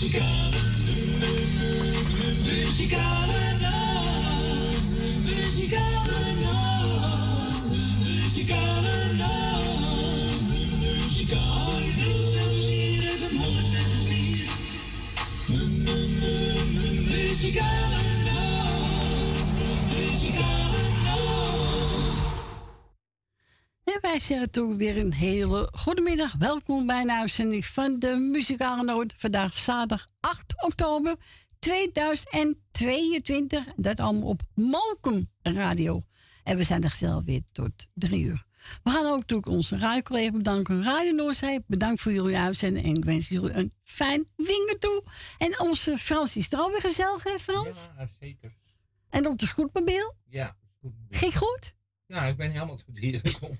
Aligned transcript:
Muzikale, 0.00 0.62
muzikale 2.44 3.58
nacht. 3.60 4.94
Muzikale 5.26 5.97
wij 24.18 24.26
zeggen 24.26 24.50
toen 24.50 24.76
weer 24.76 24.96
een 24.96 25.12
hele 25.12 25.68
goede 25.72 26.02
middag. 26.02 26.34
Welkom 26.38 26.86
bij 26.86 27.00
een 27.00 27.10
uitzending 27.10 27.66
van 27.66 27.98
de 27.98 28.16
Muzikale 28.16 28.84
Noot. 28.84 29.14
Vandaag 29.16 29.54
zaterdag 29.54 30.08
8 30.20 30.64
oktober 30.64 31.16
2022. 31.58 33.64
Dat 33.76 34.00
allemaal 34.00 34.28
op 34.28 34.42
Malcolm 34.54 35.30
Radio. 35.42 36.02
En 36.42 36.56
we 36.56 36.62
zijn 36.62 36.84
er 36.84 36.94
zelf 36.96 37.24
weer 37.24 37.42
tot 37.52 37.86
drie 37.94 38.24
uur. 38.24 38.44
We 38.82 38.90
gaan 38.90 39.06
ook 39.06 39.18
natuurlijk 39.18 39.48
onze 39.48 39.76
radiocollega 39.76 40.30
bedanken. 40.30 40.84
Radio 40.84 41.12
Noorzee, 41.12 41.64
bedankt 41.66 42.00
voor 42.00 42.12
jullie 42.12 42.36
uitzending. 42.36 42.84
En 42.84 42.94
ik 42.94 43.04
wens 43.04 43.28
jullie 43.28 43.52
een 43.52 43.72
fijn 43.84 44.26
wingen 44.36 44.78
toe. 44.78 45.04
En 45.38 45.60
onze 45.60 45.98
Frans 45.98 46.36
is 46.36 46.52
er 46.52 46.58
alweer 46.58 46.80
gezellig, 46.80 47.22
hè 47.22 47.38
Frans? 47.38 47.90
Ja, 47.96 48.08
zeker. 48.20 48.56
En 49.10 49.26
op 49.26 49.38
de 49.38 49.46
scootmobiel? 49.46 50.14
Ja. 50.28 50.56
goed. 50.80 50.92
Ging 51.08 51.36
goed? 51.36 51.76
Ja, 52.08 52.24
ik 52.24 52.36
ben 52.36 52.50
helemaal 52.50 52.76
tot 52.76 52.98
hier 52.98 53.20
gekomen. 53.22 53.58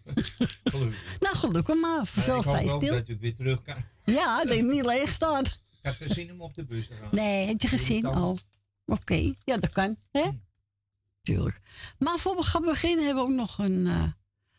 Gelukkig. 0.65 1.17
Nou, 1.21 1.37
gelukkig 1.37 1.81
maar. 1.81 2.07
Zelfs 2.07 2.47
ik 2.47 2.53
hoop 2.53 2.69
zij 2.69 2.69
stil. 2.69 2.93
dat 2.93 3.09
u 3.09 3.19
weer 3.21 3.35
terug 3.35 3.63
kan. 3.63 3.85
Ja, 4.05 4.45
dat 4.45 4.57
ik 4.57 4.63
niet 4.63 4.87
leeg 4.87 5.13
staat. 5.13 5.47
Ik 5.47 5.79
heb 5.81 5.95
gezien 5.95 6.33
om 6.33 6.41
op 6.41 6.55
de 6.55 6.65
bus 6.65 6.87
te 6.87 6.95
gaan. 6.95 7.09
Nee, 7.11 7.47
heb 7.47 7.61
je 7.61 7.69
gezien 7.69 8.07
al? 8.07 8.39
Oké, 8.87 9.35
ja, 9.45 9.57
dat 9.57 9.73
kan. 9.73 9.97
Hè? 10.11 10.23
Hm. 10.23 10.33
Tuurlijk. 11.23 11.61
Maar 11.99 12.19
voor 12.19 12.37
we 12.37 12.43
gaan 12.43 12.63
beginnen 12.63 13.05
hebben 13.05 13.25
we 13.25 13.31
ook 13.31 13.37
nog 13.37 13.59
een, 13.59 13.87
eh, 13.87 14.13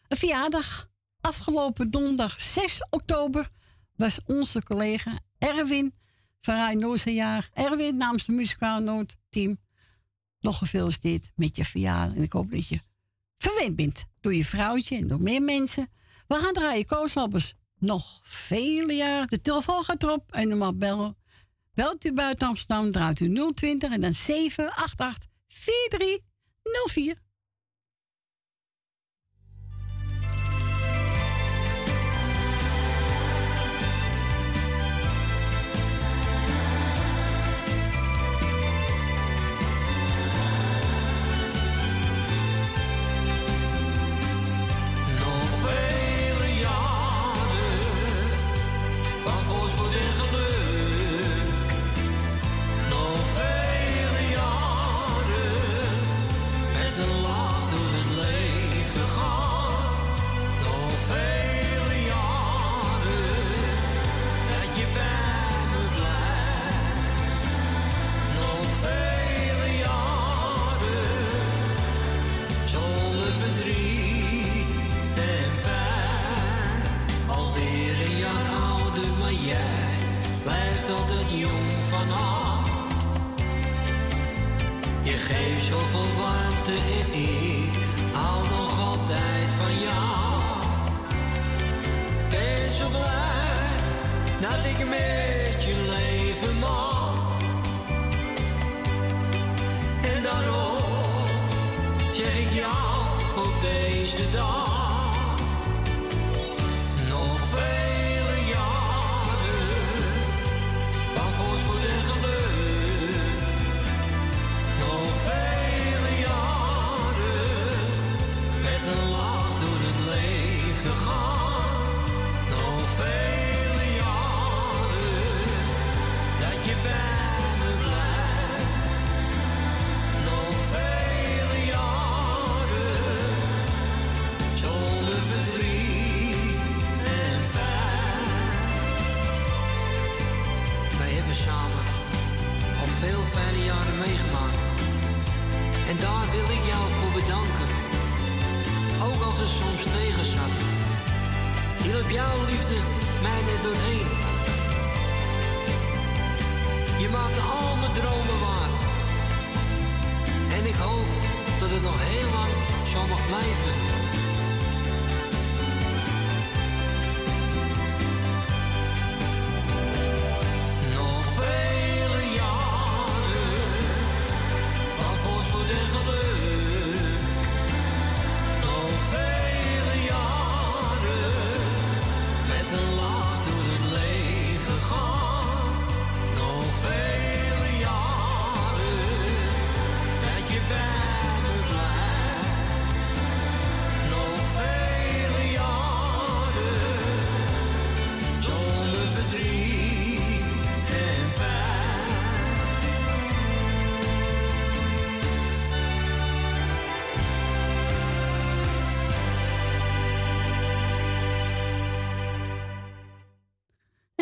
een 0.07 0.17
verjaardag. 0.17 0.89
Afgelopen 1.21 1.91
donderdag 1.91 2.41
6 2.41 2.87
oktober 2.89 3.47
was 3.95 4.19
onze 4.25 4.63
collega 4.63 5.19
Erwin 5.37 5.93
van 6.41 6.55
Rij 6.55 6.75
Noorse 6.75 7.13
jaar. 7.13 7.49
Erwin 7.53 7.95
namens 7.95 8.25
de 8.25 8.31
Muzikaal 8.31 8.79
Noodteam. 8.79 9.57
Nog 10.39 10.57
gefeliciteerd 10.57 11.31
met 11.35 11.55
je 11.55 11.65
verjaardag. 11.65 12.15
En 12.15 12.23
ik 12.23 12.33
hoop 12.33 12.51
dat 12.51 12.67
je 12.67 12.79
verwend 13.39 13.75
bent 13.75 14.05
door 14.21 14.35
je 14.35 14.45
vrouwtje 14.45 14.95
en 14.95 15.07
door 15.07 15.21
meer 15.21 15.41
mensen. 15.41 15.89
We 16.27 16.35
gaan 16.35 16.53
draaien 16.53 16.85
kooslappers 16.85 17.53
nog 17.77 18.19
vele 18.23 18.93
jaren. 18.93 19.27
De 19.27 19.41
telefoon 19.41 19.83
gaat 19.83 20.03
erop 20.03 20.31
en 20.31 20.57
mag 20.57 20.75
bellen. 20.75 21.17
Belt 21.73 22.05
u 22.05 22.13
buiten 22.13 22.47
Amsterdam, 22.47 22.91
draait 22.91 23.19
u 23.19 23.51
020 23.53 23.91
en 23.91 24.01
dan 24.01 24.13
788 24.13 25.25
4304. 25.47 27.15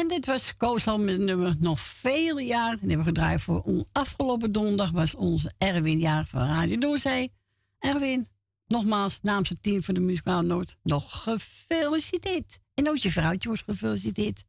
Dit 0.08 0.26
was 0.26 0.58
Koosal 0.58 1.00
met 1.00 1.20
nummer 1.20 1.56
nog 1.60 1.80
vele 1.80 2.42
jaren. 2.42 2.80
En 2.82 2.88
hebben 2.88 3.06
we 3.06 3.12
gedraaid 3.12 3.42
voor 3.42 3.86
afgelopen 3.92 4.52
donderdag 4.52 4.92
was 4.92 5.16
onze 5.16 5.54
Erwin 5.58 6.00
jaar 6.00 6.26
van 6.26 6.42
Radio 6.42 6.78
Doorzee. 6.78 7.32
Erwin, 7.80 8.28
nogmaals, 8.68 9.20
namens 9.22 9.50
het 9.50 9.64
team 9.64 9.84
van 9.84 9.94
de 9.94 10.00
Muzikaal 10.00 10.42
Noord, 10.42 10.78
nog 10.84 11.24
gefeliciteerd. 11.24 12.60
En 12.74 12.90
ook 12.90 12.98
je 12.98 13.12
vrouwtje 13.12 13.48
wordt 13.48 13.64
gefeliciteerd. 13.64 14.46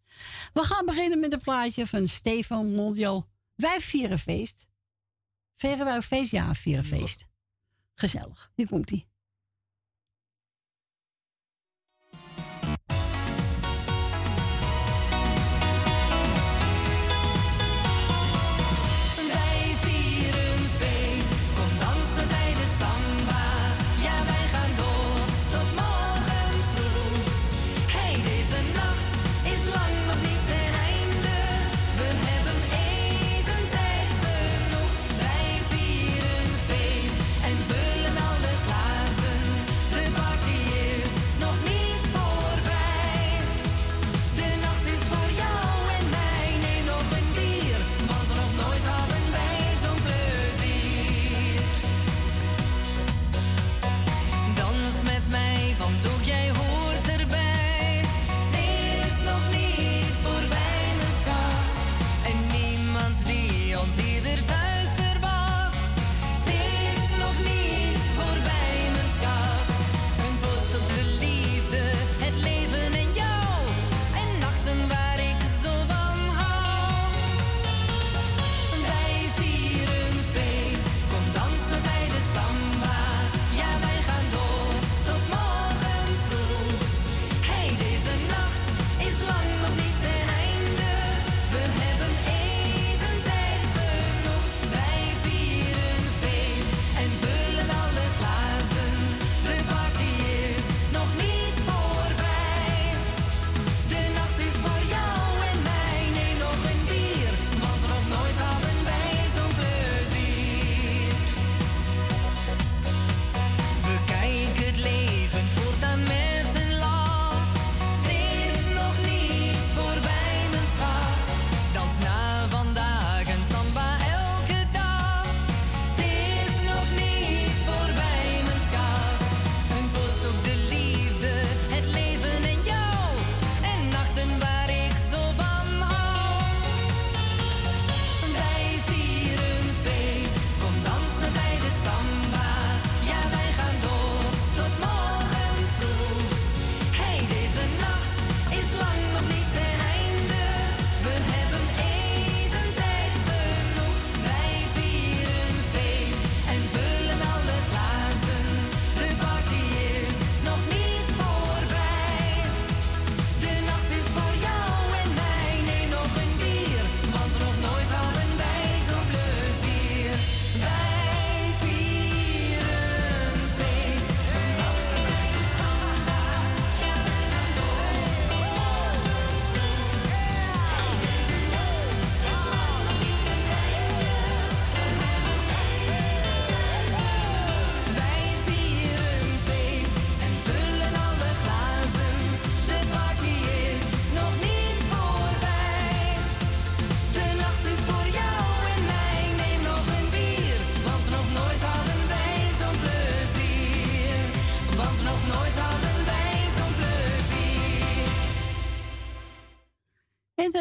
We 0.52 0.62
gaan 0.62 0.86
beginnen 0.86 1.20
met 1.20 1.32
een 1.32 1.40
plaatje 1.40 1.86
van 1.86 2.08
Stefan 2.08 2.74
Mondial. 2.74 3.28
Wij 3.54 3.80
vieren 3.80 4.18
feest. 4.18 4.66
Veren 5.54 5.84
wij 5.84 6.02
feest? 6.02 6.30
Ja, 6.30 6.54
vieren 6.54 6.84
feest. 6.84 7.26
Gezellig. 7.94 8.50
Hier 8.54 8.68
komt 8.68 8.90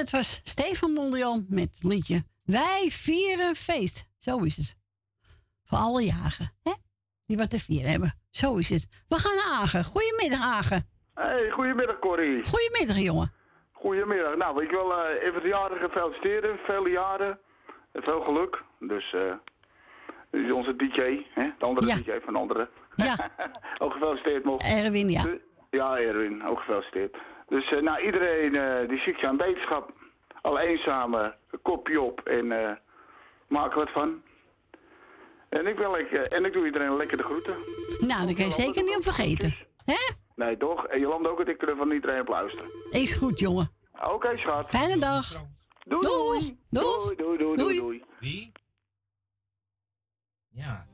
het 0.08 0.16
was 0.16 0.42
Stefan 0.44 0.92
Mondrian 0.92 1.46
met 1.50 1.64
het 1.64 1.84
liedje 1.84 2.24
Wij 2.46 2.88
vieren 2.92 3.56
feest. 3.56 4.06
Zo 4.18 4.38
is 4.38 4.58
het. 4.58 4.76
Voor 5.64 5.78
alle 5.78 6.04
jagen, 6.06 6.54
hè? 6.64 6.72
Die 7.26 7.38
wat 7.38 7.50
te 7.50 7.60
vieren 7.60 7.92
hebben. 7.92 8.14
Zo 8.30 8.56
is 8.56 8.70
het. 8.70 9.04
We 9.08 9.16
gaan 9.16 9.36
naar 9.36 9.62
Agen. 9.62 9.84
Goedemiddag, 9.84 10.40
Agen. 10.40 10.90
Hey, 11.14 11.50
goedemiddag, 11.50 12.00
Corrie. 12.00 12.46
Goedemiddag, 12.46 12.98
jongen. 12.98 13.34
Goedemiddag. 13.72 14.36
Nou, 14.36 14.64
ik 14.64 14.70
wil 14.70 14.92
uh, 14.92 15.24
even 15.24 15.42
de 15.42 15.48
jaren 15.48 15.90
feliciteren. 15.90 16.58
Vele 16.66 16.90
jaren. 16.90 17.40
Veel 17.94 18.22
geluk. 18.22 18.64
Dus, 18.80 19.16
uh, 20.32 20.54
onze 20.56 20.76
DJ, 20.76 21.26
hè? 21.30 21.50
De 21.60 21.66
andere 21.66 21.96
DJ 21.96 22.20
van 22.26 22.36
anderen. 22.36 22.70
Ja. 22.96 23.16
ook 23.84 23.92
gefeliciteerd 23.92 24.44
nog. 24.44 24.62
Erwin, 24.62 25.10
ja. 25.10 25.24
ja, 25.70 25.98
Erwin. 25.98 26.46
Ook 26.46 26.58
gefeliciteerd. 26.58 27.18
Dus 27.48 27.72
uh, 27.72 27.82
nou, 27.82 28.06
iedereen 28.06 28.54
uh, 28.54 28.90
die 28.90 29.00
ziet 29.00 29.20
je 29.20 29.28
aan 29.28 29.38
wetenschap, 30.54 31.06
al 31.06 31.12
eenzame, 31.12 31.36
kopje 31.62 32.02
op 32.02 32.20
en 32.20 32.46
uh, 32.46 32.72
maak 33.48 33.72
er 33.72 33.78
wat 33.78 33.92
van. 33.92 34.22
En 35.50 35.68
ik, 35.68 35.78
wil, 35.78 35.96
ik, 35.96 36.12
en 36.12 36.46
ik 36.46 36.54
doe 36.54 36.66
iedereen 36.66 36.98
lekker 36.98 37.18
de 37.18 37.24
groeten. 37.24 37.56
Nou, 38.00 38.28
dat 38.28 38.36
kan 38.36 38.46
je 38.46 38.52
zeker 38.52 38.84
niet 38.84 38.96
om 38.96 39.02
vergeten. 39.02 39.56
Hè? 39.86 40.14
Nee, 40.36 40.58
toch? 40.58 40.88
En 40.88 41.00
je 41.00 41.08
landt 41.08 41.28
ook 41.28 41.40
het 41.40 41.48
ik 41.48 41.74
van 41.78 41.92
iedereen 41.92 42.22
op 42.22 42.28
luisteren. 42.28 42.70
Is 42.90 43.14
goed, 43.14 43.40
jongen. 43.40 43.72
Oké, 43.94 44.12
okay, 44.12 44.38
schat. 44.38 44.70
Fijne 44.70 44.98
dag. 44.98 45.32
Doei. 45.84 46.02
Doei. 46.02 46.58
Doei. 46.70 47.16
Doei, 47.16 47.38
doei, 47.38 47.56
doei, 47.56 47.80
doei. 47.80 48.04
Wie? 48.20 48.52
Ja. 50.50 50.86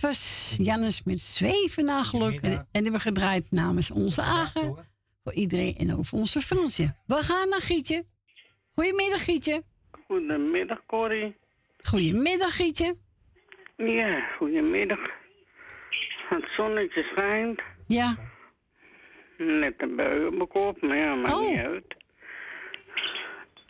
Dat 0.00 0.10
was 0.10 0.54
Jannes 0.60 1.02
met 1.02 1.20
Zweven 1.20 1.84
naar 1.84 2.04
geluk. 2.04 2.40
En, 2.40 2.50
en 2.50 2.50
die 2.50 2.68
hebben 2.72 2.92
we 2.92 3.00
gedraaid 3.00 3.46
namens 3.50 3.90
onze 3.90 4.22
Agen. 4.22 4.86
Voor 5.24 5.32
iedereen 5.34 5.74
en 5.78 5.94
ook 5.96 6.04
voor 6.04 6.18
onze 6.18 6.40
Fransje. 6.40 6.94
We 7.06 7.14
gaan 7.14 7.48
naar 7.48 7.60
Gietje. 7.60 8.04
Goedemiddag, 8.74 9.24
Gietje. 9.24 9.62
Goedemiddag, 10.06 10.78
Corrie. 10.86 11.36
Goedemiddag, 11.78 12.56
Gietje. 12.56 12.96
Ja, 13.76 14.28
goedemiddag. 14.36 14.98
Het 16.28 16.48
zonnetje 16.56 17.02
schijnt. 17.02 17.60
Ja. 17.86 18.16
Net 19.38 19.74
een 19.78 19.96
bui 19.96 20.26
op 20.26 20.34
mijn 20.34 20.48
kop, 20.48 20.82
maar 20.82 20.96
ja, 20.96 21.14
maakt 21.14 21.32
Oh. 21.34 21.50
niet 21.50 21.58
uit. 21.58 21.96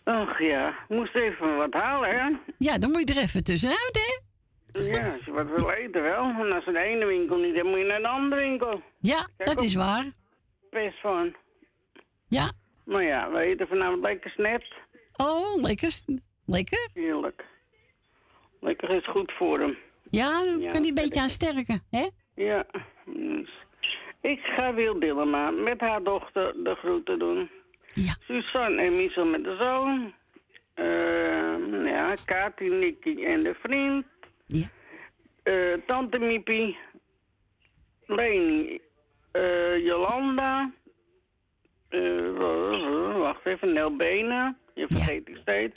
Ach 0.04 0.40
ja, 0.40 0.78
moest 0.88 1.14
even 1.14 1.56
wat 1.56 1.72
halen, 1.72 2.10
hè? 2.10 2.30
Ja, 2.58 2.78
dan 2.78 2.90
moet 2.90 3.08
je 3.08 3.14
er 3.14 3.20
even 3.22 3.44
tussenuit, 3.44 3.90
hè? 3.92 4.26
Ja, 4.84 5.12
als 5.12 5.24
je 5.24 5.30
wat 5.32 5.46
wil 5.46 5.70
eten 5.70 6.02
wel. 6.02 6.22
En 6.24 6.52
als 6.52 6.64
de 6.64 6.78
ene 6.78 7.04
winkel 7.06 7.36
niet, 7.36 7.54
dan 7.54 7.66
moet 7.66 7.78
je 7.78 7.84
naar 7.84 8.00
de 8.00 8.08
andere 8.08 8.40
winkel. 8.40 8.82
Ja, 8.98 9.26
Kijk 9.36 9.48
dat 9.48 9.58
op. 9.58 9.64
is 9.64 9.74
waar. 9.74 10.04
Best 10.70 11.00
van. 11.00 11.34
Ja. 12.28 12.50
Maar 12.84 13.02
ja, 13.02 13.30
we 13.30 13.38
eten 13.40 13.68
vanavond 13.68 14.00
lekker 14.02 14.30
snet. 14.30 14.72
Oh, 15.16 15.62
lekker. 15.62 15.92
Lekker. 16.46 16.88
Heerlijk. 16.94 17.44
Lekker 18.60 18.90
is 18.90 19.06
goed 19.06 19.32
voor 19.32 19.58
hem. 19.60 19.76
Ja, 20.04 20.44
dan 20.44 20.60
Ja, 20.60 20.70
kan 20.70 20.80
hij 20.80 20.88
een 20.88 20.94
beetje 20.94 21.20
aan 21.20 21.28
sterken, 21.28 21.82
hè? 21.90 22.06
Ja. 22.34 22.66
Dus 23.04 23.50
ik 24.20 24.40
ga 24.40 24.74
Wil 24.74 24.98
Dillema 25.00 25.50
met 25.50 25.80
haar 25.80 26.02
dochter 26.02 26.54
de 26.64 26.74
groeten 26.74 27.18
doen. 27.18 27.50
Ja. 27.94 28.16
Suzanne 28.26 28.82
en 28.82 28.96
Michel 28.96 29.24
met 29.26 29.44
de 29.44 29.56
zoon. 29.60 30.14
Ehm, 30.74 31.86
ja, 31.86 32.14
Kati, 32.24 32.68
Nicky 32.68 33.24
en 33.24 33.42
de 33.42 33.54
vriend. 33.62 34.04
Ja. 34.48 34.66
Eh, 35.42 35.72
Tante 35.86 36.18
Miepie. 36.18 36.78
Leni. 38.06 38.80
eh, 39.32 39.84
Jolanda. 39.84 40.72
Eh, 41.88 43.18
wacht 43.18 43.46
even, 43.46 43.72
Nel 43.72 43.96
Benen. 43.96 44.58
Je 44.74 44.86
vergeet 44.88 45.26
die 45.26 45.36
steeds. 45.36 45.76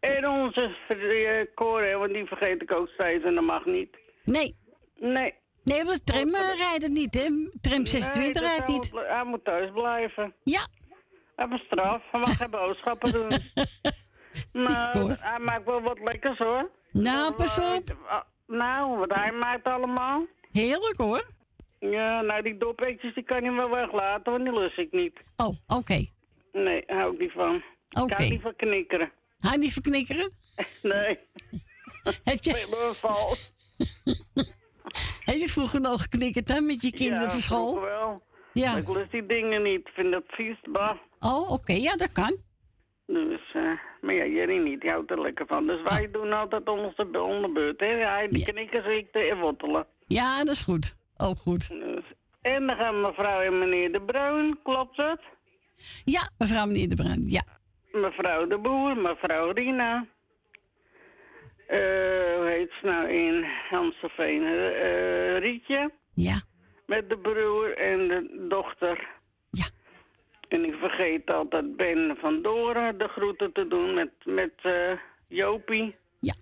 En 0.00 0.28
onze 0.28 0.70
uh, 0.88 1.54
Cor, 1.54 1.98
want 1.98 2.12
die 2.12 2.26
vergeet 2.26 2.62
ik 2.62 2.72
ook 2.72 2.88
steeds 2.88 3.24
en 3.24 3.34
dat 3.34 3.44
mag 3.44 3.64
niet. 3.64 3.96
Nee. 4.24 4.56
Nee. 4.96 5.34
Nee, 5.64 5.84
want 5.84 6.06
de 6.06 6.12
tram 6.12 6.34
eh, 6.34 6.56
rijdt 6.56 6.88
niet, 6.88 7.14
hè? 7.14 7.50
Tram 7.60 7.86
26 7.86 8.42
Nee, 8.42 8.50
rijdt 8.50 8.66
hij 8.66 8.74
niet. 8.74 8.92
Moet, 8.92 9.06
hij 9.06 9.24
moet 9.24 9.44
thuis 9.44 9.70
blijven. 9.72 10.34
Ja. 10.42 10.66
Hij 11.36 11.46
heeft 11.50 11.64
straf. 11.64 12.02
Hij 12.10 12.20
mag 12.20 12.36
geen 12.36 12.50
boodschappen 12.50 13.12
doen. 13.12 13.28
Maar 14.52 14.92
hij 15.20 15.38
maakt 15.38 15.64
wel 15.64 15.80
wat 15.80 15.98
lekkers 16.04 16.38
hoor. 16.38 16.70
Nou, 16.92 17.32
pas 17.34 17.58
op. 17.58 17.96
Ah, 18.08 18.20
Nou, 18.46 18.98
wat 18.98 19.14
hij 19.14 19.32
maakt 19.32 19.64
allemaal. 19.66 20.26
Heerlijk, 20.52 20.96
hoor. 20.96 21.26
Ja, 21.78 22.20
nou 22.20 22.42
die 22.42 22.56
dopetjes 22.58 23.14
die 23.14 23.24
kan 23.24 23.42
hij 23.44 23.52
wel 23.52 23.70
weglaten, 23.70 24.32
want 24.32 24.44
die 24.44 24.52
lust 24.58 24.78
ik 24.78 24.92
niet. 24.92 25.12
Oh, 25.36 25.56
oké. 25.66 26.06
Nee, 26.52 26.82
hou 26.86 27.12
ik 27.14 27.18
niet 27.20 27.32
van. 27.32 27.54
Ik 27.88 28.00
Oké. 28.02 28.14
hou 28.14 28.28
niet 28.28 28.40
van 28.42 28.56
knikkeren. 28.56 29.12
Hij 29.38 29.56
niet 29.56 29.72
verknikkeren? 29.72 30.30
Nee, 30.82 31.18
Heb 32.24 32.42
je, 32.44 32.50
heb 35.24 35.36
je 35.36 35.48
vroeger 35.48 35.80
nog 35.80 36.02
geknikkerd, 36.02 36.48
hè? 36.48 36.60
Met 36.60 36.82
je 36.82 36.90
kinderen 36.90 37.22
ja, 37.24 37.30
voor 37.30 37.40
school? 37.40 37.68
vroeger 37.68 37.88
wel. 37.90 38.22
Ja. 38.52 38.76
Ik 38.76 38.88
lust 38.88 39.10
die 39.10 39.26
dingen 39.26 39.62
niet. 39.62 39.78
Ik 39.78 39.88
vind 39.94 40.12
dat 40.12 40.22
vies, 40.26 40.56
bah. 40.72 40.96
Oh, 41.18 41.50
oké. 41.50 41.72
Ja, 41.72 41.96
dat 41.96 42.12
kan. 42.12 42.36
Dus, 43.12 43.40
eh, 43.52 43.62
maar 44.00 44.14
ja, 44.14 44.24
Jerry 44.26 44.56
niet, 44.58 44.80
die 44.80 44.90
houdt 44.90 45.10
er 45.10 45.20
lekker 45.20 45.46
van. 45.46 45.66
Dus 45.66 45.82
wij 45.82 46.10
doen 46.10 46.32
altijd 46.32 46.68
onze 46.68 47.20
onderbeurt, 47.22 47.80
hè. 47.80 47.86
Hij, 47.86 48.26
Ja. 48.30 48.44
knikkers, 48.52 48.86
ik 48.86 49.12
de 49.12 49.18
en 49.20 49.38
wortelen. 49.40 49.86
Ja, 50.06 50.38
dat 50.38 50.54
is 50.54 50.62
goed. 50.62 50.96
Ook 51.16 51.38
goed. 51.38 51.68
Dus, 51.68 52.04
en 52.40 52.66
dan 52.66 52.76
gaan 52.76 53.00
mevrouw 53.00 53.40
en 53.40 53.58
meneer 53.58 53.92
De 53.92 54.00
Bruin, 54.02 54.58
klopt 54.62 54.96
het? 54.96 55.20
Ja, 56.04 56.30
mevrouw 56.38 56.66
meneer 56.66 56.88
De 56.88 56.94
Bruin. 56.94 57.22
Ja. 57.26 57.42
Mevrouw 57.92 58.46
De 58.46 58.58
Boer, 58.58 58.96
mevrouw 58.96 59.50
Rina. 59.50 60.06
Eh, 61.66 61.78
hoe 62.36 62.46
heet 62.46 62.72
ze 62.80 62.86
nou 62.86 63.08
in 63.08 63.44
Amstelveen? 63.70 64.44
Eh, 64.44 65.38
Rietje, 65.38 65.90
Ja. 66.14 66.40
met 66.86 67.08
de 67.08 67.18
broer 67.18 67.76
en 67.76 68.08
de 68.08 68.46
dochter. 68.48 69.08
En 70.48 70.64
ik 70.64 70.74
vergeet 70.74 71.30
altijd 71.30 71.76
Ben 71.76 72.16
van 72.20 72.42
Doren 72.42 72.98
de 72.98 73.08
groeten 73.08 73.52
te 73.52 73.68
doen 73.68 73.94
met, 73.94 74.10
met 74.24 74.52
eh, 74.62 74.92
Jopie. 75.24 75.94
Ja. 76.20 76.34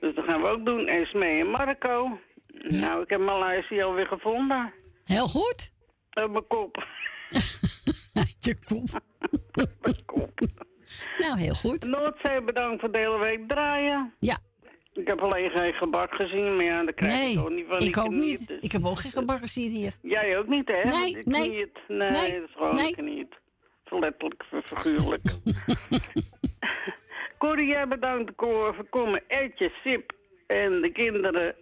Dus 0.00 0.14
dat 0.14 0.24
gaan 0.24 0.42
we 0.42 0.48
ook 0.48 0.64
doen. 0.64 0.86
En 0.86 1.06
Smee 1.06 1.40
en 1.40 1.50
Marco. 1.50 2.18
Nou, 2.62 3.02
ik 3.02 3.10
heb 3.10 3.20
mijn 3.20 3.38
lijstje 3.38 3.84
alweer 3.84 4.06
gevonden. 4.06 4.72
Heel 5.04 5.28
goed. 5.28 5.72
Op 6.12 6.30
mijn 6.30 6.46
kop. 6.46 6.76
Je 8.40 8.56
kop. 8.68 9.00
mijn 9.80 10.04
kop. 10.06 10.40
Nou, 11.18 11.38
heel 11.38 11.54
goed. 11.54 11.86
Noordzee, 11.86 12.42
bedankt 12.42 12.80
voor 12.80 12.92
de 12.92 12.98
hele 12.98 13.18
week 13.18 13.48
draaien. 13.48 14.12
Ja. 14.18 14.38
Ik 14.92 15.06
heb 15.06 15.20
alleen 15.20 15.50
geen 15.50 15.72
gebak 15.74 16.14
gezien, 16.14 16.56
maar 16.56 16.64
ja, 16.64 16.82
daar 16.84 16.92
krijg 16.92 17.12
Nee, 17.14 17.32
ik 17.32 17.38
ook 17.38 17.50
niet 17.50 17.66
van. 17.68 17.80
ik 17.82 17.96
ook 17.96 18.10
niet. 18.10 18.46
dus- 18.48 18.58
Ik 18.60 18.72
heb 18.72 18.84
ook 18.84 18.98
geen 18.98 19.10
gebakken 19.10 19.48
zien 19.48 19.70
hier. 19.70 19.92
Jij 20.02 20.38
ook 20.38 20.46
niet, 20.46 20.68
hè? 20.68 20.82
Nee, 20.82 21.16
nee. 21.24 21.60
het. 21.60 21.78
Nee, 21.88 22.10
Nee, 22.10 22.40
dat 22.40 22.48
is 22.48 22.54
gewoon 22.54 22.74
nee. 22.74 22.88
ik 22.88 22.96
Letterlijk, 23.98 24.44
figuurlijk. 24.64 25.22
Corrie, 27.38 27.66
jij 27.66 27.88
bedankt 27.88 28.32
voor 28.36 28.86
komen. 28.90 29.22
Etje, 29.28 29.72
Sip 29.82 30.12
en 30.46 30.80
de 30.80 30.90
kinderen 30.90 31.54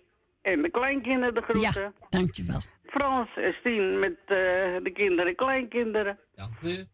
en 0.43 0.63
de 0.63 0.71
kleinkinderen 0.71 1.35
de 1.35 1.43
groeten. 1.43 1.83
Ja, 1.83 1.93
dankjewel. 2.09 2.61
Frans 2.87 3.29
en 3.37 3.55
Stien 3.61 3.99
met 3.99 4.17
eh, 4.27 4.37
de 4.83 4.91
kinderen 4.95 5.27
en 5.27 5.35
kleinkinderen. 5.35 6.19
Dank 6.35 6.61
u. 6.63 6.85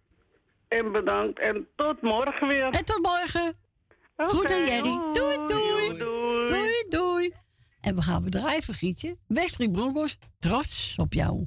En 0.68 0.92
bedankt 0.92 1.38
en 1.38 1.68
tot 1.76 2.02
morgen 2.02 2.48
weer. 2.48 2.64
En 2.64 2.84
tot 2.84 3.02
morgen. 3.02 3.54
Goed 4.16 4.50
en 4.50 4.64
Jerry. 4.64 5.00
Doei, 5.12 5.36
doei. 5.46 5.98
Doei. 5.98 6.48
Doei, 6.48 6.84
doei. 6.88 7.34
En 7.80 7.94
we 7.94 8.02
gaan 8.02 8.22
bedrijven, 8.22 8.74
Gietje. 8.74 9.16
Westrik 9.26 9.72
Broncos, 9.72 10.18
trots 10.38 10.96
op 10.98 11.12
jou. 11.12 11.46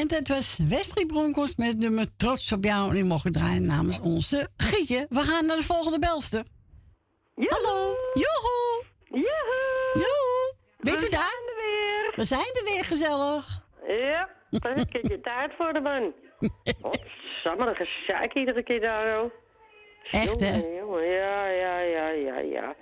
En 0.00 0.08
dat 0.08 0.28
was 0.28 0.58
Wesley 0.68 1.06
Broncos 1.06 1.56
met 1.56 1.78
nummer 1.78 2.16
Trots 2.16 2.52
op 2.52 2.64
jou. 2.64 2.88
En 2.88 2.94
die 2.94 3.04
mogen 3.04 3.32
draaien 3.32 3.66
namens 3.66 4.00
onze 4.00 4.48
Gietje. 4.56 5.06
We 5.08 5.20
gaan 5.20 5.46
naar 5.46 5.56
de 5.56 5.62
volgende 5.62 5.98
belster. 5.98 6.44
Hallo. 7.34 7.96
Joehoe. 8.14 8.84
Joehoe. 9.04 9.74
Joehoe. 9.92 10.54
Bent 10.80 11.02
u 11.02 11.04
We 11.04 11.10
daar? 11.10 11.20
zijn 11.20 11.48
er 11.48 11.56
weer. 11.56 12.12
We 12.16 12.24
zijn 12.24 12.50
er 12.54 12.64
weer 12.64 12.84
gezellig. 12.84 13.64
Ja, 13.86 14.28
daar 14.50 14.74
heb 14.76 14.94
ik 14.94 15.08
je 15.08 15.20
tijd 15.20 15.52
voor 15.58 15.72
de 15.72 15.80
man. 15.80 16.12
Wat 16.80 17.00
samen 17.42 17.76
gezeik 17.76 18.34
iedere 18.34 18.62
keer 18.62 18.80
daar, 18.80 19.22
oh. 19.22 19.30
Echt, 20.10 20.40
hè? 20.40 20.56
Jongen, 20.56 20.74
jongen, 20.74 21.04
ja, 21.04 21.46
ja, 21.46 21.78
ja, 21.78 22.08
ja, 22.08 22.38
ja. 22.38 22.76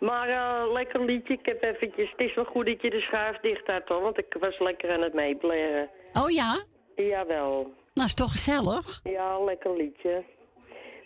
Maar 0.00 0.28
eh, 0.28 0.72
lekker 0.72 1.04
liedje. 1.04 1.32
Ik 1.34 1.46
heb 1.46 1.62
eventjes... 1.62 2.10
Het 2.10 2.20
is 2.20 2.34
wel 2.34 2.44
goed 2.44 2.66
dat 2.66 2.82
je 2.82 2.90
de 2.90 3.00
schuif 3.00 3.36
dicht 3.40 3.66
had, 3.66 3.88
hoor. 3.88 4.00
Want 4.02 4.18
ik 4.18 4.36
was 4.40 4.58
lekker 4.58 4.92
aan 4.92 5.02
het 5.02 5.14
meeblaren. 5.14 5.90
Oh 6.22 6.30
ja? 6.30 6.64
Jawel. 6.96 7.74
Nou, 7.94 8.06
is 8.06 8.14
toch 8.14 8.30
gezellig? 8.30 9.00
Ja, 9.02 9.38
lekker 9.44 9.76
liedje. 9.76 10.24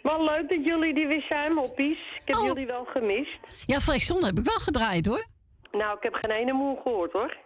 Maar 0.02 0.20
leuk 0.22 0.48
dat 0.48 0.64
jullie 0.64 0.94
die 0.94 1.06
weer 1.06 1.22
zijn, 1.28 1.52
moppies. 1.52 1.98
Ik 2.14 2.22
heb 2.24 2.36
Oh. 2.36 2.46
jullie 2.46 2.66
wel 2.66 2.84
gemist. 2.84 3.62
Ja, 3.66 3.80
Freekzon 3.80 4.24
heb 4.24 4.38
ik 4.38 4.44
wel 4.44 4.58
gedraaid, 4.58 5.06
hoor. 5.06 5.26
Nou, 5.72 5.96
ik 5.96 6.02
heb 6.02 6.14
geen 6.14 6.36
ene 6.36 6.52
moe 6.52 6.78
gehoord, 6.82 7.12
hoor. 7.12 7.36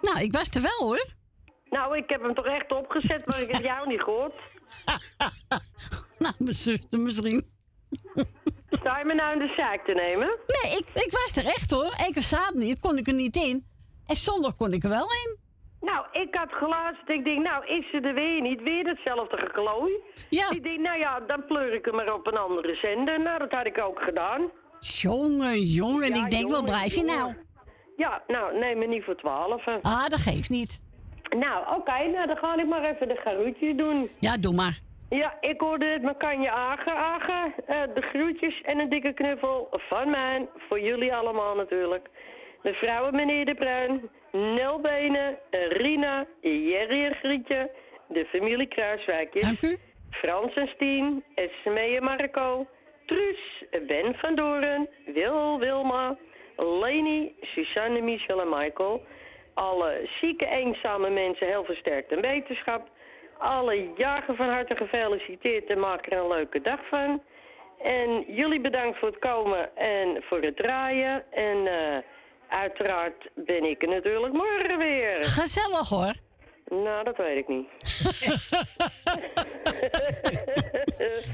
Nou, 0.00 0.20
ik 0.20 0.32
was 0.32 0.50
er 0.50 0.62
wel, 0.62 0.78
hoor. 0.88 1.04
Nou, 1.70 1.96
ik 1.96 2.10
heb 2.10 2.22
hem 2.22 2.34
toch 2.34 2.46
echt 2.46 2.72
opgezet, 2.72 3.26
maar 3.26 3.42
ik 3.42 3.52
heb 3.54 3.62
jou 3.62 3.88
niet 3.88 4.00
gehoord. 4.02 4.34
Nou, 6.18 6.34
mijn 6.38 6.54
zuster 6.54 6.98
misschien. 6.98 7.52
Sta 8.70 8.98
je 8.98 9.04
me 9.04 9.14
nou 9.14 9.32
in 9.32 9.38
de 9.38 9.52
zaak 9.56 9.84
te 9.84 9.92
nemen? 9.92 10.26
Nee, 10.46 10.76
ik, 10.78 10.86
ik 10.94 11.10
was 11.10 11.36
er 11.36 11.46
echt, 11.46 11.70
hoor. 11.70 11.94
Keer 12.12 12.22
zaterdag 12.22 12.80
kon 12.80 12.98
ik 12.98 13.06
er 13.06 13.14
niet 13.14 13.36
in. 13.36 13.66
En 14.06 14.16
zondag 14.16 14.56
kon 14.56 14.72
ik 14.72 14.82
er 14.84 14.88
wel 14.88 15.06
in. 15.24 15.36
Nou, 15.80 16.06
ik 16.12 16.34
had 16.34 16.52
geluisterd. 16.52 17.08
Ik 17.08 17.24
denk, 17.24 17.42
nou, 17.44 17.66
is 17.66 17.90
ze 17.90 18.00
er 18.00 18.14
weer 18.14 18.40
niet? 18.40 18.62
Weer 18.62 18.86
hetzelfde 18.86 19.36
geklooi? 19.38 19.92
Ja. 20.30 20.50
Ik 20.50 20.62
denk, 20.62 20.78
nou 20.80 20.98
ja, 20.98 21.20
dan 21.20 21.44
pleur 21.46 21.74
ik 21.74 21.84
hem 21.84 21.94
maar 21.94 22.14
op 22.14 22.26
een 22.26 22.36
andere 22.36 22.74
zender. 22.74 23.20
Nou, 23.20 23.38
dat 23.38 23.52
had 23.52 23.66
ik 23.66 23.78
ook 23.78 24.00
gedaan. 24.02 24.50
Jongen, 24.78 25.60
jongen. 25.60 26.02
En 26.12 26.14
Ja, 26.14 26.24
ik 26.24 26.30
denk, 26.30 26.48
jongen, 26.48 26.64
blijf 26.64 26.94
je 26.94 27.04
nou? 27.04 27.34
Ja, 27.96 28.22
nou, 28.26 28.58
neem 28.58 28.78
me 28.78 28.86
niet 28.86 29.04
voor 29.04 29.16
twaalf. 29.16 29.64
hè. 29.64 29.76
Ah, 29.82 30.06
dat 30.08 30.20
geeft 30.20 30.50
niet. 30.50 30.80
Nou, 31.38 31.76
oké, 31.76 32.06
nou, 32.12 32.26
dan 32.26 32.36
ga 32.36 32.56
ik 32.58 32.66
maar 32.66 32.84
even 32.84 33.08
de 33.08 33.20
garoetjes 33.24 33.76
doen. 33.76 34.10
Ja, 34.18 34.36
doe 34.36 34.54
maar. 34.54 34.78
Ja, 35.08 35.36
ik 35.40 35.60
hoorde 35.60 35.86
het, 35.86 36.02
maar 36.02 36.16
kan 36.16 36.42
je 36.42 36.50
agen, 36.50 36.96
agen. 36.96 37.52
Eh, 37.66 37.82
de 37.94 38.00
groetjes 38.00 38.60
en 38.62 38.78
een 38.78 38.88
dikke 38.88 39.12
knuffel 39.12 39.68
van 39.70 40.10
mij. 40.10 40.48
Voor 40.56 40.80
jullie 40.80 41.14
allemaal 41.14 41.54
natuurlijk. 41.54 42.08
De 42.62 42.74
vrouwen, 42.74 43.14
meneer 43.14 43.44
De 43.44 43.54
Bruin. 43.54 44.10
Nel 44.32 44.80
Benen, 44.80 45.38
eh, 45.50 45.66
Rina, 45.66 46.26
Jerry 46.40 47.04
en 47.04 47.14
Grietje. 47.14 47.70
De 48.08 48.24
familie 48.24 48.66
Kruiswijkjes. 48.66 49.42
Dank 49.44 49.62
u. 49.62 49.78
Frans 50.10 50.54
en 50.54 50.68
Stien, 50.68 51.24
Esmee 51.34 51.96
en 51.96 52.04
Marco. 52.04 52.66
Truus, 53.06 53.64
Ben 53.86 54.14
van 54.14 54.34
Doren, 54.34 54.88
Wil, 55.06 55.58
Wilma, 55.58 56.16
Leni, 56.56 57.34
Suzanne, 57.40 58.00
Michel 58.00 58.40
en 58.40 58.48
Michael. 58.48 59.04
Alle 59.54 60.08
zieke, 60.20 60.46
eenzame 60.46 61.10
mensen 61.10 61.46
heel 61.46 61.64
versterkt 61.64 62.12
en 62.12 62.20
wetenschap. 62.20 62.88
Alle 63.38 63.92
jagen 63.96 64.36
van 64.36 64.48
harte 64.48 64.76
gefeliciteerd 64.76 65.70
en 65.70 65.78
maak 65.80 66.06
er 66.06 66.18
een 66.18 66.28
leuke 66.28 66.60
dag 66.60 66.88
van. 66.88 67.22
En 67.82 68.24
jullie 68.34 68.60
bedankt 68.60 68.98
voor 68.98 69.08
het 69.08 69.18
komen 69.18 69.76
en 69.76 70.22
voor 70.22 70.40
het 70.40 70.56
draaien. 70.56 71.32
En 71.32 71.66
eh, 71.66 71.98
uiteraard 72.48 73.28
ben 73.34 73.64
ik 73.64 73.86
natuurlijk 73.86 74.32
morgen 74.32 74.78
weer. 74.78 75.22
Gezellig, 75.22 75.88
hoor. 75.88 76.23
Nou, 76.68 77.04
dat 77.04 77.16
weet 77.16 77.36
ik 77.38 77.48
niet. 77.48 77.66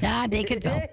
Ja, 0.01 0.27
denk 0.27 0.47
het 0.47 0.63
wel. 0.63 0.81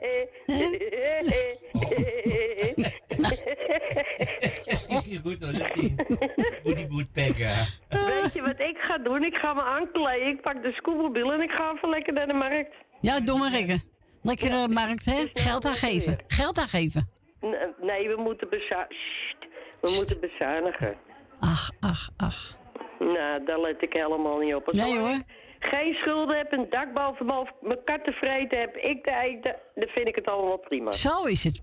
Is 4.89 5.07
niet 5.07 5.21
goed 5.25 5.43
hoor, 5.43 5.53
dat 5.53 5.75
ding. 5.75 6.19
Woody 6.63 6.87
Woodpecker. 6.89 7.79
Weet 7.89 8.33
je 8.33 8.43
wat 8.43 8.61
ik 8.61 8.79
ga 8.79 8.99
doen? 8.99 9.25
Ik 9.25 9.35
ga 9.37 9.53
me 9.55 9.63
aankleden. 9.63 10.27
Ik 10.29 10.41
pak 10.41 10.63
de 10.63 10.73
scootmobiel 10.73 11.33
en 11.33 11.41
ik 11.41 11.51
ga 11.51 11.73
even 11.75 11.89
lekker 11.89 12.13
naar 12.13 12.27
de 12.27 12.33
markt. 12.33 12.75
Ja, 13.01 13.21
doe 13.21 13.39
maar 13.39 13.51
Rikke. 13.51 13.79
Lekkere 14.23 14.69
markt, 14.69 15.05
hè? 15.05 15.27
Geld 15.35 15.65
aangeven. 15.67 16.19
Geld 16.27 16.59
aangeven. 16.59 17.11
N- 17.47 17.57
Nee, 17.81 18.09
we 18.09 18.17
moeten, 18.23 18.49
bezu 18.51 18.75
Sst. 18.89 19.37
we 19.81 19.93
moeten 19.97 20.21
bezuinigen. 20.21 20.97
Ach, 21.41 21.71
ach, 21.81 22.09
ach. 22.17 22.57
Nou, 22.99 23.45
daar 23.45 23.61
let 23.61 23.83
ik 23.83 23.93
helemaal 23.93 24.39
niet 24.39 24.55
op. 24.55 24.67
Als 24.69 24.77
Nee, 24.77 24.99
hoor. 24.99 25.23
Geen 25.59 25.95
schulden 25.95 26.37
heb, 26.37 26.53
een 26.53 26.67
dak 26.71 26.93
boven 26.95 27.27
mijn 27.27 27.39
hoofd, 27.39 27.53
mijn 27.61 27.85
kat 27.85 28.05
tevreden 28.05 28.59
heb, 28.59 28.77
ik 28.77 29.05
te 29.05 29.15
eten, 29.15 29.57
dan 29.75 29.89
vind 29.89 30.09
ik 30.09 30.15
het 30.15 30.27
allemaal 30.27 30.57
prima. 30.59 30.91
Zo 30.91 31.25
is 31.25 31.45
het. 31.45 31.61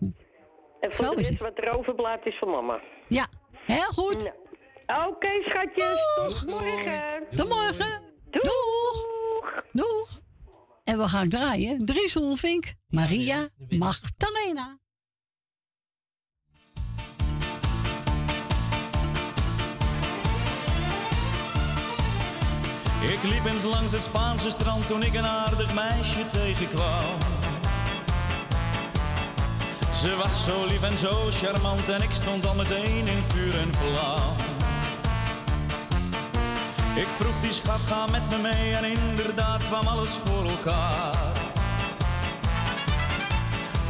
En 0.79 0.93
voor 0.95 1.05
zo 1.05 1.13
de 1.15 1.19
is 1.21 1.27
rest 1.29 1.41
het. 1.41 1.55
wat 1.55 1.65
er 1.65 1.77
overblijft 1.77 2.25
is 2.25 2.37
van 2.37 2.49
mama. 2.49 2.81
Ja, 3.07 3.27
heel 3.65 3.91
goed. 4.03 4.31
Nou, 4.85 5.09
Oké, 5.11 5.29
schatjes. 5.41 6.13
Tot 6.15 6.45
morgen. 6.45 7.23
Tot 7.29 7.49
morgen. 7.49 8.03
Doeg. 8.29 8.43
Doeg. 8.43 9.63
Doeg. 9.71 10.19
En 10.83 10.97
we 10.97 11.07
gaan 11.07 11.29
draaien. 11.29 11.85
Dries 11.85 12.13
Holvink, 12.13 12.73
Maria 12.87 13.49
Magdalena. 13.69 14.77
Ik 23.05 23.23
liep 23.23 23.45
eens 23.45 23.63
langs 23.63 23.91
het 23.91 24.03
Spaanse 24.03 24.49
strand 24.49 24.87
toen 24.87 25.03
ik 25.03 25.13
een 25.13 25.25
aardig 25.25 25.73
meisje 25.73 26.27
tegenkwam. 26.27 27.19
Ze 30.01 30.15
was 30.15 30.45
zo 30.45 30.65
lief 30.65 30.83
en 30.83 30.97
zo 30.97 31.29
charmant 31.29 31.89
en 31.89 32.01
ik 32.01 32.11
stond 32.11 32.45
al 32.45 32.55
meteen 32.55 33.07
in 33.07 33.23
vuur 33.27 33.59
en 33.59 33.73
vlam. 33.73 34.35
Ik 36.95 37.07
vroeg 37.19 37.41
die 37.41 37.51
schat, 37.51 37.79
ga 37.79 38.05
met 38.05 38.29
me 38.29 38.37
mee 38.37 38.73
en 38.73 38.85
inderdaad 38.85 39.67
kwam 39.67 39.87
alles 39.87 40.11
voor 40.25 40.49
elkaar. 40.49 41.15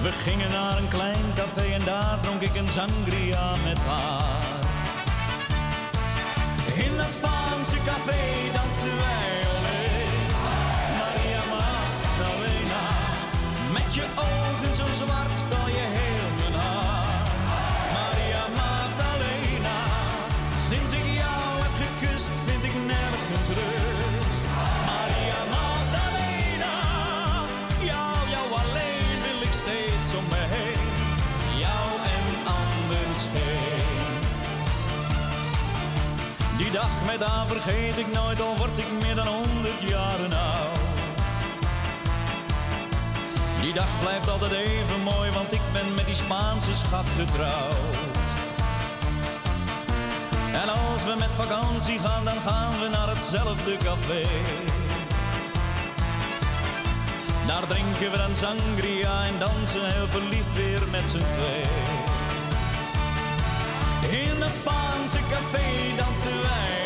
We 0.02 0.12
gingen 0.12 0.52
naar 0.52 0.78
een 0.78 0.88
klein 0.88 1.34
café 1.36 1.74
en 1.74 1.84
daar 1.86 2.18
dronk 2.22 2.42
ik 2.42 2.56
een 2.56 2.70
sangria 2.70 3.56
met 3.64 3.80
haar. 3.80 4.64
In 6.76 6.98
dat 6.98 7.12
Spaanse 7.12 7.78
café 7.86 8.55
dansten 8.86 9.08
wij 9.08 9.25
Met 37.20 37.28
haar 37.28 37.46
vergeet 37.48 37.98
ik 37.98 38.14
nooit, 38.14 38.42
al 38.42 38.58
word 38.58 38.78
ik 38.78 38.92
meer 39.02 39.16
dan 39.16 39.28
honderd 39.28 39.82
jaren 39.82 40.34
oud. 40.34 41.32
Die 43.62 43.74
dag 43.74 44.00
blijft 44.00 44.30
altijd 44.30 44.52
even 44.52 45.02
mooi, 45.04 45.32
want 45.32 45.54
ik 45.54 45.62
ben 45.74 45.94
met 45.94 46.06
die 46.06 46.16
Spaanse 46.16 46.74
schat 46.74 47.06
getrouwd. 47.20 48.26
En 50.54 50.70
als 50.70 51.04
we 51.06 51.16
met 51.20 51.34
vakantie 51.44 52.00
gaan, 52.00 52.26
dan 52.26 52.42
gaan 52.42 52.80
we 52.80 52.88
naar 52.88 53.08
hetzelfde 53.08 53.78
café. 53.78 54.26
Daar 57.48 57.68
drinken 57.68 58.12
we 58.12 58.18
dan 58.18 58.36
sangria 58.36 59.24
en 59.26 59.40
dansen 59.40 59.94
heel 59.94 60.08
verliefd 60.08 60.54
weer 60.54 60.82
met 60.92 61.08
z'n 61.08 61.28
twee. 61.36 61.64
In 64.22 64.40
dat 64.40 64.54
Spaanse 64.54 65.20
café 65.30 65.68
dansten 65.98 66.42
wij 66.42 66.86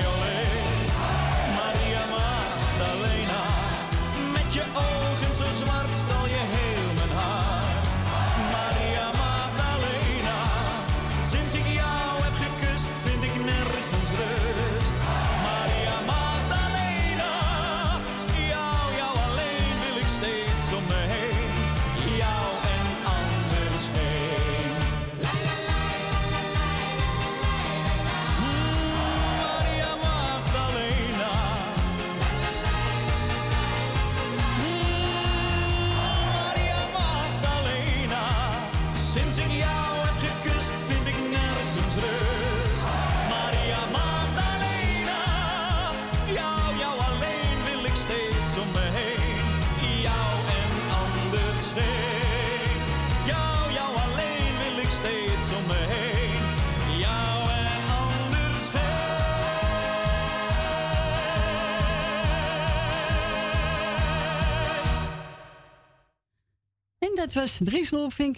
dat 67.33 67.43
was 67.43 67.59
Dries 67.63 67.91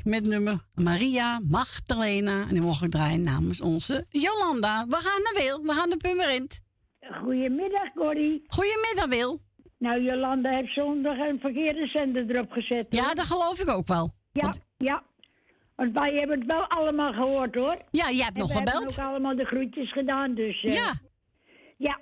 met 0.04 0.26
nummer 0.26 0.60
Maria 0.76 1.40
Magdalena. 1.50 2.42
En 2.42 2.48
die 2.48 2.62
mogen 2.62 2.90
draaien 2.90 3.22
namens 3.22 3.62
onze 3.62 4.06
Jolanda. 4.10 4.86
We 4.88 4.96
gaan 4.96 5.22
naar 5.24 5.44
Wil, 5.44 5.62
we 5.64 5.72
gaan 5.74 5.90
naar 5.90 5.98
Purmerend. 5.98 6.60
Goedemiddag, 7.24 7.94
Corrie. 7.96 8.44
Goedemiddag, 8.48 9.06
Wil. 9.08 9.40
Nou, 9.78 10.02
Jolanda 10.02 10.50
heeft 10.50 10.74
zondag 10.74 11.18
een 11.18 11.40
verkeerde 11.40 11.88
zender 11.88 12.36
erop 12.36 12.52
gezet. 12.52 12.86
hoor. 12.90 13.02
Ja, 13.02 13.14
dat 13.14 13.26
geloof 13.26 13.60
ik 13.62 13.70
ook 13.70 13.88
wel. 13.88 14.14
Ja, 14.32 14.54
ja. 14.78 15.04
Want 15.76 16.00
wij 16.00 16.14
hebben 16.14 16.40
het 16.40 16.52
wel 16.52 16.68
allemaal 16.68 17.14
gehoord, 17.14 17.56
hoor. 17.56 17.82
Ja, 17.92 18.12
jij 18.12 18.24
hebt 18.24 18.36
En 18.36 18.40
nog 18.42 18.48
we 18.50 18.54
hebben 18.56 18.74
gebeld. 18.74 19.00
ook 19.00 19.06
allemaal 19.06 19.36
de 19.36 19.46
groetjes 19.46 19.92
gedaan, 19.92 20.34
dus... 20.36 20.64
eh, 20.64 20.74
Ja. 20.74 20.94
Ja. 21.78 22.00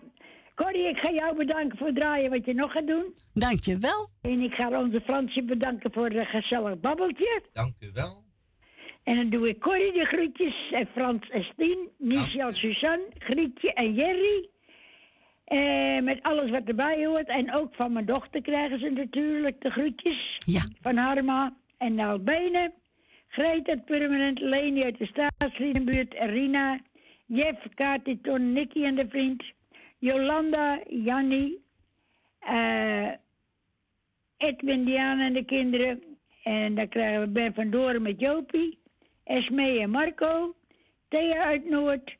Corrie, 0.63 0.87
ik 0.87 0.97
ga 0.97 1.11
jou 1.11 1.35
bedanken 1.35 1.77
voor 1.77 1.87
het 1.87 1.95
draaien 1.95 2.29
wat 2.29 2.45
je 2.45 2.53
nog 2.53 2.71
gaat 2.71 2.87
doen. 2.87 3.15
Dankjewel. 3.33 4.09
En 4.21 4.39
ik 4.41 4.53
ga 4.53 4.79
onze 4.79 5.01
Fransje 5.01 5.43
bedanken 5.43 5.91
voor 5.91 6.09
een 6.11 6.25
gezellig 6.25 6.79
babbeltje. 6.79 7.41
Dank 7.53 7.73
u 7.79 7.89
wel. 7.93 8.23
En 9.03 9.15
dan 9.15 9.29
doe 9.29 9.49
ik 9.49 9.59
Corrie 9.59 9.93
de 9.93 10.05
groetjes. 10.05 10.71
En 10.71 10.87
Frans 10.93 11.29
en 11.29 11.43
Stien, 11.43 11.89
Michel, 11.97 12.53
Suzanne, 12.53 13.05
Grietje 13.17 13.73
en 13.73 13.93
Jerry. 13.93 14.49
Eh, 15.43 16.01
met 16.03 16.19
alles 16.21 16.49
wat 16.49 16.63
erbij 16.63 17.05
hoort. 17.05 17.27
En 17.27 17.59
ook 17.59 17.73
van 17.75 17.93
mijn 17.93 18.05
dochter 18.05 18.41
krijgen 18.41 18.79
ze 18.79 18.89
natuurlijk 18.89 19.61
de 19.61 19.69
groetjes. 19.69 20.37
Ja. 20.45 20.61
Van 20.81 20.97
Harma 20.97 21.55
en 21.77 21.99
Albene. 21.99 22.73
Greet 23.27 23.67
uit 23.67 23.85
Permanent, 23.85 24.39
Leni 24.39 24.83
uit 24.83 24.97
de 24.97 25.05
Staatsliedenbuurt, 25.05 26.13
Rina, 26.13 26.79
Jeff, 27.25 27.67
Kati, 27.75 28.21
Ton, 28.21 28.53
Nicky 28.53 28.83
en 28.83 28.95
de 28.95 29.05
vriend. 29.09 29.43
Jolanda, 29.99 30.79
Jannie, 30.87 31.61
eh, 32.39 33.11
Edwin, 34.37 34.85
Diana 34.85 35.25
en 35.25 35.33
de 35.33 35.45
kinderen. 35.45 36.03
En 36.43 36.75
dan 36.75 36.87
krijgen 36.87 37.21
we 37.21 37.27
Ben 37.27 37.53
van 37.53 37.69
Doren 37.69 38.01
met 38.01 38.19
Jopie, 38.19 38.79
Esmee 39.23 39.79
en 39.79 39.89
Marco, 39.89 40.55
Thea 41.07 41.43
uit 41.43 41.69
Noord, 41.69 42.17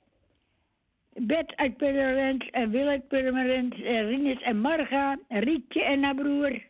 Bet 1.14 1.56
uit 1.56 1.78
Purmerend 1.78 2.50
en 2.50 2.70
Wil 2.70 2.88
uit 2.88 3.08
Purmerend, 3.08 3.82
en 3.82 4.08
Rinus 4.08 4.42
en 4.42 4.62
Marga, 4.62 5.20
Rietje 5.28 5.84
en 5.84 6.04
haar 6.04 6.16
broer, 6.16 6.62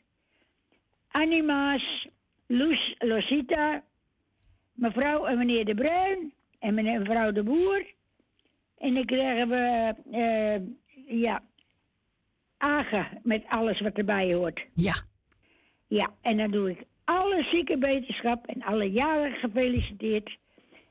Animaas, 1.07 2.07
Loes, 2.45 2.95
Losita, 2.97 3.83
mevrouw 4.73 5.25
en 5.25 5.37
meneer 5.37 5.65
De 5.65 5.75
Bruin 5.75 6.33
en 6.59 6.73
meneer, 6.73 6.99
mevrouw 6.99 7.31
De 7.31 7.43
Boer. 7.43 7.85
En 8.77 8.93
dan 8.93 9.05
krijgen 9.05 9.49
we, 9.49 9.93
eh, 10.11 10.61
ja, 11.09 11.43
Agen 12.57 13.19
met 13.23 13.43
alles 13.47 13.81
wat 13.81 13.93
erbij 13.93 14.33
hoort. 14.33 14.65
Ja. 14.73 14.95
Ja, 15.87 16.13
en 16.21 16.37
dan 16.37 16.51
doe 16.51 16.69
ik 16.69 16.83
alle 17.03 17.43
zieke 17.43 17.77
beterschap 17.77 18.45
en 18.45 18.63
alle 18.63 18.91
jaren 18.91 19.35
gefeliciteerd. 19.35 20.37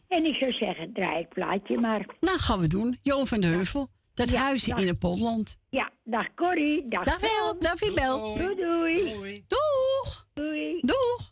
En 0.08 0.24
ik 0.24 0.34
zou 0.34 0.52
zeggen, 0.52 0.92
draai 0.92 1.16
het 1.16 1.28
plaatje 1.28 1.78
maar. 1.78 2.06
Nou, 2.20 2.38
gaan 2.38 2.60
we 2.60 2.68
doen. 2.68 2.98
Jo 3.02 3.24
van 3.24 3.40
de 3.40 3.46
Heuvel. 3.46 3.88
Dat 4.14 4.34
huisje 4.34 4.80
in 4.80 4.86
het 4.86 4.98
Potland. 4.98 5.58
Ja, 5.68 5.90
dag 6.04 6.34
Corrie, 6.34 6.88
dag 6.88 7.04
Dag 7.04 7.20
Wil, 7.20 7.58
dag 7.58 7.76
Fibel. 7.76 8.34
Doei 8.34 8.56
doei. 8.56 9.44
Doeg. 9.48 10.26
Doei. 10.34 10.80
Doeg. 10.80 11.27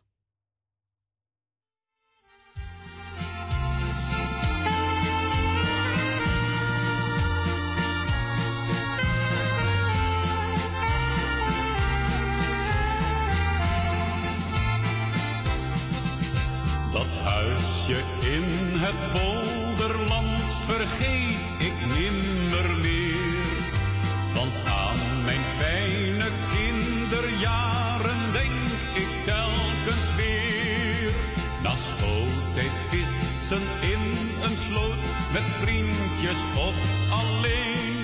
Huisje 17.87 18.05
in 18.21 18.45
het 18.79 18.99
polderland 19.13 20.43
vergeet 20.67 21.53
ik 21.59 21.73
nimmer 21.99 22.81
meer. 22.81 23.57
Want 24.35 24.61
aan 24.65 25.25
mijn 25.25 25.45
fijne 25.59 26.29
kinderjaren 26.55 28.33
denk 28.33 28.71
ik 28.95 29.25
telkens 29.25 30.15
weer. 30.17 31.11
Na 31.63 31.75
schooltijd 31.75 32.77
vissen 32.89 33.63
in 33.81 34.03
een 34.43 34.57
sloot 34.57 35.03
met 35.33 35.47
vriendjes 35.63 36.41
of 36.69 36.75
alleen. 37.11 37.97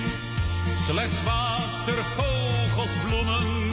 Slechts 0.85 1.23
water, 1.23 2.03
vogels 2.17 2.93
bloemen, 3.05 3.72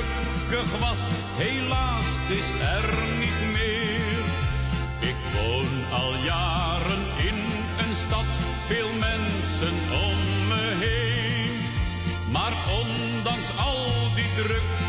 gelukkig 0.00 0.78
was, 0.78 0.98
helaas 1.36 2.08
is 2.28 2.48
er 2.76 2.86
niet 3.18 3.40
meer. 3.52 4.24
Ik 5.10 5.16
woon 5.32 6.00
al 6.00 6.14
jaren 6.24 7.04
in 7.28 7.38
een 7.82 7.94
stad, 7.94 8.30
veel 8.66 8.92
mensen 8.92 9.74
om 10.08 10.18
me 10.48 10.64
heen. 10.84 11.60
Maar 12.30 12.54
ondanks 12.80 13.50
al 13.56 14.14
die 14.14 14.28
drukte 14.36 14.79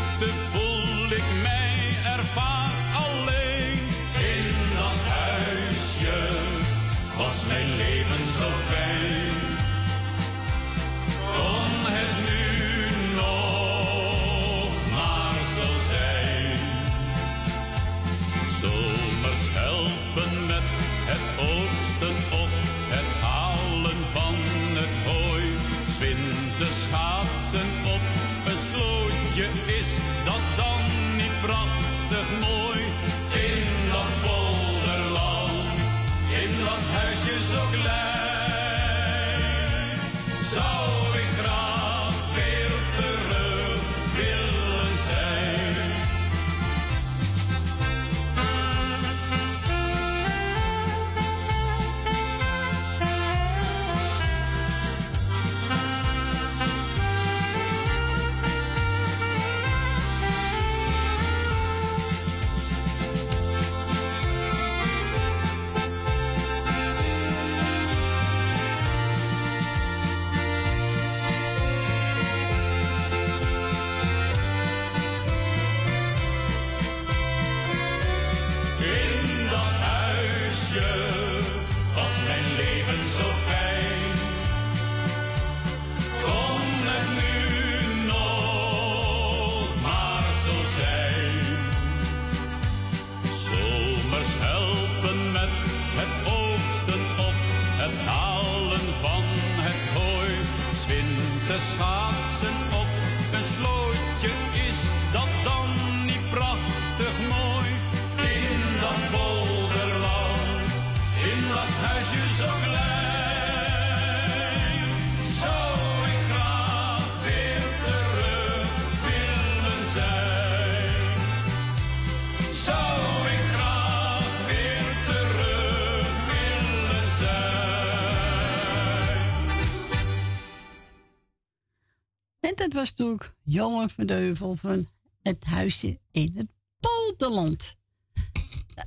dat 132.72 132.80
was 132.80 132.90
natuurlijk 132.90 133.34
Johan 133.42 133.90
van 133.90 134.06
Deuvel 134.06 134.54
van 134.54 134.88
het 135.22 135.44
huisje 135.44 136.00
in 136.10 136.32
het 136.36 136.48
polderland. 136.80 137.76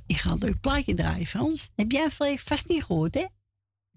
Ik 0.06 0.16
ga 0.16 0.30
een 0.30 0.38
leuk 0.38 0.60
plaatje 0.60 0.94
draaien, 0.94 1.26
Frans. 1.26 1.70
Heb 1.74 1.90
jij 1.90 2.10
vast 2.38 2.68
niet 2.68 2.84
gehoord, 2.84 3.14
hè? 3.14 3.26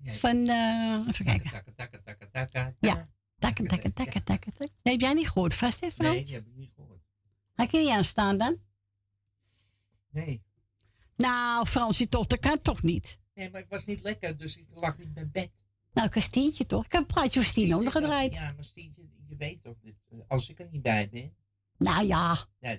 Van, 0.04 0.47
eh, 0.47 1.08
even 1.08 1.25
kijken. 1.25 1.52
Takka, 1.75 1.99
takka, 2.04 2.28
takka. 2.32 2.75
Ja, 2.80 3.10
takken, 3.38 3.67
takken, 3.67 3.93
takken, 3.93 4.23
takken. 4.23 4.54
Heb 4.82 4.99
jij 4.99 5.13
niet 5.13 5.30
gehoord, 5.30 5.54
vast, 5.54 5.80
hè, 5.80 5.91
Frans? 5.91 6.13
Nee, 6.13 6.23
die 6.23 6.34
heb 6.34 6.45
ik 6.45 6.56
niet 6.56 6.71
gehoord. 6.75 7.02
Had 7.54 7.71
je 7.71 7.78
niet 7.78 7.89
aanstaan 7.89 8.38
dan? 8.38 8.58
Nee. 10.10 10.43
Nou, 11.15 11.65
Frans, 11.65 11.97
je 11.97 12.10
toch, 12.10 12.28
dat 12.28 12.39
kan 12.39 12.62
toch 12.62 12.82
niet? 12.82 13.19
Nee, 13.34 13.49
maar 13.49 13.62
ik 13.62 13.69
was 13.69 13.86
niet 13.86 14.02
lekker, 14.02 14.38
dus 14.38 14.58
ik 14.58 14.65
lag 14.69 14.97
niet 14.97 15.15
in 15.15 15.30
bed. 15.32 15.52
Nou, 15.93 16.10
ik 16.13 16.21
Stientje 16.21 16.65
toch? 16.65 16.86
Ik 16.86 16.91
heb 16.91 17.02
een 17.02 17.08
plaatje 17.08 17.39
voor 17.39 17.49
Stien 17.49 17.75
ondergedraaid. 17.75 18.34
Ja, 18.34 18.52
maar 18.52 18.63
Stientje, 18.63 18.98
je 18.98 18.98
weet 19.39 19.63
toch, 19.63 19.75
eh, 19.84 20.19
als 20.28 20.49
ik 20.49 20.60
er 20.60 20.67
niet 20.71 20.82
bij 20.82 21.10
ben. 21.10 21.34
Nou 21.78 22.08
ja. 22.08 22.38
Ja, 22.60 22.69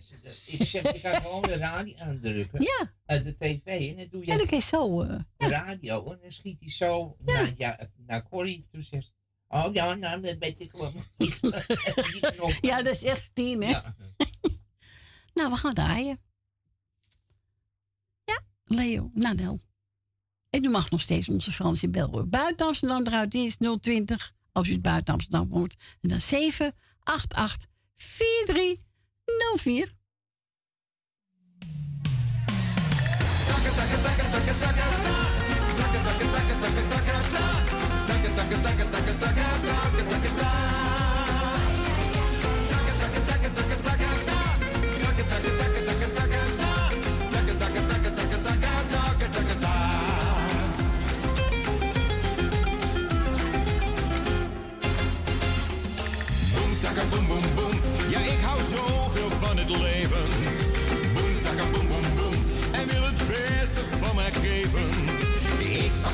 ik 0.46 0.66
zeg, 0.66 0.83
ik 0.83 1.01
ga 1.01 1.20
gewoon 1.20 1.42
de 1.42 1.57
radio 1.57 1.96
aandrukken. 1.99 2.62
Ja. 2.62 2.94
Uh, 3.16 3.25
de 3.25 3.37
tv 3.37 3.90
en 3.90 3.96
dan 3.96 4.07
doe 4.11 4.25
je 4.25 4.31
En 4.31 4.38
dan 4.38 4.46
kun 4.46 4.57
je 4.57 4.62
zo... 4.62 5.03
eh, 5.03 5.20
de 5.37 5.49
radio 5.49 6.12
en 6.12 6.18
dan 6.23 6.33
schiet 6.33 6.61
hij 6.61 6.70
zo 6.70 7.16
naar, 7.18 7.53
ja, 7.57 7.90
naar 7.96 8.29
Corrie. 8.29 8.66
Toen 8.73 8.83
zegt 8.83 9.05
ze, 9.05 9.11
oh 9.49 9.73
ja, 9.73 9.94
nou, 9.94 10.20
dat 10.20 10.37
weet 10.38 10.61
ik 10.61 10.73
niet. 11.18 11.40
Knop. 11.40 12.53
ja, 12.70 12.83
dat 12.83 12.94
is 12.94 13.05
echt 13.05 13.25
Stien, 13.25 13.62
hè? 13.62 13.70
Ja. 13.70 13.96
Nou, 15.35 15.53
we 15.53 15.59
gaan 15.59 15.75
draaien. 15.75 16.20
Ja, 18.25 18.40
Leo, 18.64 19.11
Nadel. 19.14 19.61
En 20.51 20.64
u 20.64 20.68
mag 20.68 20.90
nog 20.90 21.01
steeds 21.01 21.29
onze 21.29 21.53
Franse 21.53 21.90
bel. 21.90 22.27
Buiten 22.27 22.66
Amsterdam 22.66 23.07
eruit 23.07 23.31
die 23.31 23.46
is 23.46 23.57
020. 23.81 24.35
Als 24.52 24.68
u 24.68 24.80
buiten 24.80 25.14
Amsterdam 25.14 25.48
woont. 25.48 25.76
En 26.00 26.08
dan 26.08 26.20
788 26.20 27.66
4304. 27.94 29.98
Boom, 38.50 39.22
takka, 39.22 39.62
boom, 39.62 39.69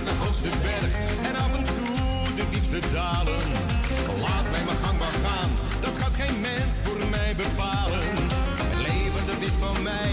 de 0.07 0.13
hoogste 0.25 0.49
berg 0.63 0.95
en 1.29 1.35
af 1.45 1.53
en 1.59 1.65
toe 1.77 2.35
de 2.37 2.45
diepste 2.51 2.81
dalen. 2.93 3.43
Laat 4.25 4.47
mij 4.51 4.65
mijn 4.65 4.81
gang 4.85 4.99
maar 4.99 5.17
gaan, 5.25 5.51
dat 5.81 5.95
gaat 6.01 6.15
geen 6.15 6.41
mens 6.41 6.75
voor 6.83 7.01
mij 7.11 7.35
bepalen. 7.37 8.05
Het 8.63 8.77
leven 8.89 9.23
dat 9.27 9.41
is 9.49 9.57
van 9.65 9.83
mij 9.83 10.11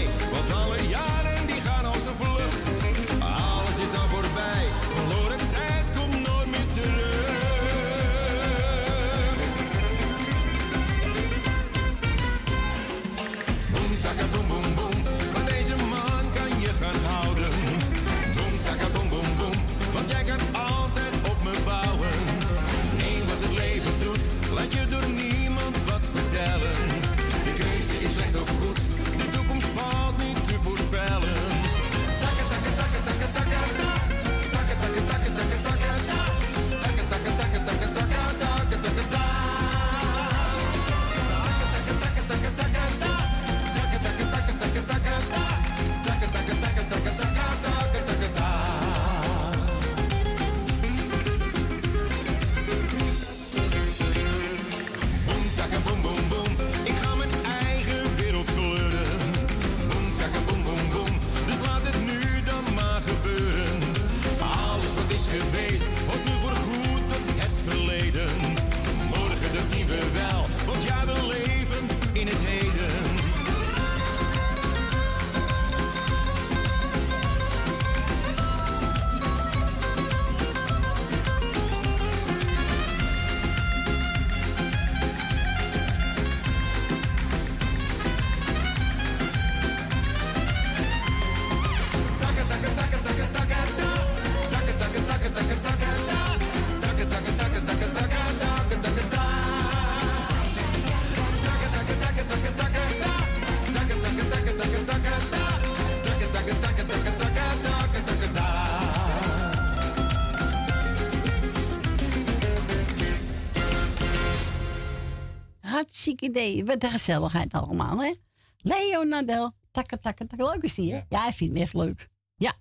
idee. 116.36 116.64
Wat 116.64 116.82
een 116.82 116.90
gezelligheid 116.90 117.52
allemaal, 117.52 118.02
hè? 118.02 118.12
Leo 118.56 119.02
Nadel, 119.02 119.52
takke, 119.70 119.98
takke, 119.98 120.26
takke. 120.26 120.44
Leuk 120.44 120.62
is 120.62 120.74
die, 120.74 120.92
hè? 120.92 121.00
Ja, 121.08 121.22
hij 121.22 121.32
vindt 121.32 121.52
het 121.52 121.62
echt 121.62 121.74
leuk. 121.74 122.08
Ja. 122.36 122.54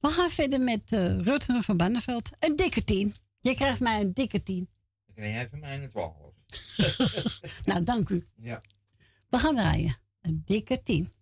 We 0.00 0.08
gaan 0.08 0.30
verder 0.30 0.60
met 0.60 0.92
uh, 0.92 1.18
Rutte 1.18 1.62
van 1.62 1.76
Banneveld. 1.76 2.30
Een 2.38 2.56
dikke 2.56 2.84
tien. 2.84 3.14
Je 3.40 3.54
krijgt 3.54 3.80
mij 3.80 4.00
een 4.00 4.12
dikke 4.12 4.42
tien. 4.42 4.68
Dan 5.06 5.14
krijg 5.14 5.34
jij 5.34 5.48
van 5.48 5.58
mij 5.58 5.82
een 5.82 5.88
12. 5.88 6.14
nou, 7.64 7.82
dank 7.82 8.08
u. 8.08 8.26
Ja. 8.36 8.60
We 9.28 9.38
gaan 9.38 9.54
draaien. 9.54 9.96
Een 10.20 10.42
dikke 10.44 10.82
tien. 10.82 11.12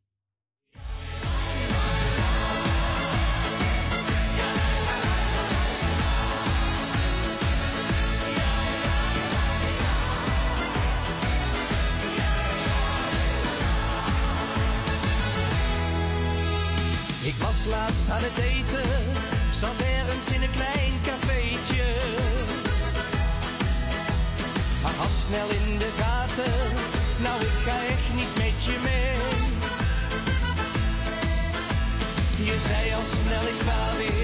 Laatst 17.66 18.10
aan 18.10 18.22
het 18.28 18.38
eten, 18.38 18.90
zat 19.60 19.78
ergens 19.96 20.28
in 20.36 20.42
een 20.42 20.54
klein 20.58 20.92
cafeetje. 21.08 21.86
Maar 24.82 24.96
had 25.02 25.14
snel 25.26 25.48
in 25.60 25.78
de 25.78 25.90
gaten, 26.00 26.52
nou 27.24 27.36
ik 27.40 27.56
ga 27.64 27.76
echt 27.94 28.08
niet 28.18 28.34
met 28.44 28.56
je 28.66 28.76
mee. 28.88 29.14
Je 32.48 32.56
zei 32.68 32.94
al 32.98 33.06
snel 33.22 33.44
ik 33.52 33.60
ga 33.66 33.96
weer, 33.98 34.15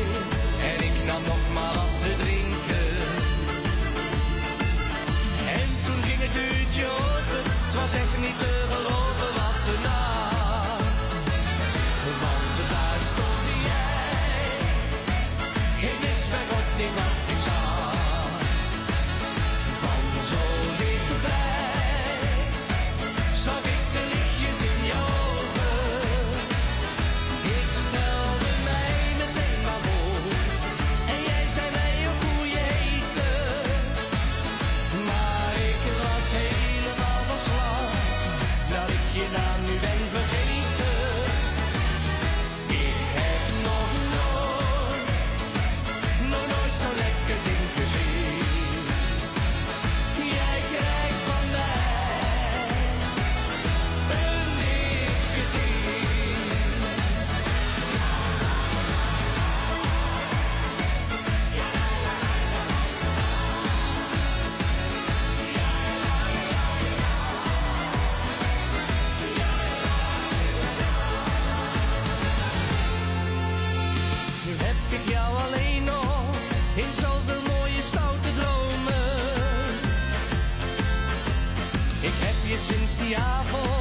die 83.13 83.19
avond 83.19 83.72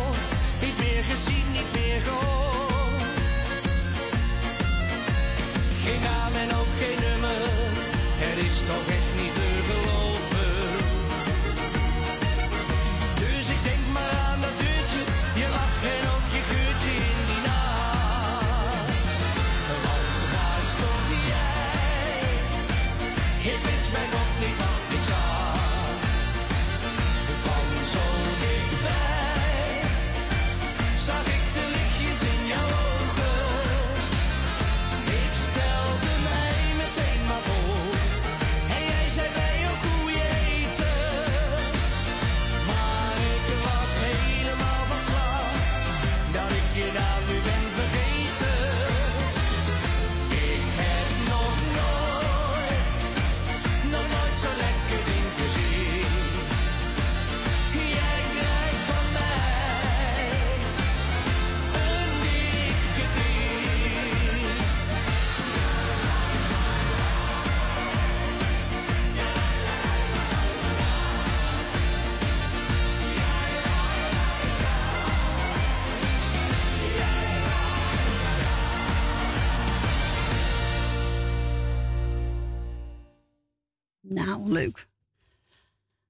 Leuk. 84.48 84.90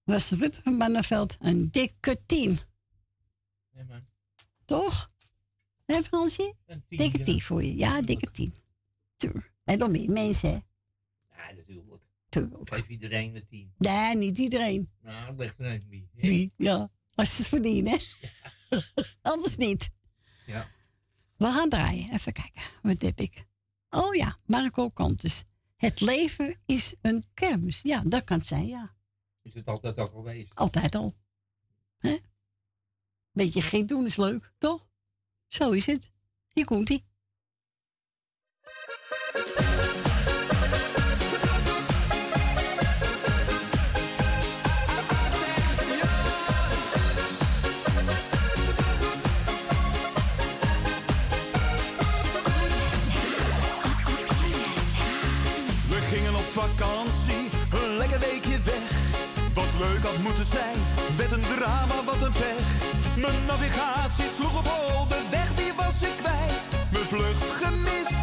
Was 0.03 0.29
Rutte 0.29 0.61
van 0.63 0.77
Banneveld 0.77 1.38
een 1.39 1.71
dikke 1.71 2.21
tien. 2.25 2.59
Ja, 3.73 3.84
man. 3.84 4.01
Toch? 4.65 5.11
Hé 5.86 6.03
Fransje? 6.03 6.53
Dikke 6.88 7.17
ja. 7.17 7.23
tien 7.23 7.41
voor 7.41 7.63
je. 7.63 7.75
Ja, 7.75 8.01
dikke 8.01 8.32
tien. 8.32 8.55
Tuur. 9.17 9.51
En 9.63 9.79
dan 9.79 9.91
meer 9.91 10.11
mensen, 10.11 10.49
hè? 10.49 10.59
Ja, 11.36 11.51
natuurlijk. 11.55 12.01
Tuurlijk. 12.29 12.73
Geef 12.73 12.88
iedereen 12.88 13.36
een 13.36 13.45
tien. 13.45 13.73
Nee, 13.77 14.15
niet 14.15 14.38
iedereen. 14.38 14.89
Nou, 15.01 15.36
leg 15.36 15.57
er 15.57 15.65
een 15.65 15.86
wie. 15.89 16.09
Wie? 16.13 16.53
Ja. 16.57 16.89
Als 17.15 17.36
ze 17.36 17.38
het 17.38 17.47
verdienen, 17.47 17.99
hè? 17.99 17.99
Anders 19.32 19.57
niet. 19.57 19.89
Ja. 20.45 20.67
We 21.38 21.45
gaan 21.45 21.69
draaien. 21.69 22.13
Even 22.13 22.34
kijken. 22.34 22.61
Wat 22.82 23.01
heb 23.01 23.19
ik? 23.19 23.45
Oh 23.89 24.15
ja, 24.15 24.38
Marco 24.45 24.89
Kantus. 24.89 25.43
Het 25.82 25.99
leven 25.99 26.61
is 26.65 26.95
een 27.01 27.23
kermis. 27.34 27.79
Ja, 27.82 28.01
dat 28.05 28.23
kan 28.23 28.38
het 28.38 28.45
zijn, 28.45 28.67
ja. 28.67 28.95
Is 29.41 29.53
het 29.53 29.67
altijd 29.67 29.97
al 29.97 30.07
geweest? 30.07 30.55
Altijd 30.55 30.95
al. 30.95 31.15
Hè? 31.97 32.17
Beetje 33.32 33.61
gek 33.61 33.88
doen 33.88 34.05
is 34.05 34.15
leuk, 34.15 34.53
toch? 34.57 34.88
Zo 35.47 35.71
is 35.71 35.86
het. 35.86 36.09
Hier 36.47 36.65
komt 36.65 36.89
een 56.82 57.97
lekker 57.97 58.19
weekje 58.19 58.57
weg. 58.63 58.91
Wat 59.53 59.71
leuk 59.79 60.03
had 60.03 60.17
moeten 60.17 60.45
zijn, 60.45 60.77
werd 61.17 61.32
een 61.32 61.45
drama, 61.55 62.03
wat 62.05 62.21
een 62.21 62.32
pech. 62.32 62.67
Mijn 63.15 63.45
navigatie 63.47 64.25
sloeg 64.36 64.57
op 64.57 64.67
hol, 64.67 65.07
de 65.07 65.21
weg 65.29 65.49
die 65.55 65.73
was 65.75 66.01
ik 66.01 66.15
kwijt. 66.21 66.67
Mijn 66.91 67.05
vlucht 67.05 67.43
gemist, 67.61 68.19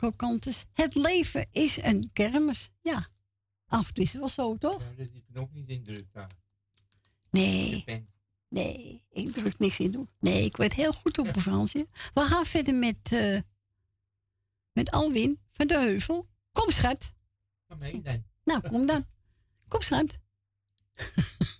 Marco 0.00 0.16
Kantus. 0.16 0.64
Het 0.72 0.94
leven 0.94 1.46
is 1.50 1.82
een 1.82 2.10
kermis. 2.12 2.70
Ja, 2.80 3.08
af 3.66 3.88
en 3.88 3.94
toe 3.94 4.04
is 4.04 4.12
wel 4.12 4.28
zo, 4.28 4.56
toch? 4.56 4.82
Ja, 4.82 4.92
dus 4.96 5.08
je 5.12 5.40
ook 5.40 5.52
niet 5.52 5.68
indrukt. 5.68 6.16
Nee. 7.30 7.84
Nee, 8.48 9.04
ik 9.10 9.32
druk 9.32 9.58
niks 9.58 9.80
in. 9.80 10.08
Nee, 10.20 10.44
ik 10.44 10.56
word 10.56 10.72
heel 10.72 10.92
goed 10.92 11.18
op 11.18 11.26
ja. 11.26 11.40
Fransje. 11.40 11.86
We 12.14 12.20
gaan 12.20 12.44
verder 12.44 12.74
met, 12.74 13.12
eh, 13.12 13.38
met 14.72 14.90
Alwin 14.90 15.38
van 15.52 15.66
de 15.66 15.78
Heuvel. 15.78 16.28
Kom, 16.52 16.70
schat. 16.70 17.14
Kom 17.66 17.78
mee 17.78 18.02
dan. 18.02 18.24
Nou, 18.44 18.68
kom 18.68 18.86
dan. 18.86 19.06
Kom, 19.68 19.80
schat. 19.80 20.18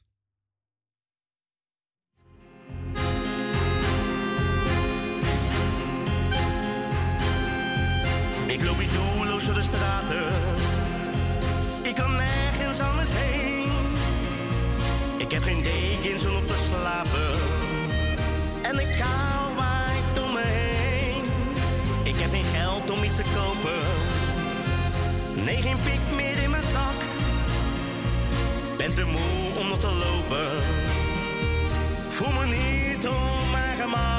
duistere 9.54 9.78
straten. 9.78 10.26
Ik 11.82 11.94
kan 11.94 12.16
nergens 12.16 12.80
anders 12.80 13.10
heen. 13.12 13.70
Ik 15.16 15.32
heb 15.32 15.42
geen 15.42 15.62
dekens 15.62 16.26
om 16.26 16.36
op 16.36 16.46
te 16.46 16.56
slapen. 16.70 17.30
En 18.62 18.78
ik 18.78 18.96
kou 18.98 19.54
waait 19.56 20.26
om 20.26 20.32
me 20.32 20.42
heen. 20.44 21.22
Ik 22.02 22.14
heb 22.16 22.30
geen 22.30 22.60
geld 22.60 22.90
om 22.90 23.02
iets 23.02 23.16
te 23.16 23.22
kopen. 23.22 23.80
Nee, 25.44 25.56
geen 25.56 25.82
pik 25.84 26.16
meer 26.16 26.42
in 26.42 26.50
mijn 26.50 26.62
zak. 26.62 27.00
Ben 28.76 28.94
te 28.94 29.04
moe 29.04 29.60
om 29.60 29.68
nog 29.68 29.78
te 29.78 29.92
lopen. 30.04 30.48
Voel 32.10 32.32
me 32.32 32.46
niet 32.46 33.08
op 33.08 33.50
mijn 33.52 33.76
gemak. 33.80 34.17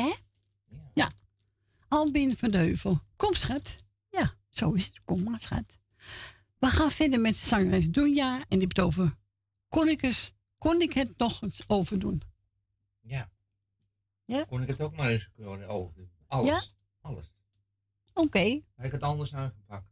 Hè? 0.00 0.12
Ja. 0.94 1.10
Albin 1.88 2.36
van 2.36 2.50
de 2.50 2.56
Heuvel. 2.56 3.00
Kom, 3.16 3.34
schat. 3.34 3.74
Ja, 4.10 4.34
zo 4.48 4.72
is 4.72 4.84
het. 4.84 5.00
Kom 5.04 5.22
maar, 5.22 5.40
schat. 5.40 5.78
We 6.58 6.66
gaan 6.66 6.90
verder 6.90 7.20
met 7.20 7.36
zangeres 7.36 7.90
Doenja. 7.90 8.38
En 8.38 8.46
die 8.48 8.58
heeft 8.58 8.76
het 8.76 8.86
over... 8.86 9.16
Kon 9.68 9.88
ik, 9.88 10.02
eens, 10.02 10.32
kon 10.58 10.80
ik 10.80 10.92
het 10.92 11.18
nog 11.18 11.42
eens 11.42 11.68
overdoen? 11.68 12.22
Ja. 13.00 13.30
Ja? 14.24 14.44
Kon 14.44 14.62
ik 14.62 14.68
het 14.68 14.80
ook 14.80 14.96
maar 14.96 15.10
eens 15.10 15.28
gewoon 15.34 15.64
over? 15.64 16.08
Alles. 16.26 16.50
Ja? 16.50 16.62
Alles. 17.00 17.32
Oké. 18.12 18.60
Heb 18.74 18.86
ik 18.86 18.92
het 18.92 19.02
anders 19.02 19.34
aangepakt? 19.34 19.88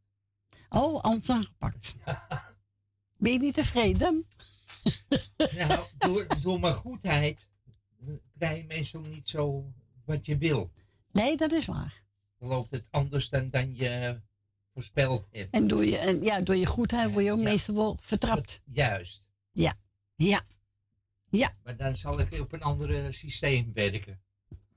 Oh, 0.69 1.01
anders 1.01 1.31
aangepakt. 1.31 1.95
Ben 3.19 3.33
je 3.33 3.39
niet 3.39 3.55
tevreden? 3.55 4.27
nou, 5.57 5.87
door, 5.99 6.27
door 6.41 6.61
mijn 6.61 6.75
goedheid 6.75 7.49
krijg 8.39 8.57
je 8.57 8.65
meestal 8.65 9.01
niet 9.01 9.29
zo 9.29 9.73
wat 10.13 10.27
je 10.27 10.37
wil. 10.37 10.71
Nee, 11.13 11.37
dat 11.37 11.53
is 11.53 11.67
waar. 11.67 12.03
Dan 12.39 12.49
loopt 12.49 12.71
het 12.71 12.89
anders 12.91 13.29
dan, 13.29 13.51
dan 13.51 13.77
je 13.77 14.21
voorspeld 14.73 15.29
hebt. 15.31 15.51
En 15.51 15.69
door 15.69 15.85
je, 15.85 15.97
en 15.97 16.23
ja, 16.23 16.41
door 16.41 16.57
je 16.57 16.67
goedheid 16.67 17.13
word 17.13 17.25
je 17.25 17.33
ook 17.33 17.39
meestal 17.39 17.75
wel 17.75 17.97
vertrapt. 18.01 18.61
Juist. 18.65 19.29
Ja. 19.53 19.75
Ja. 20.17 20.43
Ja. 21.31 21.57
Maar 21.65 21.77
dan 21.77 21.97
zal 21.97 22.21
ik 22.21 22.41
op 22.41 22.53
een 22.53 22.63
ander 22.63 23.15
systeem 23.15 23.73
werken. 23.73 24.21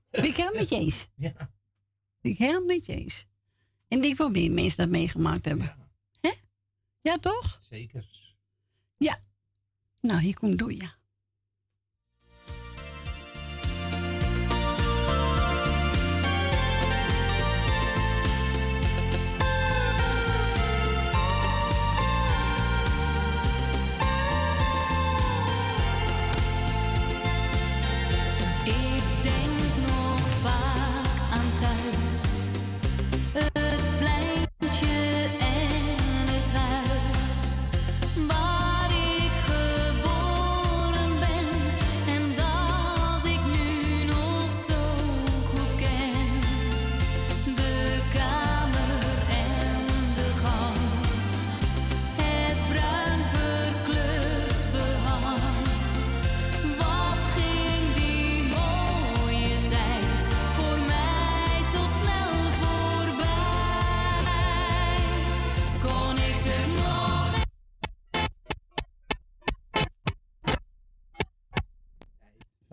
Ben 0.09 0.25
ik 0.25 0.35
helemaal 0.35 0.59
met 0.59 0.69
je 0.69 0.75
eens. 0.75 1.07
Ja. 1.15 1.53
Ben 2.21 2.31
ik 2.31 2.37
helemaal 2.37 2.65
met 2.65 2.85
je 2.85 2.93
eens. 2.93 3.25
En 3.87 3.97
ik 3.97 4.03
denk 4.03 4.17
wel 4.17 4.29
meer 4.29 4.51
mensen 4.51 4.77
dat 4.77 4.89
meegemaakt 4.89 5.45
hebben. 5.45 5.75
Hè? 6.21 6.31
Ja, 7.01 7.17
toch? 7.17 7.61
Zeker. 7.69 8.05
Ja. 8.97 9.19
Nou, 10.01 10.19
hier 10.19 10.37
komt 10.39 10.57
Doja. 10.57 10.85
Ik 10.85 10.94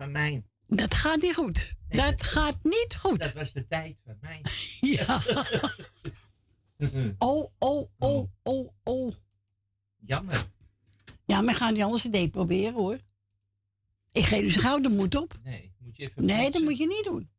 Van 0.03 0.11
mij. 0.11 0.43
Dat 0.67 0.93
gaat 0.93 1.21
niet 1.21 1.35
goed. 1.35 1.75
dat 1.87 2.23
gaat 2.23 2.57
niet 2.63 2.95
goed. 2.99 3.19
Dat 3.19 3.33
was 3.33 3.51
de 3.51 3.67
tijd 3.67 3.97
van 4.05 4.17
mij. 4.21 4.41
Ja. 4.97 5.21
Oh, 7.17 7.51
oh, 7.59 7.89
oh, 7.99 8.29
oh, 8.41 8.73
oh. 8.83 9.13
Jammer. 9.97 10.45
Ja, 11.25 11.41
maar 11.41 11.55
gaan 11.55 11.73
die 11.73 11.83
anders 11.83 12.05
idee 12.05 12.29
proberen 12.29 12.73
hoor. 12.73 12.99
Ik 14.11 14.25
geef 14.25 14.43
dus 14.43 14.55
gauw 14.55 14.79
de 14.79 14.89
moed 14.89 15.15
op. 15.15 15.39
Nee, 15.43 15.73
moet 15.77 15.97
je 15.97 16.03
even 16.03 16.25
Nee, 16.25 16.51
dat 16.51 16.61
moet 16.61 16.77
je 16.77 16.87
niet 16.87 17.03
doen. 17.03 17.29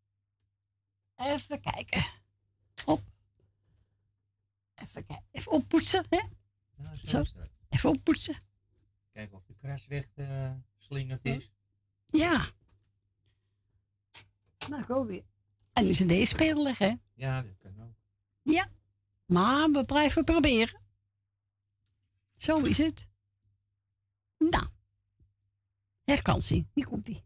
Even 1.16 1.60
kijken. 1.60 2.04
Op. 2.84 3.02
Even 4.74 5.06
kijken. 5.06 5.26
Even 5.30 5.52
oppoetsen, 5.52 6.06
hè? 6.08 6.20
Nou, 6.76 6.96
zo. 7.02 7.24
Even 7.68 7.90
oppoetsen. 7.90 8.36
Kijken 9.12 9.36
of 9.36 9.44
de 9.46 9.54
kras 9.54 9.86
weggeslingerd 9.86 11.24
is. 11.24 11.53
Ja. 12.18 12.46
Nou, 14.68 14.82
go 14.82 15.06
weer. 15.06 15.24
En 15.72 15.86
is 15.86 16.00
een 16.00 16.08
deze 16.08 16.26
spelen 16.26 16.74
hè? 16.78 16.92
Ja, 17.14 17.42
dat 17.42 17.58
kan 17.58 17.82
ook. 17.82 17.94
Ja. 18.42 18.66
Maar 19.26 19.70
we 19.70 19.84
blijven 19.84 20.24
proberen. 20.24 20.82
Zo 22.36 22.58
is 22.58 22.78
het. 22.78 23.08
Nou. 24.38 24.66
Herkansing. 26.04 26.68
Hier 26.74 26.86
komt 26.86 27.23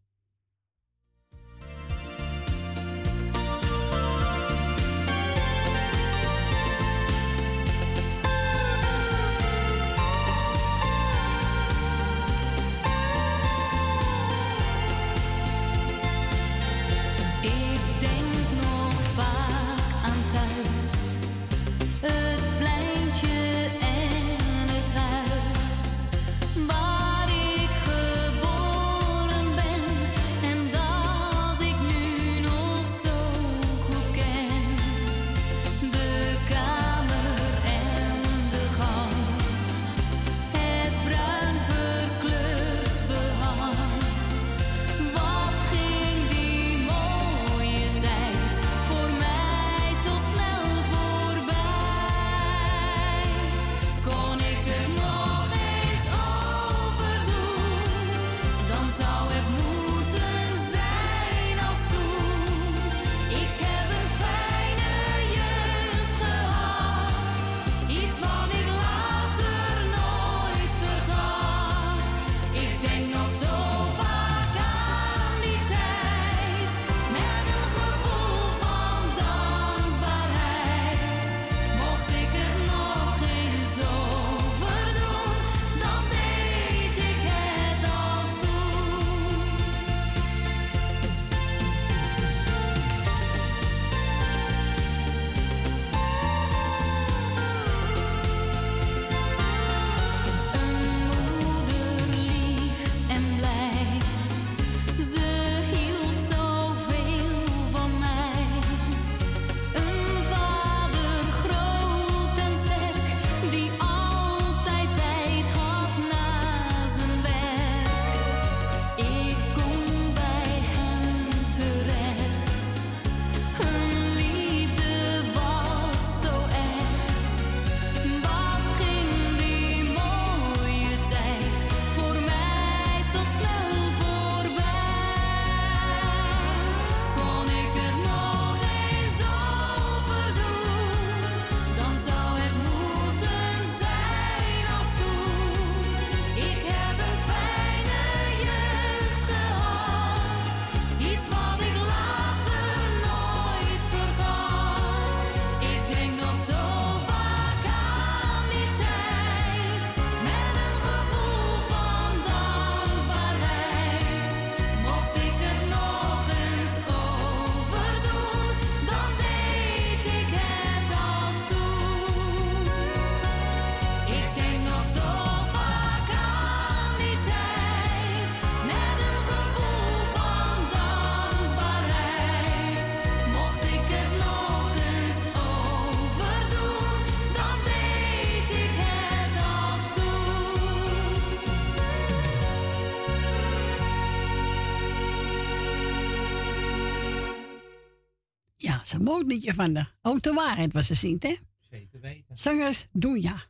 liedje 199.29 199.55
van 199.55 199.73
de 199.73 199.87
Auto 200.03 200.35
Waarheid 200.35 200.73
was 200.73 200.87
ze 200.87 200.95
zingt, 200.95 201.23
hè? 201.23 201.37
Zeker 201.59 202.01
weten. 202.01 202.37
Zangers 202.37 202.87
doen 202.93 203.21
ja. 203.23 203.45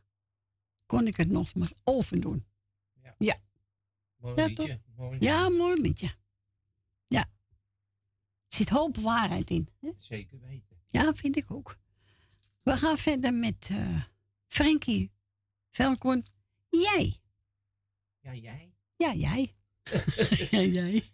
Kon 0.85 1.07
ik 1.07 1.17
het 1.17 1.29
nog 1.29 1.55
maar 1.55 1.71
overdoen. 1.83 2.45
Ja. 3.01 3.15
Ja, 3.17 3.39
Mooi 4.17 4.35
Ja, 4.35 4.45
liedje. 4.45 4.67
toch? 4.67 4.95
Mooi 4.95 5.11
liedje. 5.11 5.27
ja 5.27 5.49
mooi 5.49 5.81
liedje. 5.81 6.15
Ja. 7.07 7.19
Er 8.49 8.57
zit 8.57 8.69
hoop 8.69 8.97
waarheid 8.97 9.49
in. 9.49 9.69
Hè? 9.79 9.91
Zeker 9.95 10.39
weten. 10.39 10.77
Ja, 10.85 11.13
vind 11.13 11.37
ik 11.37 11.51
ook. 11.51 11.77
We 12.63 12.71
gaan 12.77 12.97
verder 12.97 13.33
met 13.33 13.67
eh 13.71 14.03
Frankie 14.47 15.11
Velkon. 15.69 16.23
Jij. 16.69 17.17
Ja, 18.19 18.33
jij. 18.35 18.73
Ja, 18.95 19.13
jij. 19.13 19.53
ja, 20.51 20.61
jij. 20.61 21.09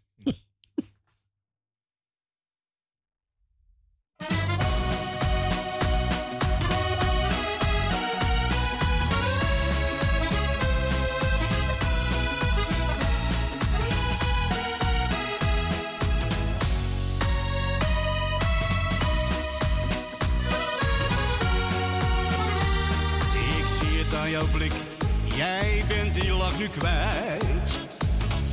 Jij 25.45 25.83
bent 25.87 26.13
die 26.13 26.33
lach 26.33 26.57
nu 26.57 26.67
kwijt. 26.67 27.69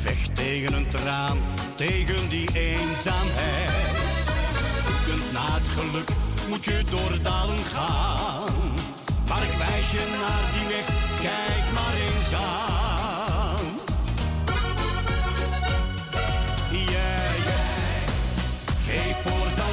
Vecht 0.01 0.35
tegen 0.35 0.73
een 0.73 0.89
traan, 0.89 1.39
tegen 1.75 2.29
die 2.29 2.49
eenzaamheid. 2.55 3.71
Zoekend 4.85 5.33
naar 5.33 5.55
het 5.61 5.69
geluk 5.69 6.09
moet 6.49 6.65
je 6.65 6.83
door 6.91 7.23
dalen 7.23 7.65
gaan. 7.75 8.75
Maar 9.29 9.43
ik 9.43 9.55
wijs 9.59 9.91
je 9.91 10.05
naar 10.21 10.45
die 10.55 10.67
weg, 10.75 10.87
kijk 11.21 11.65
maar 11.77 11.95
eens 12.07 12.33
aan. 12.43 13.67
Jij, 16.71 17.37
jij, 17.51 18.05
geef 18.87 19.17
voortaan 19.17 19.67
al 19.67 19.72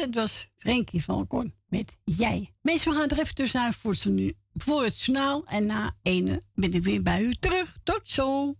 dat 0.00 0.14
was 0.14 0.48
Frenkie 0.56 1.04
van 1.04 1.26
Kon 1.26 1.54
met 1.68 1.98
Jij. 2.04 2.54
Mensen, 2.62 2.90
we 2.90 2.98
gaan 2.98 3.08
er 3.08 3.18
even 3.18 3.34
tussenuit 3.34 3.74
voor 3.74 3.90
het, 3.90 4.34
voor 4.52 4.84
het. 4.84 5.08
En 5.46 5.66
na 5.66 5.96
ene 6.02 6.42
ben 6.54 6.72
ik 6.72 6.82
weer 6.82 7.02
bij 7.02 7.22
u 7.22 7.34
terug. 7.34 7.76
Tot 7.82 8.08
zo. 8.08 8.54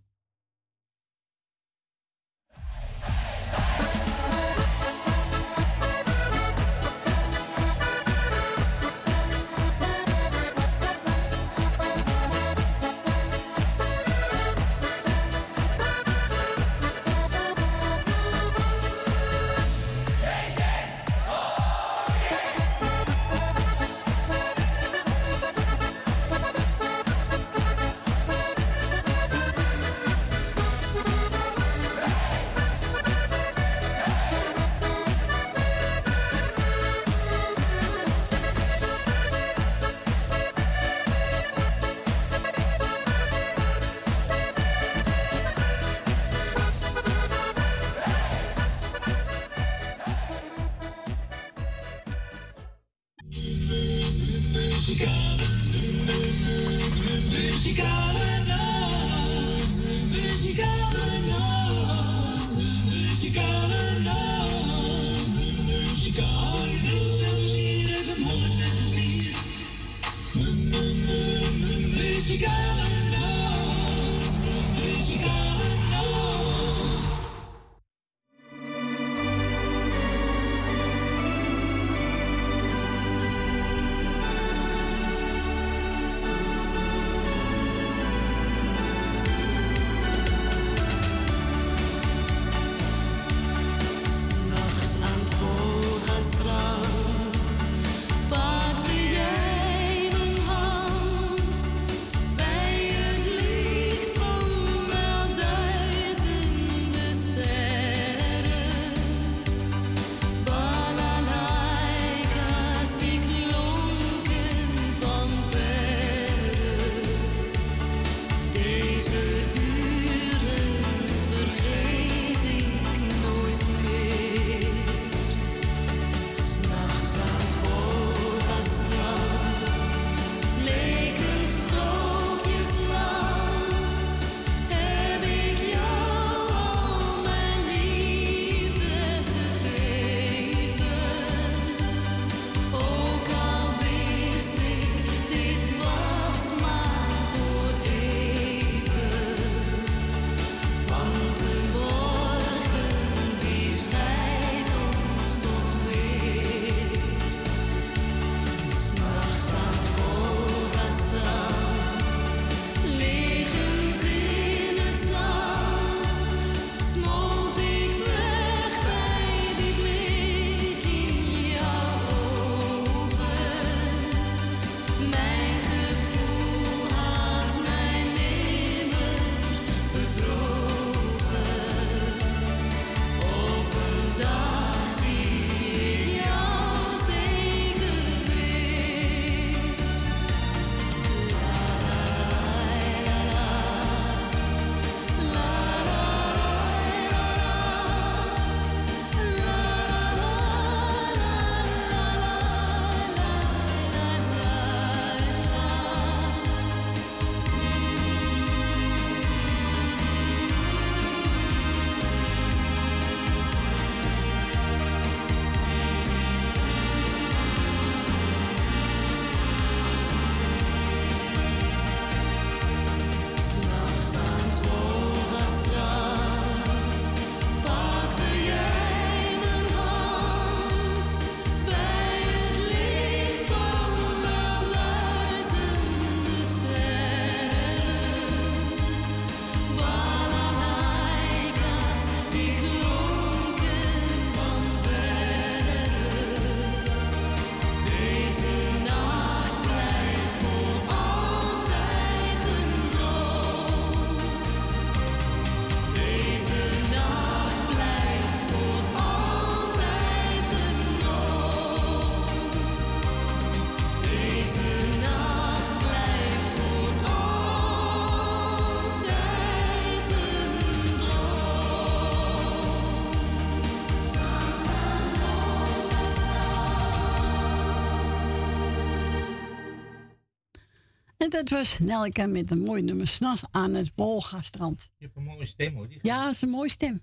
Dat 281.31 281.49
was 281.49 281.79
Nelke 281.79 282.27
met 282.27 282.51
een 282.51 282.63
mooi 282.63 282.81
nummer 282.81 283.07
s'nachts 283.07 283.43
aan 283.51 283.73
het 283.73 283.91
Wolgastrand. 283.95 284.91
Je 284.97 285.05
hebt 285.05 285.17
een 285.17 285.23
mooie 285.23 285.45
stem 285.45 285.75
hoor. 285.75 285.87
Die 285.87 285.99
Ja, 286.01 286.23
dat 286.23 286.33
is 286.33 286.41
een 286.41 286.49
mooie 286.49 286.69
stem. 286.69 287.01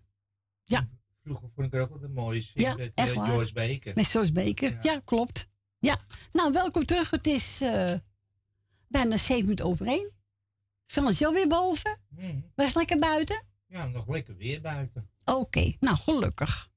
Ja, 0.65 0.89
Vroeger 1.23 1.49
vond 1.55 1.67
ik 1.67 1.75
er 1.75 1.81
ook 1.81 1.91
altijd 1.91 2.15
mooi. 2.15 2.51
Ja, 2.55 2.75
met 2.75 2.93
echt 2.95 3.13
eh. 3.13 3.25
George 3.25 3.53
Baker. 3.53 3.95
met 3.95 4.07
George 4.07 4.33
Baker. 4.33 4.79
Ja. 4.83 5.01
klopt. 5.05 5.49
Ja, 5.79 5.99
nou 6.33 6.53
welkom 6.53 6.85
terug. 6.85 7.11
Het 7.11 7.27
is 7.27 7.61
eh, 7.61 7.95
bijna 8.89 9.17
zeven 9.17 9.43
minuten 9.43 9.65
over 9.65 9.87
één. 9.87 10.11
Frans, 10.87 11.19
jou 11.19 11.35
weer 11.35 11.49
boven? 11.49 11.99
Mhm. 12.09 12.41
Was 12.55 12.75
lekker 12.75 12.99
buiten? 12.99 13.43
Ja, 13.67 13.87
nog 13.87 14.09
lekker 14.09 14.37
weer 14.37 14.61
buiten. 14.61 15.11
Oké, 15.25 15.77
nou 15.81 15.97
gelukkig. 15.97 16.71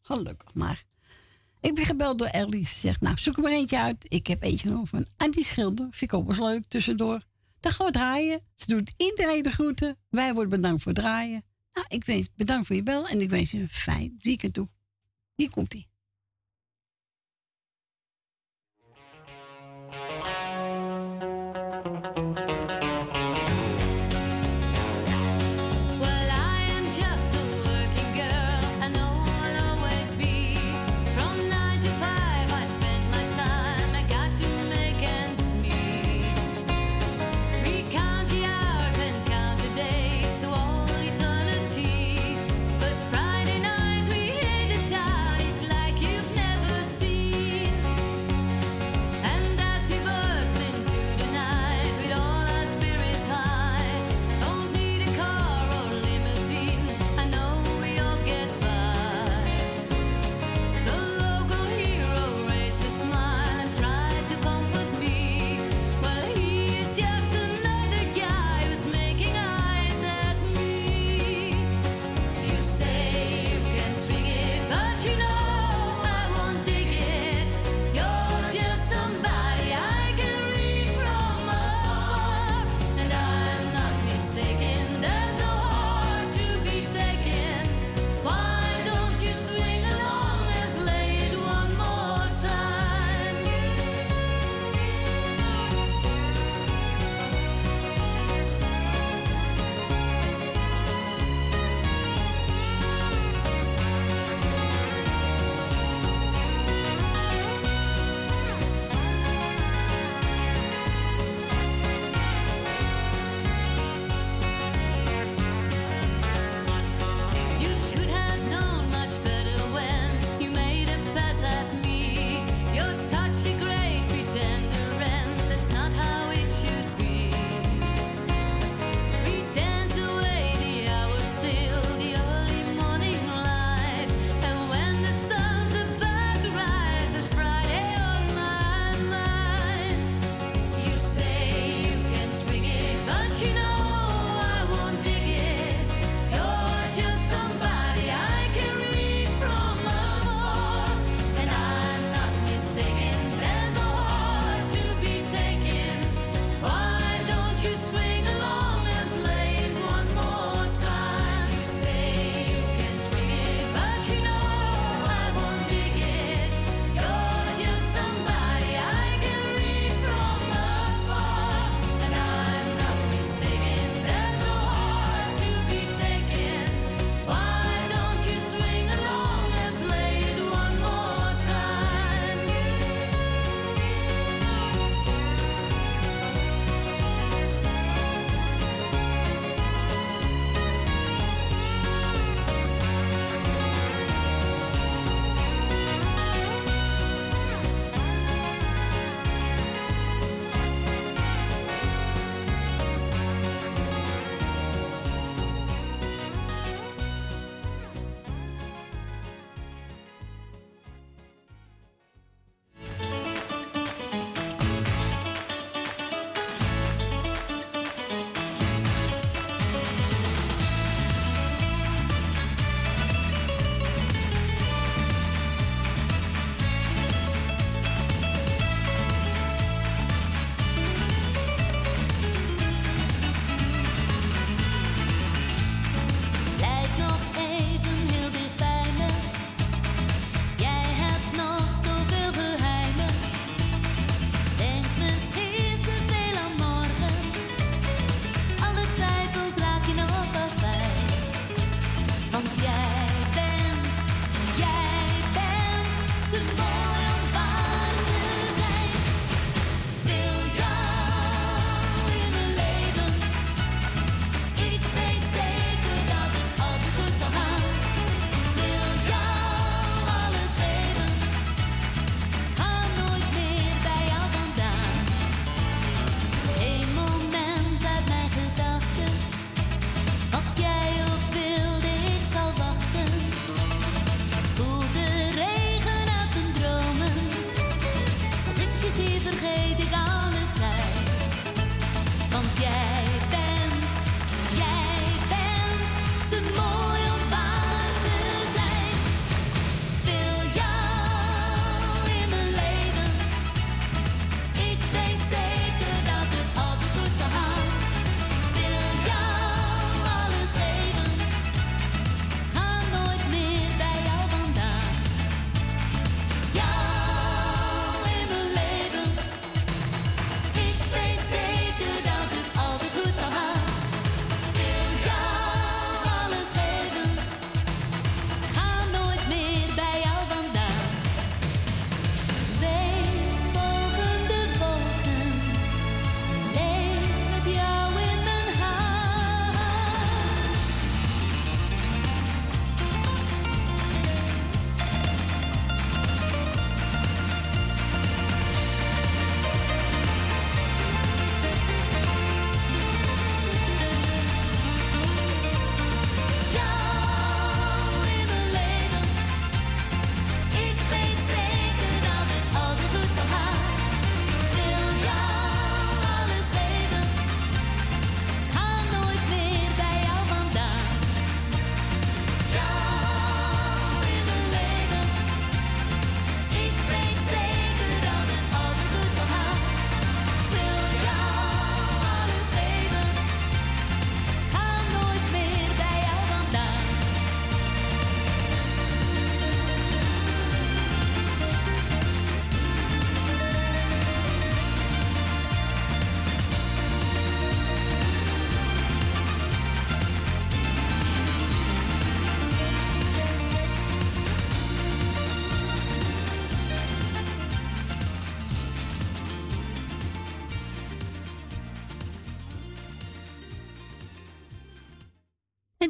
Gelukkig 0.00 0.54
maar. 0.54 0.84
Ik 1.60 1.74
ben 1.74 1.84
gebeld 1.84 2.18
door 2.18 2.28
Ellie. 2.28 2.66
Ze 2.66 2.78
zegt, 2.78 3.00
nou 3.00 3.18
zoek 3.18 3.36
er 3.36 3.42
maar 3.42 3.52
eentje 3.52 3.78
uit. 3.78 4.06
Ik 4.08 4.26
heb 4.26 4.42
eentje 4.42 4.68
genomen 4.68 4.86
van 4.88 5.06
Antie 5.16 5.44
Schilder. 5.44 5.86
Vind 5.90 6.12
ik 6.12 6.18
ook 6.18 6.32
wel 6.32 6.48
leuk 6.48 6.64
tussendoor. 6.64 7.22
Dan 7.60 7.72
gaan 7.72 7.86
we 7.86 7.92
draaien. 7.92 8.40
Ze 8.54 8.66
doet 8.66 8.94
iedereen 8.96 9.42
de 9.42 9.50
groeten. 9.50 9.96
Wij 10.08 10.32
worden 10.32 10.60
bedankt 10.60 10.82
voor 10.82 10.92
het 10.92 11.00
draaien. 11.00 11.44
Nou, 11.70 11.86
ik 11.88 12.04
wens 12.04 12.34
bedankt 12.34 12.66
voor 12.66 12.76
je 12.76 12.82
bel. 12.82 13.08
En 13.08 13.20
ik 13.20 13.30
wens 13.30 13.50
je 13.50 13.58
een 13.58 13.68
fijn 13.68 14.16
weekend 14.18 14.54
toe. 14.54 14.68
Hier 15.34 15.50
komt 15.50 15.87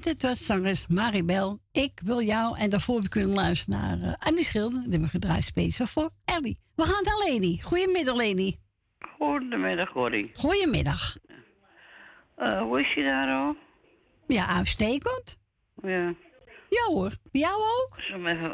Dit 0.03 0.23
was 0.23 0.47
zangeres 0.47 0.87
Maribel. 0.87 1.59
Ik 1.73 2.01
wil 2.05 2.23
jou. 2.23 2.59
En 2.59 2.71
daarvoor 2.71 3.03
ik 3.03 3.11
kunnen 3.11 3.35
luisteren 3.35 3.81
naar 3.81 3.99
uh, 3.99 4.15
Annie 4.19 4.45
Schilder. 4.45 4.83
Die 4.87 4.99
we 5.01 5.09
gedraaid 5.09 5.45
speciaal 5.45 5.87
voor 5.87 6.11
Ellie. 6.25 6.59
We 6.75 6.83
gaan 6.83 7.05
naar 7.05 7.29
Leni. 7.29 7.61
Goedemiddag, 7.63 8.17
Leni. 8.17 8.59
Goedemiddag, 9.19 9.93
Corrie. 9.93 10.31
Goedemiddag. 10.35 11.17
Eh, 12.37 12.61
hoe 12.61 12.81
is 12.81 12.95
je 12.95 13.03
daar 13.03 13.29
al? 13.29 13.57
Ja, 14.27 14.47
uitstekend. 14.47 15.39
Ja. 15.83 16.15
Ja 16.69 16.85
hoor. 16.87 17.13
Bij 17.33 17.41
jou 17.41 17.55
ook? 17.55 17.99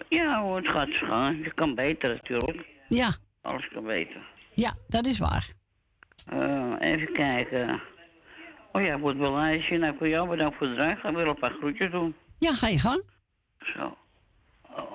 Ja 0.08 0.40
hoor, 0.40 0.56
het 0.56 0.68
gaat 0.68 0.88
zo 0.90 1.06
gaan. 1.06 1.38
Je 1.38 1.54
kan 1.54 1.74
beter 1.74 2.08
natuurlijk. 2.08 2.66
Ja. 2.88 3.14
Alles 3.42 3.68
kan 3.68 3.84
beter. 3.84 4.26
Ja, 4.54 4.74
dat 4.88 5.06
is 5.06 5.18
waar. 5.18 5.52
Eh, 6.26 6.72
even 6.78 7.12
kijken. 7.12 7.82
Oh 8.76 8.82
ja, 8.82 9.00
wel 9.00 9.32
lijstje. 9.34 9.78
Nou, 9.78 9.96
voor 9.98 10.08
jou 10.08 10.28
bedankt 10.28 10.56
voor 10.56 10.66
de 10.66 10.74
draag. 10.74 11.04
Ik 11.04 11.16
wil 11.16 11.28
een 11.28 11.38
paar 11.38 11.50
groetjes 11.58 11.90
doen. 11.90 12.14
Ja, 12.38 12.54
ga 12.54 12.68
je 12.68 12.78
gang. 12.78 13.04
Zo. 13.58 13.96
Oh. 14.62 14.92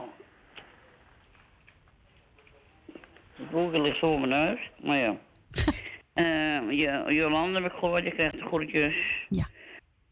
Het 3.36 3.50
boekje 3.50 3.82
ligt 3.82 4.02
mijn 4.02 4.30
neus. 4.30 4.60
Maar 4.84 4.98
ja. 4.98 5.18
Eh, 6.14 6.72
Jo- 6.72 7.12
Jolande 7.12 7.62
heb 7.62 7.72
ik 7.72 7.78
gehoord. 7.80 8.04
Je 8.04 8.12
krijgt 8.12 8.34
de 8.36 8.42
groetjes. 8.46 8.96
Ja. 9.30 9.48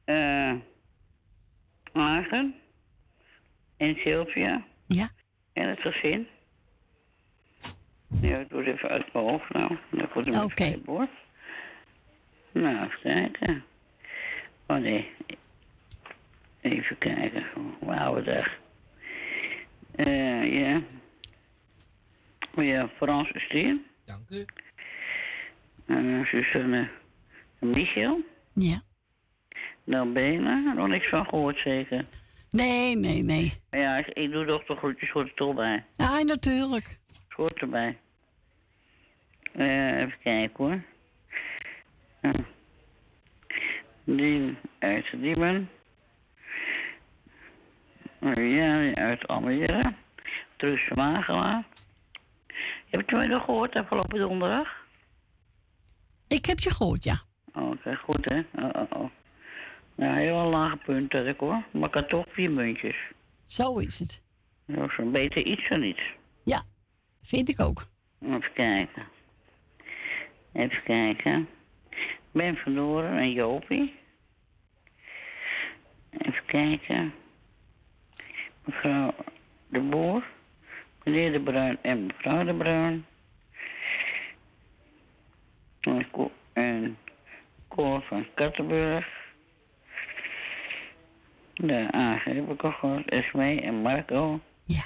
Eh 0.05 0.53
Maarten. 1.93 2.55
En 3.77 3.95
Sylvia. 3.95 4.63
Ja. 4.87 5.09
En 5.53 5.69
het 5.69 5.79
gezin. 5.79 6.27
Ja, 8.21 8.37
ik 8.37 8.49
doe 8.49 8.63
het 8.63 8.75
even 8.75 8.89
uit 8.89 9.13
mijn 9.13 9.25
hoofd 9.25 9.53
nou. 9.53 9.77
Dat 9.91 10.13
wordt 10.13 10.33
een 10.33 10.41
Oké. 10.43 10.79
hoor. 10.85 11.07
Nou, 12.61 12.85
even 12.85 12.99
kijken. 13.01 13.63
Oh 14.67 14.77
nee. 14.77 15.11
Even 16.61 16.97
kijken. 16.97 17.45
Wauw, 17.79 18.23
dag. 18.23 18.57
Eh, 19.95 20.59
ja. 20.59 20.81
Oh 22.55 22.63
ja, 22.63 22.87
Frans 22.87 23.29
Steen. 23.33 23.85
Dank 24.05 24.29
u. 24.29 24.45
En 25.85 26.25
Suzanne 26.25 26.89
Michel. 27.59 28.21
Ja. 28.53 28.81
Nou, 29.83 30.11
Bela. 30.11 30.73
Nog 30.73 30.87
niks 30.87 31.07
van 31.07 31.25
gehoord 31.25 31.59
zeker. 31.59 32.05
Nee, 32.51 32.95
nee, 32.95 33.23
nee. 33.23 33.53
Maar 33.69 33.79
ja, 33.79 33.97
ik, 33.97 34.07
ik 34.07 34.31
doe 34.31 34.45
toch 34.45 34.65
de 34.65 34.75
groetjes 34.75 35.09
voor 35.11 35.25
de 35.25 35.33
tol 35.33 35.53
bij. 35.53 35.83
Ja, 35.95 36.21
natuurlijk. 36.21 36.99
Het 37.27 37.33
hoort 37.35 37.59
erbij. 37.59 37.97
Eh, 39.51 39.99
even 39.99 40.19
kijken 40.23 40.65
hoor. 40.65 40.81
Ja. 42.21 42.31
Die 44.03 44.57
uit 44.79 45.05
Diemen. 45.11 45.69
Ja, 48.33 48.93
uit 48.93 49.27
Almere. 49.27 49.93
Truus 50.55 50.89
Magela. 50.89 51.65
Heb 52.89 53.09
je 53.09 53.15
mij 53.15 53.27
nog 53.27 53.43
gehoord 53.43 53.75
afgelopen 53.75 54.19
donderdag? 54.19 54.85
Ik 56.27 56.45
heb 56.45 56.59
je 56.59 56.73
gehoord, 56.73 57.03
ja. 57.03 57.21
Oh, 57.53 57.69
Oké, 57.69 57.95
goed 57.95 58.29
hè. 58.29 58.39
Oh, 58.55 58.69
oh, 58.73 59.01
oh. 59.01 59.09
Nou, 59.95 60.15
heel 60.17 60.35
lage 60.49 60.77
punt 60.77 61.13
had 61.13 61.25
ik 61.25 61.39
hoor. 61.39 61.63
Maar 61.71 61.89
ik 61.89 61.93
had 61.93 62.09
toch 62.09 62.25
vier 62.29 62.51
muntjes. 62.51 62.95
Zo 63.45 63.77
is 63.77 63.99
het. 63.99 64.23
Dat 64.65 64.89
is 64.89 64.97
een 64.97 65.11
beter 65.11 65.45
iets 65.45 65.69
dan 65.69 65.79
niets. 65.79 66.01
Ja, 66.43 66.63
vind 67.21 67.49
ik 67.49 67.61
ook. 67.61 67.87
Even 68.21 68.53
kijken. 68.53 69.03
Even 70.53 70.83
kijken. 70.83 71.47
Ben 72.37 72.55
Verloren 72.55 73.17
en 73.17 73.31
Jopie. 73.31 73.95
Even 76.11 76.45
kijken. 76.45 77.13
Mevrouw 78.65 79.13
de 79.67 79.79
Boer. 79.79 80.23
Meneer 81.03 81.31
de 81.31 81.39
Bruin 81.41 81.77
en 81.81 82.05
mevrouw 82.05 82.43
de 82.43 82.53
Bruin. 82.53 83.05
En 85.79 86.11
Ko- 86.11 86.31
En 86.53 86.97
Koor 87.67 88.01
van 88.01 88.25
Kattenburg. 88.35 89.07
De 91.53 91.87
AG 91.91 92.23
heb 92.23 92.49
ik 92.51 92.63
al 92.63 92.71
gehoord. 92.71 93.09
Esmee 93.09 93.61
en 93.61 93.75
Marco. 93.81 94.39
Ja. 94.63 94.83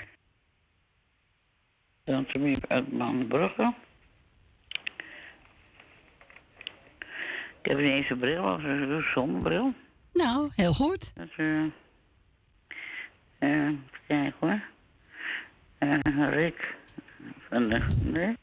Dan 2.03 2.27
uit 2.67 2.91
Manbrugge. 2.91 3.73
Ik 7.61 7.69
heb 7.69 7.77
niet 7.77 7.87
eens 7.91 8.09
een 8.09 8.19
bril, 8.19 8.43
of 8.43 8.63
een 8.63 9.03
zonnebril. 9.13 9.73
Nou, 10.13 10.49
heel 10.55 10.73
goed. 10.73 11.11
Dat, 11.15 11.27
eh 11.37 11.63
eh, 13.41 13.67
even 13.67 13.83
kijken 14.07 14.33
hoor. 14.39 14.61
Eh, 15.77 16.29
Rick 16.29 16.75
van 17.49 17.69
de... 17.69 18.01
Nee. 18.03 18.37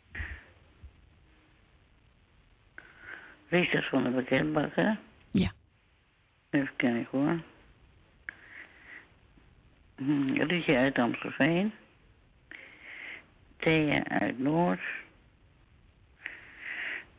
Richard 3.49 3.85
van 3.85 4.03
de 4.03 4.11
Bekendbakker. 4.11 4.99
Ja. 5.31 5.51
Even 6.51 6.77
kijken 6.77 7.19
hoor. 7.19 7.41
Hm, 9.97 10.33
Rietje 10.33 10.77
uit 10.77 10.99
Amstelveen. 10.99 11.73
Thea 13.57 14.05
uit 14.05 14.39
Noord. 14.39 14.81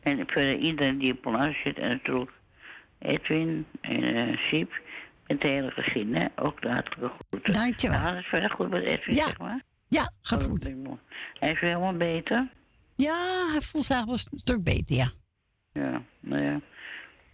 En 0.00 0.16
verder 0.26 0.56
iedereen 0.58 0.98
die 0.98 1.12
op 1.12 1.20
plaats 1.20 1.60
zit 1.64 1.78
en 1.78 1.88
natuurlijk 1.88 2.30
Edwin 2.98 3.66
en 3.80 4.02
eh 4.02 4.36
Siep. 4.38 4.70
Met 5.26 5.42
het 5.42 5.50
hele 5.50 5.70
gezin, 5.70 6.14
hè? 6.14 6.26
Ook 6.36 6.62
de 6.62 6.68
hartelijke 6.68 7.14
groeten. 7.28 7.52
Dankjewel. 7.52 7.98
Gaat 7.98 8.16
het 8.16 8.24
verder 8.24 8.50
goed 8.50 8.70
met 8.70 8.82
Edwin, 8.82 9.14
Ja. 9.14 9.24
zeg 9.24 9.38
maar? 9.38 9.62
Ja, 9.88 10.12
gaat 10.20 10.44
Oh, 10.44 10.50
goed. 10.50 10.62
dat. 10.84 10.98
Hij 11.38 11.50
is 11.52 11.60
weer 11.60 11.70
helemaal 11.70 11.92
beter. 11.96 12.48
Ja, 12.96 13.46
hij 13.50 13.60
voelt 13.60 13.84
zich 13.84 14.04
wel 14.04 14.12
een 14.14 14.38
stuk 14.38 14.62
beter, 14.62 14.96
ja. 14.96 15.10
Ja, 15.72 16.02
nou 16.20 16.42
ja. 16.42 16.60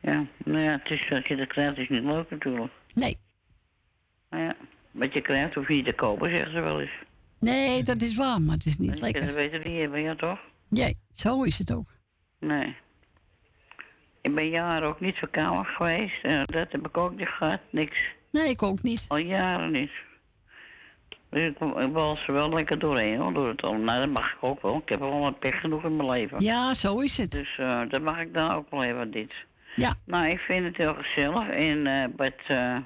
Ja, 0.00 0.26
nou 0.44 0.58
ja, 0.58 0.70
het 0.82 0.90
is 0.90 1.06
dat 1.10 1.26
je 1.26 1.36
dat 1.36 1.46
krijgt, 1.48 1.78
is 1.78 1.88
niet 1.88 2.02
leuk 2.04 2.30
natuurlijk. 2.30 2.72
Nee. 2.94 3.18
Nou 4.30 4.42
ja, 4.42 4.56
wat 4.90 5.12
je 5.12 5.20
krijgt 5.20 5.54
hoef 5.54 5.68
je 5.68 5.74
niet 5.74 5.84
te 5.84 5.92
kopen, 5.92 6.30
zeggen 6.30 6.52
ze 6.52 6.60
wel 6.60 6.80
eens. 6.80 6.90
Nee, 7.38 7.82
dat 7.82 8.02
is 8.02 8.14
waar, 8.16 8.40
maar 8.40 8.54
het 8.54 8.66
is 8.66 8.76
niet 8.76 9.00
lekker. 9.00 9.22
het 9.24 9.34
beter 9.34 9.58
niet 9.70 9.80
hebben, 9.80 10.00
ja 10.00 10.14
toch? 10.14 10.38
Nee, 10.68 10.96
zo 11.12 11.42
is 11.42 11.58
het 11.58 11.72
ook. 11.72 11.94
Nee. 12.40 12.76
Ik 14.22 14.34
ben 14.34 14.48
jaren 14.48 14.88
ook 14.88 15.00
niet 15.00 15.16
verkouden 15.16 15.64
geweest. 15.64 16.22
En 16.24 16.42
dat 16.44 16.72
heb 16.72 16.86
ik 16.86 16.96
ook 16.96 17.16
niet 17.16 17.28
gehad, 17.28 17.60
niks. 17.70 17.98
Nee, 18.30 18.48
ik 18.50 18.62
ook 18.62 18.82
niet. 18.82 19.04
Al 19.08 19.16
jaren 19.16 19.70
niet. 19.70 19.90
Dus 21.30 21.48
ik, 21.48 21.58
ik 21.60 21.92
was 21.92 22.26
er 22.26 22.32
wel 22.32 22.48
lekker 22.52 22.78
doorheen, 22.78 23.18
hoor, 23.18 23.32
door 23.32 23.48
het 23.48 23.62
al. 23.62 23.74
Nou, 23.74 24.00
dat 24.00 24.08
mag 24.22 24.32
ik 24.32 24.38
ook 24.40 24.62
wel. 24.62 24.76
Ik 24.76 24.88
heb 24.88 25.00
wel 25.00 25.26
een 25.26 25.38
pech 25.38 25.60
genoeg 25.60 25.84
in 25.84 25.96
mijn 25.96 26.10
leven. 26.10 26.40
Ja, 26.42 26.74
zo 26.74 26.98
is 27.00 27.16
het. 27.16 27.30
Dus 27.30 27.58
eh, 27.58 27.80
dat 27.88 28.02
mag 28.02 28.20
ik 28.20 28.34
dan 28.34 28.52
ook 28.52 28.70
wel 28.70 28.82
even, 28.84 29.10
dit. 29.10 29.32
Ja. 29.76 29.92
Nou, 30.04 30.26
ik 30.28 30.38
vind 30.38 30.64
het 30.64 30.76
heel 30.76 30.94
gezellig. 30.94 31.48
En 31.48 31.86
eh 31.86 32.04
met, 32.16 32.34
eh 32.46 32.76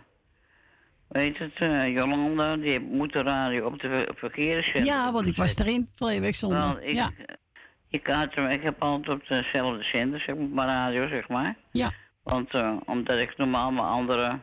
weet 1.08 1.38
het, 1.38 1.54
eh, 1.54 1.88
Jolanda, 1.88 2.56
die 2.56 2.80
moet 2.80 3.12
de 3.12 3.22
radio 3.22 3.66
op 3.66 3.80
de 3.80 3.88
ver- 3.88 4.14
verkeerde 4.16 4.62
zender. 4.62 4.84
Ja, 4.84 5.12
want 5.12 5.28
ik 5.28 5.36
was 5.36 5.56
erin 5.58 5.88
twee 5.94 6.20
weken 6.20 6.34
zonder. 6.38 6.82
ik, 6.82 6.94
Ja, 6.94 7.10
ik, 7.90 8.06
had, 8.06 8.34
hem- 8.34 8.46
ik 8.50 8.62
heb 8.62 8.82
altijd 8.82 9.16
op 9.20 9.26
dezelfde 9.28 9.82
zender, 9.82 10.20
zeg 10.20 10.36
maar, 10.36 10.48
mijn 10.48 10.68
radio, 10.68 11.08
zeg 11.08 11.28
maar. 11.28 11.54
Ja. 11.70 11.90
Want 12.22 12.54
eh, 12.54 12.76
omdat 12.86 13.18
ik 13.18 13.36
normaal 13.36 13.70
mijn 13.72 13.86
andere 13.86 14.38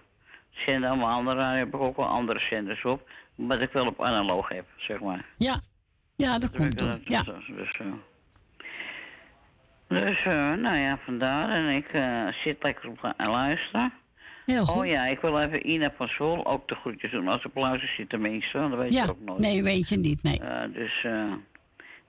zender, 0.51 0.97
mijn 0.97 1.09
andere 1.09 1.37
radio 1.39 1.57
heb 1.59 1.73
ik 1.73 1.79
ook 1.81 1.95
wel 1.97 2.05
andere 2.07 2.39
zenders 2.39 2.83
op. 2.85 3.09
Wat 3.35 3.61
ik 3.61 3.71
wel 3.71 3.85
op 3.87 4.01
analoog 4.03 4.49
heb, 4.49 4.65
zeg 4.77 4.99
maar. 4.99 5.25
ja. 5.37 5.59
Ja, 6.15 6.39
dat 6.39 6.51
Dus 6.51 6.59
komt 6.59 6.81
eh, 6.81 6.87
door. 6.87 6.99
Ja. 7.03 7.23
Dus, 7.23 7.45
dus, 7.47 7.77
eh, 7.77 7.85
dus 9.87 10.23
eh, 10.23 10.53
nou 10.53 10.77
ja, 10.77 10.99
vandaar. 11.05 11.49
En 11.49 11.67
ik 11.69 11.87
eh, 11.87 12.27
zit 12.43 12.63
lekker 12.63 12.89
op 12.89 12.99
gaan 12.99 13.29
luisteren. 13.29 13.93
Heel 14.45 14.65
goed. 14.65 14.77
Oh 14.77 14.85
ja, 14.91 15.05
ik 15.05 15.19
wil 15.19 15.39
even 15.39 15.69
Ina 15.69 15.93
van 15.97 16.07
Zwol 16.07 16.45
ook 16.45 16.67
de 16.67 16.75
groetjes 16.75 17.11
doen. 17.11 17.27
Als 17.27 17.45
op 17.45 17.55
luister 17.55 17.89
zit 17.89 18.09
tenminste, 18.09 18.57
dat 18.69 18.77
weet 18.79 18.93
Ja, 18.93 19.03
je 19.03 19.09
ook 19.11 19.19
nooit. 19.19 19.39
nee, 19.41 19.63
weet 19.63 19.89
je 19.89 19.97
niet, 19.97 20.23
nee. 20.23 20.39
Eh, 20.39 20.73
dus, 20.73 21.03
eh, 21.03 21.31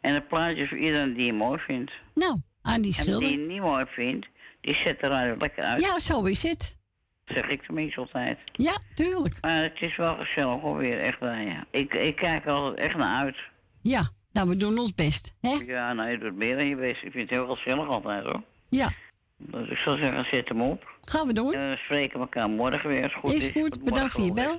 en 0.00 0.14
een 0.14 0.26
plaatje 0.26 0.68
voor 0.68 0.78
iedereen 0.78 1.14
die 1.14 1.26
je 1.26 1.32
mooi 1.32 1.58
vindt. 1.58 1.92
Nou, 2.14 2.40
aan 2.62 2.80
die 2.80 2.96
En 2.96 3.04
schilder. 3.04 3.28
die 3.28 3.40
je 3.40 3.46
niet 3.46 3.60
mooi 3.60 3.84
vindt, 3.88 4.26
die 4.60 4.74
zet 4.74 5.00
radio 5.00 5.36
lekker 5.38 5.64
uit. 5.64 5.80
Ja, 5.80 5.98
zo 5.98 6.22
is 6.22 6.42
het. 6.42 6.76
Zeg 7.24 7.46
ik 7.48 7.62
tenminste 7.62 8.00
altijd. 8.00 8.38
Ja, 8.52 8.78
tuurlijk. 8.94 9.34
Maar 9.40 9.62
het 9.62 9.80
is 9.80 9.96
wel 9.96 10.16
gezellig 10.16 10.60
hoor, 10.60 10.76
weer 10.76 11.00
echt 11.00 11.18
waar, 11.18 11.42
ja. 11.42 11.64
Ik, 11.70 11.94
ik 11.94 12.16
kijk 12.16 12.44
er 12.44 12.52
altijd 12.52 12.86
echt 12.86 12.96
naar 12.96 13.16
uit. 13.16 13.36
Ja, 13.82 14.10
nou, 14.32 14.48
we 14.48 14.56
doen 14.56 14.78
ons 14.78 14.94
best, 14.94 15.34
hè? 15.40 15.56
Ja, 15.66 15.92
nou, 15.92 16.10
je 16.10 16.18
doet 16.18 16.34
meer 16.36 16.56
dan 16.56 16.66
je 16.66 16.76
best. 16.76 17.02
Ik 17.02 17.12
vind 17.12 17.30
het 17.30 17.38
heel 17.38 17.56
gezellig 17.56 17.88
altijd 17.88 18.24
hoor. 18.24 18.42
Ja. 18.68 18.88
Dus 19.36 19.68
ik 19.68 19.76
zou 19.76 19.98
zeggen, 19.98 20.24
zet 20.24 20.48
hem 20.48 20.62
op. 20.62 20.96
Gaan 21.02 21.26
we 21.26 21.32
doen. 21.32 21.52
En 21.54 21.70
we 21.70 21.76
spreken 21.76 22.20
elkaar 22.20 22.48
morgen 22.48 22.88
weer 22.88 23.10
goed 23.10 23.32
is. 23.32 23.48
Is 23.48 23.62
goed, 23.62 23.84
bedankt 23.84 24.12
voor 24.12 24.24
je 24.24 24.32
wel. 24.32 24.58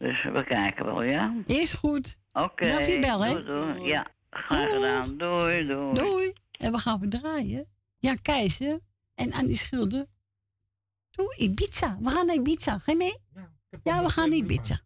Dus 0.00 0.22
we 0.22 0.44
kijken 0.44 0.84
wel, 0.84 1.02
ja? 1.02 1.34
Is 1.46 1.72
goed. 1.72 2.18
Oké. 2.32 2.70
Voor 2.70 2.82
je 2.82 2.98
bel, 2.98 3.24
hè? 3.24 3.32
Doei, 3.32 3.44
doei. 3.44 3.88
Ja, 3.88 4.06
graag 4.30 4.60
Doei. 4.68 4.72
gedaan. 4.74 5.16
Doei, 5.16 5.66
doei. 5.66 5.94
Doei. 5.94 6.32
En 6.58 6.72
we 6.72 6.78
gaan 6.78 7.00
we 7.00 7.08
draaien. 7.08 7.68
Jan 7.98 8.22
Keizer 8.22 8.78
en 9.14 9.32
Annie 9.32 9.56
Schilder. 9.56 10.06
to 11.10 11.24
Ibiza. 11.36 11.94
We 12.00 12.10
gaan 12.10 12.26
naar 12.26 12.34
Ibiza. 12.34 12.78
Ga 12.78 12.92
je 12.92 12.96
mee? 12.98 13.16
Ja, 13.82 14.02
we 14.02 14.08
gaan 14.10 14.28
naar 14.28 14.38
Ibiza. 14.38 14.80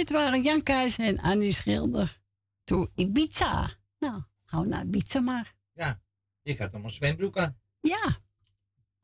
Dit 0.00 0.10
waren 0.10 0.42
Jan 0.42 0.62
Keijs 0.62 0.98
en 0.98 1.18
Annie 1.18 1.52
Schilder. 1.52 2.20
To 2.64 2.86
Ibiza. 2.94 3.70
Nou, 3.98 4.22
hou 4.44 4.66
naar 4.66 4.84
Ibiza 4.84 5.20
maar. 5.20 5.54
Ja, 5.72 6.00
ik 6.42 6.58
had 6.58 6.72
allemaal 6.72 6.90
zwembroek 6.90 7.38
aan. 7.38 7.58
Ja. 7.80 8.18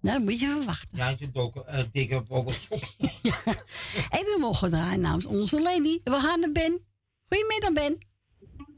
Nou, 0.00 0.20
moet 0.20 0.40
je 0.40 0.48
verwachten. 0.48 0.98
Ja, 0.98 1.14
je 1.18 1.30
doken, 1.30 1.66
eh, 1.66 1.84
dikke 1.92 2.24
vogelsop. 2.28 2.80
En 4.16 4.24
we 4.24 4.36
mogen 4.40 4.70
draaien 4.70 5.00
namens 5.00 5.26
onze 5.26 5.62
lady. 5.62 6.00
We 6.02 6.18
gaan 6.18 6.40
naar 6.40 6.52
Ben. 6.52 6.80
Goedemiddag, 7.28 7.72
Ben. 7.72 7.98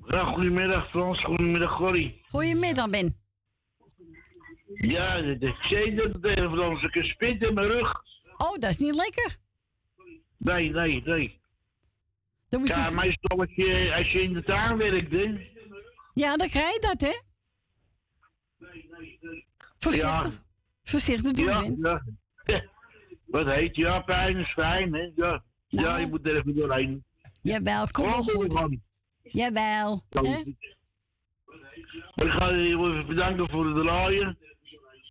Ja, 0.06 0.32
goedemiddag 0.32 0.90
Frans, 0.90 1.24
goedemiddag 1.24 1.76
Corrie. 1.76 2.20
Goedemiddag, 2.28 2.90
Ben. 2.90 3.16
Ja, 4.74 5.20
de, 5.20 5.38
de 5.38 5.54
zenuwen 5.60 6.20
tegen 6.20 6.50
Frans, 6.50 6.82
ik 6.82 6.94
heb 6.94 7.04
spit 7.04 7.46
in 7.46 7.54
mijn 7.54 7.66
rug. 7.66 8.02
Oh, 8.36 8.58
dat 8.58 8.70
is 8.70 8.78
niet 8.78 8.94
lekker. 8.94 9.38
Nee, 10.38 10.70
nee, 10.70 11.02
nee. 11.02 11.40
Dan 12.48 12.60
moet 12.60 12.68
ja, 12.68 12.90
meestal 12.90 13.38
als 13.38 13.54
je, 13.54 13.94
als 13.96 14.12
je 14.12 14.22
in 14.22 14.32
de 14.32 14.42
tuin 14.42 14.76
werkt, 14.76 15.12
hè. 15.12 15.50
Ja, 16.14 16.36
dan 16.36 16.48
krijg 16.48 16.72
je 16.72 16.80
dat, 16.80 17.00
hè? 17.00 17.20
Voorzichtig. 19.78 20.42
Voorzichtig 20.82 21.32
doen, 21.32 21.78
ja, 21.80 22.02
ja. 22.44 22.64
Wat 23.26 23.50
heet, 23.50 23.76
ja, 23.76 24.00
pijn 24.00 24.36
is 24.36 24.52
fijn, 24.52 24.94
hè. 24.94 25.10
Ja, 25.14 25.44
ja 25.68 25.96
je 25.96 26.06
moet 26.06 26.26
er 26.26 26.36
even 26.36 26.54
doorheen. 26.56 27.04
Jawel, 27.40 27.86
kom 27.90 28.04
wel 28.04 28.22
goed. 28.22 28.32
doorgaan. 28.32 28.82
Jawel. 29.22 30.04
Hè? 30.08 30.42
ik 32.24 32.30
ga 32.30 32.54
je 32.54 32.68
even 32.68 33.06
bedanken 33.06 33.48
voor 33.48 33.66
het 33.66 33.84
draaien. 33.84 34.38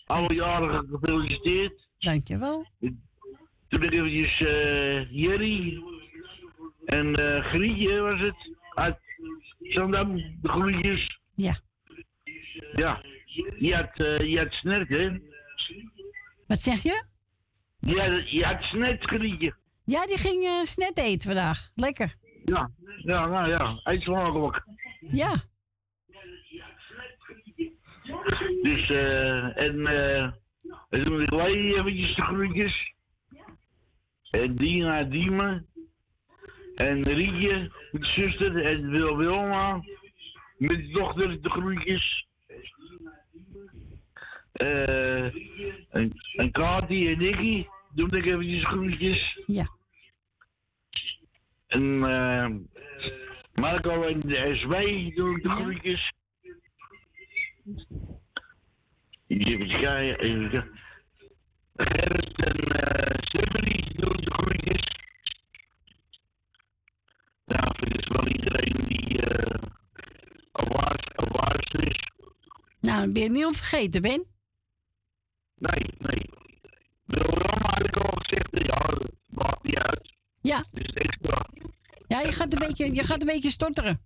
Alle 0.06 0.34
jarigen 0.34 0.88
gefeliciteerd. 0.92 1.88
Dankjewel. 1.98 2.66
Toen 2.80 3.80
ben 3.80 3.92
ik 3.92 3.94
eventjes 3.94 4.42
eh 4.42 5.12
Jerry 5.12 5.82
en 6.88 7.16
eh 7.16 7.46
Grietje 7.46 8.02
was 8.02 8.20
het. 8.22 8.56
Uit 8.74 8.98
Zandam, 9.60 10.16
de 10.16 10.50
groetjes. 10.50 11.20
Ja. 11.36 11.60
Ja. 12.74 13.02
Je 13.60 13.76
had, 13.76 14.02
eh 14.02 14.32
je 14.32 14.38
had 14.38 14.54
snert, 14.54 14.90
hè? 14.90 15.20
Wat 16.48 16.60
zeg 16.62 16.84
je? 16.84 17.06
Je 17.80 18.02
had, 18.02 18.30
je 18.30 18.46
had 18.46 18.64
snert, 18.64 19.04
Grietje. 19.04 19.56
Ja, 19.86 20.06
die 20.06 20.18
ging 20.18 20.44
eh 20.44 20.62
snet 20.64 20.98
eten 20.98 21.28
vandaag. 21.28 21.70
Lekker. 21.74 22.16
Ja, 22.44 22.72
ja, 22.98 23.28
nou 23.28 23.50
ja, 23.50 23.80
eet 23.84 24.02
smakelijk. 24.02 24.64
Ja. 25.00 25.36
Dus, 28.62 28.90
eh, 28.90 29.64
en, 29.64 29.86
eh, 29.86 30.22
en 30.90 31.02
toen 31.02 31.22
ik 31.22 31.32
Lee 31.32 31.76
eventjes 31.76 32.16
de 32.16 32.22
groetjes. 32.22 32.94
En 34.30 34.56
Dina 34.56 35.04
Diemen. 35.04 35.68
En 36.78 37.02
Rietje, 37.02 37.72
met 37.91 38.02
de 38.02 38.08
zuster. 38.08 38.64
En 38.64 38.90
Wil 38.90 39.18
Wilma. 39.18 39.82
De 40.58 40.88
dochter, 40.88 41.41
de 41.41 41.49
groetjes. 41.49 42.28
Eh 44.52 45.36
en, 45.90 46.12
en 46.36 46.52
Kati 46.52 47.12
en 47.12 47.18
Nicky. 47.18 47.66
Doe 47.91 48.18
ik 48.18 48.26
eventjes 48.26 48.64
groetjes. 48.64 49.41
Ja. 49.45 49.68
En 51.68 52.04
eh 52.04 52.49
Marco 53.62 54.04
en 54.04 54.20
de 54.20 54.56
SW 54.56 54.72
doen 55.16 55.40
de 55.41 55.49
kijken. 55.49 56.14
Even 59.28 59.68
kijken. 59.80 60.70
Gerrit 61.76 62.45
en 62.45 63.24
Stephanie 63.24 63.84
doen 63.94 64.16
de 64.16 64.34
groetjes. 64.34 64.95
Nou, 67.48 67.68
dit 67.80 67.99
is 67.99 68.07
wel 68.07 68.28
iedereen 68.28 68.76
die 68.88 69.22
eh 69.22 69.61
awaars, 70.52 71.72
is. 71.72 72.10
Nou, 72.80 72.99
dan 73.02 73.14
ben 73.14 73.24
je 73.24 73.30
niet 73.30 73.45
onvergeten, 73.45 74.02
Ben. 74.02 74.26
Nee, 75.56 75.84
nee. 75.98 76.30
Wil 77.06 77.30
Rama 77.30 77.69
had 77.69 77.86
ik 77.86 77.98
al 77.98 78.19
gezegd, 78.24 78.49
ja, 78.52 78.78
dat 78.78 79.11
maakt 79.28 79.64
niet 79.64 79.78
uit. 79.78 80.14
Ja. 80.41 80.64
Dus 80.72 80.94
extra. 80.94 81.45
Ja, 82.07 82.19
je 82.19 82.32
gaat 82.32 82.53
een 82.53 82.60
beetje, 82.60 82.94
je 82.94 83.03
gaat 83.03 83.22
een 83.22 83.28
beetje 83.28 83.52
stotteren. 83.52 84.02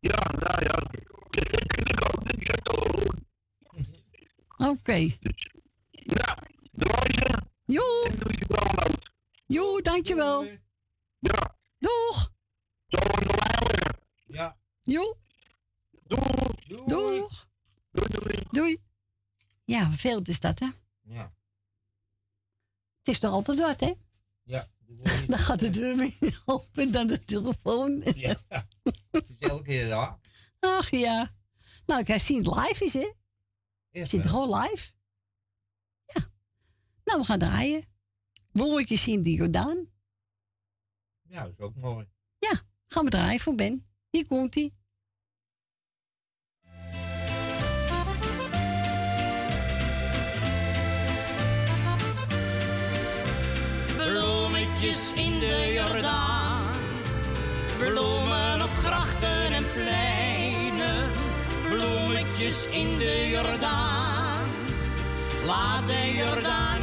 Ja, 0.00 0.30
nou 0.38 0.64
ja. 0.64 0.82
Ik 1.30 1.54
ook, 1.54 2.30
ik 2.30 2.46
het 2.46 2.68
al 2.68 2.82
gehoord. 2.82 3.18
Oké. 4.56 4.98
Nou, 5.92 6.38
draaien. 6.72 7.50
Joe. 7.64 8.08
En 8.08 8.18
doe 8.18 8.32
je 8.38 8.44
download. 8.46 9.10
Joe, 9.46 9.82
dankjewel. 9.82 10.44
Ja. 11.18 11.56
Doeg. 11.78 12.33
Zo 12.94 13.00
aan 13.00 13.22
de. 13.26 13.94
Ja. 14.26 14.56
Joe. 14.82 15.16
Doeg. 16.06 16.54
Doeg. 16.66 17.48
Doei, 17.90 18.08
doei. 18.08 18.42
Doei. 18.50 18.82
Ja, 19.64 19.88
vervelend 19.88 20.28
is 20.28 20.40
dat, 20.40 20.58
hè? 20.58 20.68
Ja. 21.02 21.34
Het 22.98 23.08
is 23.08 23.18
toch 23.18 23.32
altijd 23.32 23.58
wat, 23.58 23.80
hè? 23.80 23.92
Ja. 24.42 24.68
Dan 25.26 25.38
gaat 25.38 25.60
de 25.60 25.70
deur 25.70 25.96
weer 25.96 26.42
open, 26.44 26.92
dan 26.92 27.06
de 27.06 27.24
telefoon. 27.24 28.02
Ja. 28.14 28.36
Het 29.10 29.30
is 29.30 29.38
elke 29.38 29.62
keer 29.62 29.88
raar. 29.88 30.18
Ach 30.60 30.90
ja. 30.90 31.34
Nou, 31.86 32.00
ik 32.00 32.06
ga 32.06 32.18
zien 32.18 32.36
het 32.44 32.46
live 32.56 32.84
is, 32.84 32.92
hè? 32.92 33.12
Echt 33.90 34.08
Zit 34.10 34.22
wel. 34.22 34.32
gewoon 34.32 34.60
live. 34.60 34.92
Ja. 36.06 36.30
Nou, 37.04 37.20
we 37.20 37.26
gaan 37.26 37.38
draaien. 37.38 37.84
Wolletjes 38.52 39.02
zien 39.02 39.22
de 39.22 39.32
Jordaan. 39.32 39.88
Ja, 41.22 41.42
dat 41.44 41.52
is 41.52 41.58
ook 41.58 41.74
mooi. 41.74 42.08
Gaan 42.94 43.04
we 43.04 43.10
draaien 43.10 43.40
voor 43.40 43.54
Ben. 43.54 43.86
Hier 44.10 44.26
komt 44.26 44.54
hij. 44.54 44.70
Bloemetjes 53.96 55.12
in 55.14 55.38
de 55.38 55.72
Jordaan. 55.74 56.74
Bloemen 57.78 58.62
op 58.62 58.70
grachten 58.70 59.52
en 59.52 59.64
pleinen. 59.72 61.10
Bloemetjes 61.68 62.66
in 62.66 62.98
de 62.98 63.28
Jordaan. 63.28 64.48
Laat 65.46 65.86
de 65.86 66.12
Jordaan 66.16 66.73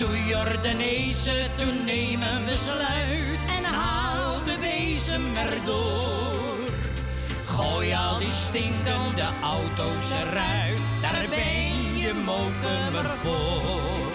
Toen 0.00 0.26
Jordanezen 0.26 1.50
toen 1.58 1.84
nemen 1.84 2.44
besluit 2.44 3.40
en 3.56 3.64
haal 3.64 4.44
de 4.44 4.56
bezem 4.60 5.36
erdoor. 5.36 6.68
Gooi 7.44 7.94
al 7.94 8.18
die 8.18 8.32
stinkende 8.48 9.28
auto's 9.42 10.10
eruit, 10.22 10.78
daar 11.00 11.24
ben 11.28 11.98
je 11.98 12.12
mokemer 12.24 13.10
voor. 13.22 14.12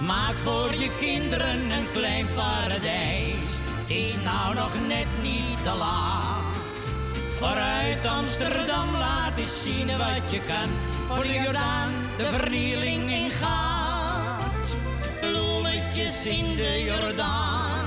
Maak 0.00 0.34
voor 0.44 0.74
je 0.74 0.90
kinderen 0.98 1.70
een 1.70 1.86
klein 1.92 2.26
paradijs, 2.34 3.46
het 3.80 3.90
is 3.90 4.16
nou 4.24 4.54
nog 4.54 4.72
net 4.88 5.08
niet 5.22 5.62
te 5.62 5.74
laat. 5.78 6.56
Vooruit 7.38 8.06
Amsterdam 8.06 8.90
laat 8.92 9.38
eens 9.38 9.62
zien 9.62 9.86
wat 9.86 10.30
je 10.30 10.40
kan, 10.46 10.70
voor 11.08 11.24
de 11.24 11.32
Jordaan 11.32 11.90
de 12.16 12.24
vernieling 12.24 13.10
ingaat. 13.10 13.65
Bloemetjes 16.06 16.38
in 16.38 16.56
de 16.56 16.82
Jordaan, 16.82 17.84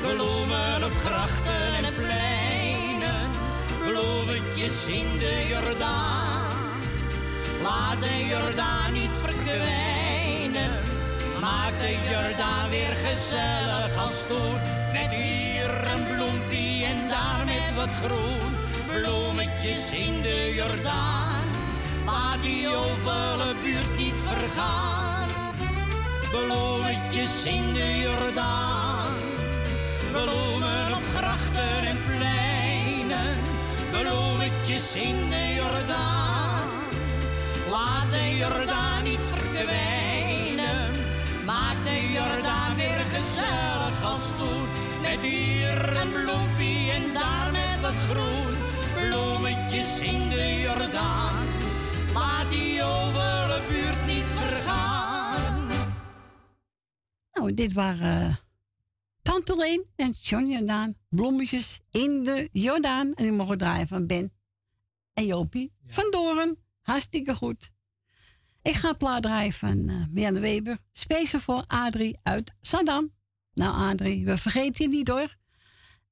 bloemen 0.00 0.84
op 0.84 0.92
grachten 1.04 1.84
en 1.84 1.94
pleinen, 1.94 3.30
bloemetjes 3.86 4.86
in 4.86 5.18
de 5.18 5.46
Jordaan. 5.48 6.42
Laat 7.62 8.00
de 8.00 8.26
Jordaan 8.26 8.92
niet 8.92 9.16
verkwijnen, 9.22 10.70
maak 11.40 11.80
de 11.80 11.96
Jordaan 12.10 12.70
weer 12.70 12.96
gezellig 13.06 14.04
als 14.06 14.26
toen. 14.26 14.58
Met 14.92 15.10
hier 15.10 15.70
een 15.94 16.16
bloempie 16.16 16.84
en 16.84 17.08
daar 17.08 17.44
met 17.44 17.74
wat 17.76 17.94
groen, 18.04 18.50
bloemetjes 18.86 19.90
in 19.90 20.22
de 20.22 20.52
Jordaan. 20.54 21.44
Laat 22.06 22.42
die 22.42 22.68
ovale 22.68 23.54
buurt 23.62 23.98
niet 23.98 24.20
vergaan. 24.28 25.13
Bloemetjes 26.34 27.44
in 27.44 27.72
de 27.72 27.98
Jordaan. 27.98 29.06
Bloemen 30.10 30.92
op 30.94 31.02
grachten 31.16 31.86
en 31.86 31.98
pleinen. 32.06 33.36
Bloemetjes 33.90 34.94
in 34.94 35.28
de 35.30 35.54
Jordaan. 35.54 36.68
Laat 37.70 38.10
de 38.10 38.36
Jordaan 38.36 39.02
niet 39.02 39.24
verkwijnen. 39.32 40.90
Maak 41.44 41.78
de 41.84 42.12
Jordaan 42.12 42.74
weer 42.76 43.04
gezellig 43.14 44.12
als 44.12 44.26
toen. 44.36 44.66
Met 45.02 45.20
hier 45.20 45.96
een 46.00 46.12
bloempie 46.12 46.90
en 46.90 47.12
daar 47.12 47.48
met 47.52 47.80
wat 47.80 47.98
groen. 48.10 48.54
Bloemetjes 49.00 50.00
in 50.00 50.28
de 50.28 50.60
Jordaan. 50.60 51.44
Laat 52.14 52.50
die 52.50 52.82
ovale 52.82 53.58
buurt 53.68 54.06
niet 54.06 54.33
Nou, 57.44 57.56
dit 57.56 57.72
waren 57.72 58.28
eh, 58.28 58.36
Tante 59.22 59.56
Leen 59.56 59.84
en 59.96 60.10
Johnny 60.10 60.52
Jordaan. 60.52 60.94
Bloemetjes 61.08 61.80
in 61.90 62.24
de 62.24 62.48
Jordaan. 62.52 63.14
En 63.14 63.24
die 63.24 63.32
mogen 63.32 63.58
draaien 63.58 63.88
van 63.88 64.06
Ben 64.06 64.32
en 65.14 65.26
Jopie 65.26 65.72
van 65.86 66.10
Doren. 66.10 66.56
Hartstikke 66.80 67.34
goed. 67.34 67.70
Ik 68.62 68.74
ga 68.74 68.88
het 68.88 68.98
plaat 68.98 69.22
draaien 69.22 69.52
van 69.52 69.84
Marianne 69.84 70.40
Weber. 70.40 70.78
Speciaal 70.92 71.40
voor 71.40 71.64
Adrie 71.66 72.18
uit 72.22 72.54
Zandam. 72.60 73.12
Nou, 73.54 73.90
Adrie, 73.90 74.24
we 74.24 74.36
vergeten 74.36 74.90
je 74.90 74.96
niet 74.96 75.08
hoor. 75.08 75.36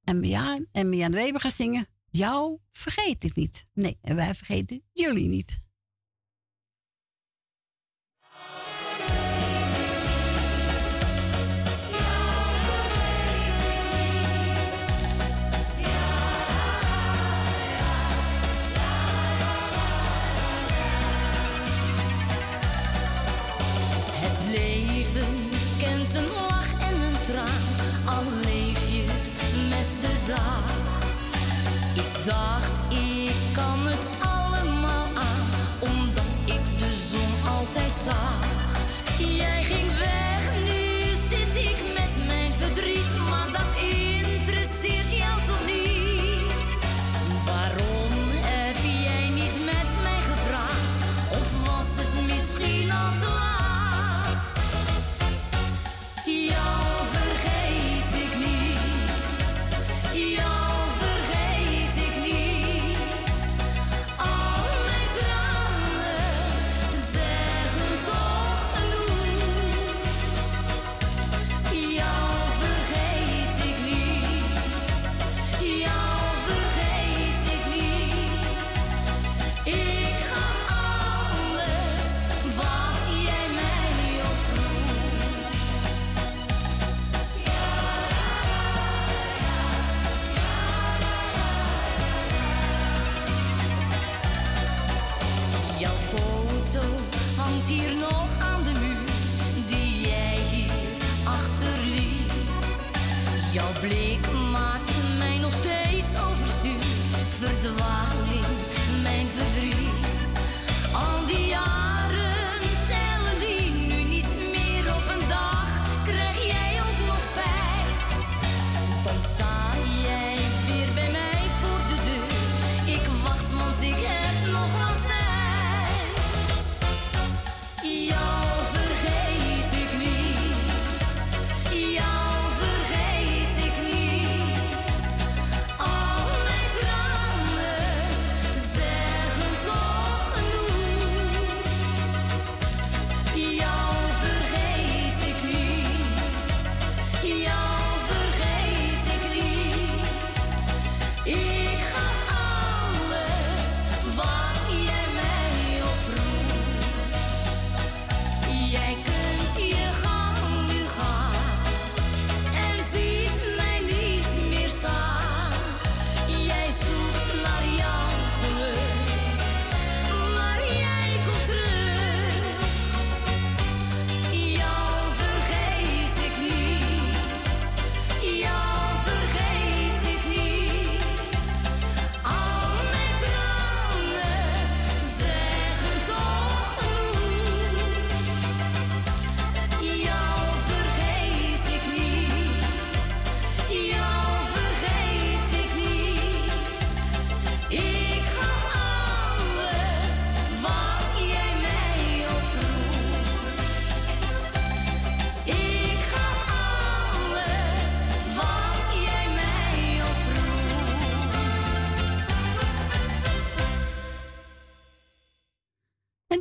En 0.04 0.20
Marianne, 0.20 0.66
en 0.72 1.12
Weber 1.12 1.40
gaat 1.40 1.52
zingen. 1.52 1.88
Jou 2.10 2.58
vergeet 2.70 3.24
ik 3.24 3.34
niet. 3.34 3.66
Nee, 3.74 3.98
en 4.00 4.16
wij 4.16 4.34
vergeten 4.34 4.82
jullie 4.92 5.28
niet. 5.28 5.60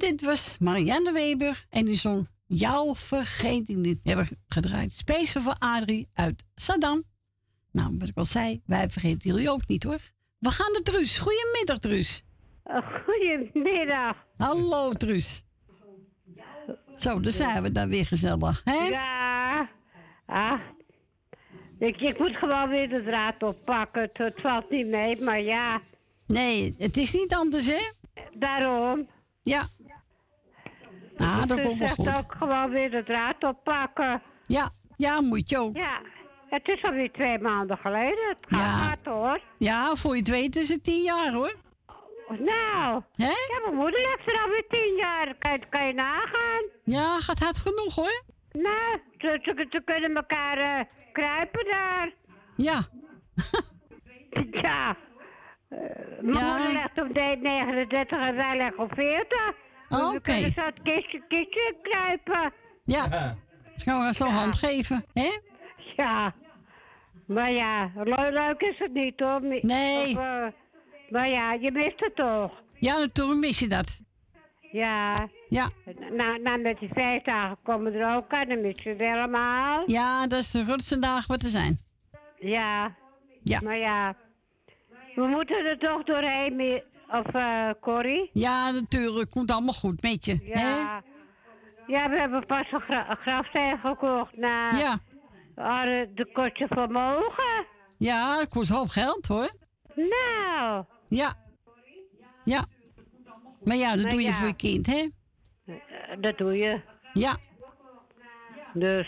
Dit 0.01 0.21
was 0.21 0.57
Marianne 0.59 1.11
Weber 1.11 1.65
en 1.69 1.85
die 1.85 1.95
zong 1.95 2.27
Jou 2.45 2.95
vergeet 2.95 3.69
ik 3.69 3.75
niet. 3.75 3.99
Hebben 4.03 4.25
we 4.25 4.37
gedraaid. 4.47 4.93
Speciaal 4.93 5.43
voor 5.43 5.55
Adrie 5.59 6.07
uit 6.13 6.45
Saddam. 6.55 7.03
Nou, 7.71 7.97
wat 7.99 8.07
ik 8.07 8.17
al 8.17 8.25
zei, 8.25 8.61
wij 8.65 8.89
vergeten 8.89 9.31
jullie 9.31 9.49
ook 9.49 9.67
niet 9.67 9.83
hoor. 9.83 10.11
We 10.39 10.49
gaan 10.49 10.71
naar 10.71 10.81
Truus. 10.81 11.17
Goedemiddag 11.17 11.79
Truus. 11.79 12.25
Goedemiddag. 13.05 14.17
Hallo 14.37 14.91
Truus. 14.91 15.45
Zo, 16.95 17.19
daar 17.19 17.33
zijn 17.33 17.63
we 17.63 17.71
dan 17.71 17.89
weer 17.89 18.05
gezellig, 18.05 18.61
hè? 18.63 18.87
Ja. 18.87 19.69
Ah. 20.25 20.59
Ik, 21.79 22.01
ik 22.01 22.19
moet 22.19 22.37
gewoon 22.37 22.69
weer 22.69 22.89
de 22.89 23.03
draad 23.03 23.43
oppakken. 23.43 24.01
Het, 24.01 24.17
het 24.17 24.41
valt 24.41 24.69
niet 24.69 24.87
mee, 24.87 25.21
maar 25.21 25.41
ja. 25.41 25.81
Nee, 26.27 26.75
het 26.77 26.97
is 26.97 27.13
niet 27.13 27.33
anders, 27.33 27.65
hè? 27.65 27.91
Daarom. 28.33 29.07
Ja. 29.43 29.65
Ah, 31.17 31.39
dat 31.47 31.57
Dus 31.57 31.65
komt 31.67 31.79
wel 31.95 32.17
ook 32.17 32.35
gewoon 32.37 32.69
weer 32.69 32.91
de 32.91 33.03
draad 33.03 33.43
oppakken. 33.43 34.21
Ja, 34.47 34.69
ja, 34.97 35.21
moet 35.21 35.49
je 35.49 35.59
ook. 35.59 35.77
Ja. 35.77 36.01
Het 36.49 36.67
is 36.67 36.83
alweer 36.83 37.11
twee 37.11 37.39
maanden 37.39 37.77
geleden. 37.77 38.29
Het 38.29 38.45
gaat 38.47 38.59
Ja. 38.59 38.65
hard, 38.87 39.05
hoor. 39.05 39.39
Ja, 39.57 39.95
voor 39.95 40.11
je 40.13 40.19
het 40.19 40.29
weet 40.29 40.55
is 40.55 40.69
het 40.69 40.83
tien 40.83 41.01
jaar 41.03 41.31
hoor. 41.33 41.53
Nou. 42.27 43.01
Hè? 43.15 43.25
Ja, 43.27 43.59
mijn 43.63 43.75
moeder 43.75 43.99
heeft 43.99 44.27
er 44.35 44.41
alweer 44.43 44.65
tien 44.69 44.95
jaar. 44.97 45.35
Kan, 45.39 45.51
je- 45.51 45.65
kan 45.69 45.87
je 45.87 45.93
nagaan? 45.93 46.63
Ja, 46.83 47.19
gaat 47.19 47.39
hard 47.39 47.57
genoeg 47.57 47.95
hoor. 47.95 48.23
Nou, 48.51 48.99
ze, 49.17 49.39
ze, 49.41 49.65
ze 49.69 49.81
kunnen 49.85 50.13
elkaar 50.15 50.57
eh, 50.57 50.85
kruipen 51.11 51.65
daar. 51.65 52.11
Ja. 52.55 52.79
ja. 54.61 54.95
Eh, 55.69 55.77
mijn 56.21 56.45
moeder 56.45 56.71
legt 56.73 57.01
op 57.01 57.13
de 57.13 57.37
39 57.41 58.19
en 58.19 58.35
wij 58.35 58.57
leggen 58.57 58.79
op 58.83 58.91
40. 58.93 59.53
Dus 59.91 59.99
Oh, 59.99 60.09
we 60.09 60.17
oké. 60.17 60.31
kunnen 60.31 60.53
zo 60.53 60.61
het 60.65 60.81
kistje, 60.83 61.23
kistje 61.27 61.75
kruipen. 61.81 62.53
Ja. 62.83 63.07
Dat 63.07 63.83
gaan 63.83 64.07
we 64.07 64.13
zo 64.13 64.25
hand 64.25 64.55
geven, 64.55 65.05
hè? 65.13 65.29
Ja. 65.95 66.33
Maar 67.27 67.51
ja, 67.51 67.91
leuk, 68.29 68.61
is 68.61 68.79
het 68.79 68.93
niet 68.93 69.19
hoor. 69.19 69.41
Nee. 69.61 70.09
Of, 70.09 70.17
eh, 70.17 70.47
maar 71.09 71.29
ja, 71.29 71.53
je 71.53 71.71
mist 71.71 71.99
het 71.99 72.15
toch? 72.15 72.51
Ja, 72.79 72.97
natuurlijk 72.97 73.39
mis 73.39 73.59
je 73.59 73.67
dat. 73.67 73.99
Ja. 74.71 75.27
Ja. 75.49 75.69
Nou, 76.17 76.41
nou 76.41 76.61
met 76.61 76.79
die 76.79 76.89
feestdagen 76.93 77.57
komen 77.63 77.93
er 77.93 78.15
ook 78.15 78.31
aan, 78.33 78.47
dan 78.47 78.61
mis 78.61 78.83
je 78.83 78.89
het 78.89 78.99
helemaal. 78.99 79.83
Ja, 79.85 80.27
dat 80.27 80.39
is 80.39 80.51
de 80.51 80.63
grootste 80.63 80.99
dag 80.99 81.27
wat 81.27 81.41
er 81.41 81.49
zijn. 81.49 81.77
Ja. 82.39 82.95
Ja. 83.43 83.59
Maar 83.63 83.77
ja, 83.77 84.15
we 85.15 85.27
moeten 85.27 85.65
er 85.65 85.77
toch 85.77 86.03
doorheen, 86.03 86.55
of 87.11 87.25
eh 87.33 87.69
Corrie? 87.81 88.29
Ja, 88.33 88.71
natuurlijk. 88.71 89.29
Komt 89.29 89.51
allemaal 89.51 89.73
goed 89.73 90.01
met 90.01 90.25
je. 90.25 90.37
hè? 90.43 90.61
Ja. 90.61 91.01
Ja, 91.87 92.09
we 92.09 92.15
hebben 92.15 92.45
pas 92.45 92.71
een, 92.71 92.79
gra 92.81 93.09
een 93.09 93.15
grafsteen 93.17 93.77
gekocht 93.77 94.37
naar 94.37 94.77
Ja. 94.77 94.99
ah, 95.55 95.83
de, 96.15 96.29
kortje 96.33 96.67
vermogen. 96.69 97.65
Ja, 97.97 98.37
dat 98.37 98.47
kost 98.47 98.69
hoop 98.69 98.87
geld 98.89 99.27
hoor. 99.27 99.49
Nou. 99.95 100.85
Ja. 101.09 101.33
Ja. 102.43 102.65
Maar 103.63 103.75
ja, 103.75 103.91
dat 103.93 104.01
Maar 104.01 104.11
doe 104.11 104.21
je 104.21 104.33
voor 104.33 104.47
je 104.47 104.53
kind, 104.53 104.85
hè? 104.85 105.07
Eh, 105.65 105.75
Dat 106.21 106.37
doe 106.37 106.57
je. 106.57 106.81
Ja. 107.13 107.37
Dus. 108.73 109.07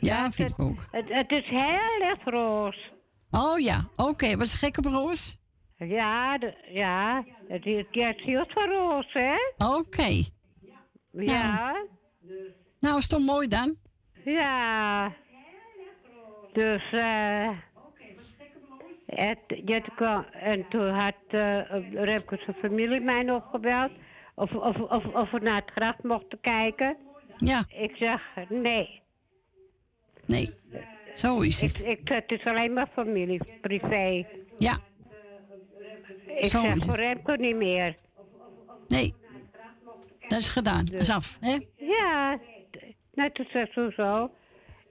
Ja, 0.00 0.30
vind 0.30 0.50
ik 0.50 0.58
ook. 0.60 0.78
Het, 0.90 1.08
het 1.08 1.30
is 1.30 1.48
heel 1.48 1.98
licht 2.08 2.24
roos. 2.24 2.90
Oh 3.30 3.58
ja, 3.58 3.88
oké. 3.96 4.36
Wat 4.36 4.46
is 4.46 4.54
gek 4.54 4.78
op 4.78 4.84
roos? 4.84 5.38
Ja, 5.88 6.38
de, 6.38 6.54
ja. 6.68 7.24
Het 7.48 7.66
is 7.66 7.84
het 7.90 8.20
ziet 8.20 8.44
van 8.48 8.68
roos, 8.68 9.12
hè? 9.12 9.34
Oké. 9.78 10.22
Ja. 11.12 11.86
Nou, 12.78 12.98
is 12.98 13.08
toch 13.08 13.26
mooi 13.26 13.48
dan? 13.48 13.76
Ja. 14.24 15.12
Dus, 16.52 16.92
eh. 16.92 17.50
Het, 19.06 19.38
het 19.64 19.94
kwam, 19.96 20.24
en 20.32 20.68
toen 20.68 20.88
had 20.88 21.14
uh, 21.30 21.92
Remke 21.92 22.36
zijn 22.44 22.56
familie 22.60 23.00
mij 23.00 23.30
opgebeld. 23.30 23.90
Of, 24.34 24.52
of, 24.52 24.76
of, 24.76 25.04
of 25.04 25.30
we 25.30 25.38
naar 25.38 25.60
het 25.60 25.70
graf 25.70 26.02
mochten 26.02 26.40
kijken. 26.40 26.96
Ja. 27.36 27.64
Ik 27.68 27.96
zeg 27.96 28.22
nee. 28.48 29.02
Nee. 30.26 30.54
Zo 31.12 31.40
is 31.40 31.62
Ik, 31.62 31.68
het. 31.76 31.86
ik, 31.86 32.08
het 32.08 32.32
is 32.32 32.44
alleen 32.44 32.72
maar 32.72 32.88
familie, 32.92 33.58
privé. 33.60 34.26
Ja. 34.56 34.76
Ik 36.36 36.48
Zo 36.50 36.62
zeg 36.62 36.76
voor. 36.78 36.94
Remco 36.94 37.34
niet 37.34 37.56
meer. 37.56 37.96
Nee. 38.88 39.14
Dat 40.28 40.38
is 40.38 40.48
gedaan. 40.48 40.84
Dat 40.84 41.00
is 41.00 41.10
af, 41.10 41.38
hè? 41.40 41.56
Ja, 41.76 42.38
net 43.14 43.40
zo 43.72 43.90
zo. 43.90 44.24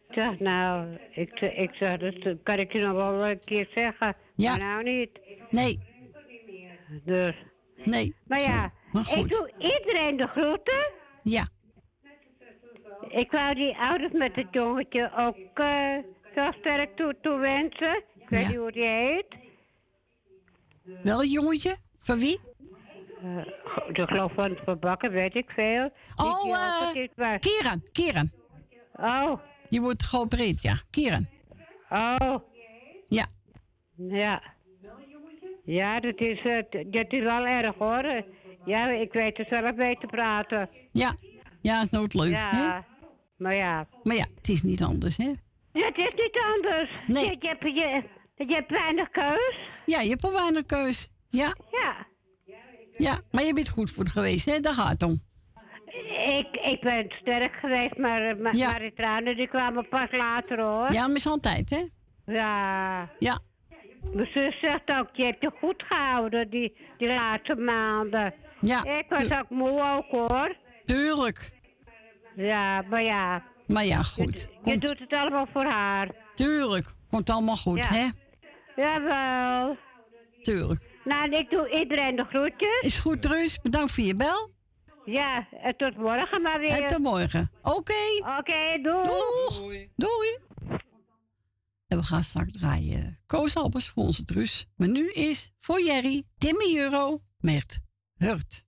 Ik 0.10 0.16
zeg, 0.16 0.40
nou, 0.40 0.98
ik, 1.12 1.40
ik 1.40 1.74
zeg, 1.74 1.98
dat 1.98 2.36
kan 2.44 2.58
ik 2.60 2.72
je 2.72 2.80
nog 2.80 2.92
wel 2.94 3.26
een 3.28 3.40
keer 3.46 3.68
zeggen. 3.74 4.16
Ja. 4.36 4.50
Maar 4.56 4.60
nou 4.66 4.84
niet. 4.84 5.20
Nee. 5.50 5.80
Dus. 7.04 7.36
Nee. 7.84 8.16
Maar 8.28 8.40
Zo. 8.42 8.50
ja, 8.52 8.72
Maar 8.92 9.18
ik 9.18 9.32
doe 9.32 9.52
iedereen 9.58 10.18
de 10.18 10.28
groeten. 10.28 10.92
Ja. 11.24 11.48
Ik 13.08 13.32
wou 13.32 13.56
die 13.56 13.78
ouders 13.78 14.12
met 14.12 14.36
het 14.36 14.48
jongetje 14.52 15.12
ook 15.18 15.36
veel 16.34 16.54
sterk 16.60 16.96
toe, 16.96 17.16
toewensen. 17.22 18.04
Ik 18.20 18.30
weet 18.30 18.42
Ja. 18.42 18.48
niet 18.48 18.58
hoe 18.58 18.72
die 18.72 18.88
heet. 18.88 19.26
Wel 21.04 21.22
een 21.22 21.30
jongetje? 21.30 21.76
Van 22.02 22.20
wie? 22.20 22.40
Eh, 23.24 23.46
de 23.94 24.08
geloof 24.08 24.34
van 24.34 24.50
het 24.50 24.60
verbakken, 24.64 25.12
weet 25.12 25.36
ik 25.36 25.50
veel. 25.50 25.92
Oh, 26.16 26.58
eh, 27.16 27.40
Kieran. 27.40 27.84
Kieran. 27.92 28.30
Oh. 28.96 29.40
Die 29.70 29.82
wordt 29.82 30.04
geopereerd, 30.04 30.62
ja. 30.62 30.74
Kieran. 30.90 31.28
Oh. 31.90 32.36
Ja. 33.10 33.26
Ja. 33.96 34.42
Ja, 35.64 36.00
dat 36.00 36.20
is, 36.20 36.40
t- 36.40 36.94
dat 36.94 37.06
is 37.14 37.24
wel 37.24 37.46
erg 37.46 37.76
hoor. 37.78 38.24
Ja, 38.66 38.90
ik 38.90 39.14
weet 39.14 39.40
er 39.40 39.46
zelf 39.50 39.76
mee 39.76 39.98
te 39.98 40.06
praten. 40.06 40.70
Ja. 40.92 41.16
Ja, 41.62 41.82
is 41.82 41.90
nooit 41.90 42.14
leuk, 42.14 42.32
Ja, 42.32 42.50
hè? 42.56 42.80
maar 43.38 43.56
ja. 43.56 43.88
Maar 44.04 44.16
ja, 44.16 44.26
het 44.36 44.50
is 44.50 44.62
niet 44.64 44.84
anders, 44.84 45.18
hè? 45.18 45.32
Ja, 45.74 45.86
het 45.86 45.98
is 45.98 46.12
niet 46.16 46.40
anders. 46.56 46.90
Nee. 47.08 47.26
Je, 47.26 47.56
je, 47.60 47.74
je, 47.74 48.04
je 48.48 48.54
hebt 48.56 48.72
weinig 48.72 49.10
keus. 49.10 49.60
Ja, 49.86 50.02
je 50.02 50.10
hebt 50.10 50.24
al 50.24 50.32
weinig 50.34 50.66
keus. 50.66 51.10
Ja. 51.30 51.56
Ja. 51.72 52.08
Ja, 52.96 53.20
maar 53.32 53.44
je 53.44 53.54
bent 53.54 53.70
goed 53.70 53.90
voor 53.92 54.04
het 54.04 54.12
geweest, 54.12 54.46
hè? 54.46 54.60
Daar 54.60 54.74
gaat 54.74 54.90
het 54.90 55.04
om. 55.04 55.22
Ik, 56.28 56.48
ik 56.64 56.82
ben 56.82 57.06
sterk 57.22 57.54
geweest, 57.54 57.98
maar, 57.98 58.30
eh, 58.30 58.38
maar, 58.42 58.56
Ja. 58.56 58.70
maar 58.72 58.80
die 58.80 58.94
tranen 58.94 59.36
die 59.38 59.48
kwamen 59.48 59.88
pas 59.90 60.12
later 60.12 60.62
hoor. 60.62 60.94
Ja, 60.94 61.08
maar 61.08 61.16
is 61.16 61.28
altijd, 61.28 61.70
hè? 61.70 61.84
Ja. 62.34 63.10
Ja. 63.20 63.40
Mijn 64.14 64.28
zus 64.34 64.60
zegt 64.60 64.92
ook, 65.00 65.10
je 65.14 65.24
hebt 65.24 65.42
je 65.42 65.52
goed 65.60 65.84
gehouden 65.88 66.50
die, 66.50 66.78
die 66.98 67.08
laatste 67.08 67.56
maanden. 67.56 68.34
Ja. 68.62 68.84
Ik 68.86 69.06
was 69.10 69.32
ook 69.32 69.50
moe 69.50 69.82
ook 69.96 70.06
hoor. 70.10 70.56
Tuurlijk. 70.86 71.52
Ja, 72.36 72.82
maar 72.82 73.04
ja. 73.04 73.44
Maar 73.68 73.86
ja, 73.86 74.04
goed. 74.04 74.48
Je 74.64 74.78
doet 74.78 75.00
het 75.00 75.14
allemaal 75.14 75.48
voor 75.54 75.66
haar. 75.66 76.08
Tuurlijk. 76.36 76.86
Komt 77.10 77.30
allemaal 77.30 77.58
goed, 77.58 77.86
Ja. 77.86 77.94
hè? 77.94 78.08
Jawel. 78.80 79.78
Tuurlijk. 80.42 80.82
Nou, 81.04 81.30
ik 81.36 81.50
doe 81.50 81.70
iedereen 81.70 82.16
de 82.16 82.24
groetjes. 82.24 82.80
Is 82.82 83.00
goed, 83.00 83.22
Truus. 83.22 83.62
Bedankt 83.62 83.92
voor 83.92 84.04
je 84.04 84.16
bel. 84.16 84.52
Ja, 85.06 85.48
en 85.52 85.78
tot 85.78 85.98
morgen 85.98 86.42
maar 86.42 86.60
weer. 86.60 86.84
En 86.84 86.88
tot 86.88 87.00
morgen. 87.00 87.52
Oké. 87.62 87.94
Oké, 88.40 88.80
doei. 88.82 89.10
Doei. 89.58 89.92
Doei. 89.96 90.38
En 91.88 91.98
we 91.98 92.04
gaan 92.04 92.24
straks 92.24 92.52
draaien 92.52 93.20
Koos 93.26 93.56
Albers 93.56 93.90
voor 93.90 94.04
onze 94.04 94.24
Truus. 94.24 94.68
Maar 94.76 94.90
nu 94.90 95.12
is 95.12 95.52
voor 95.60 95.82
Jerry 95.82 96.24
Timmy 96.38 96.78
Euro 96.78 97.20
met 97.40 97.80
Hurt. 98.18 98.68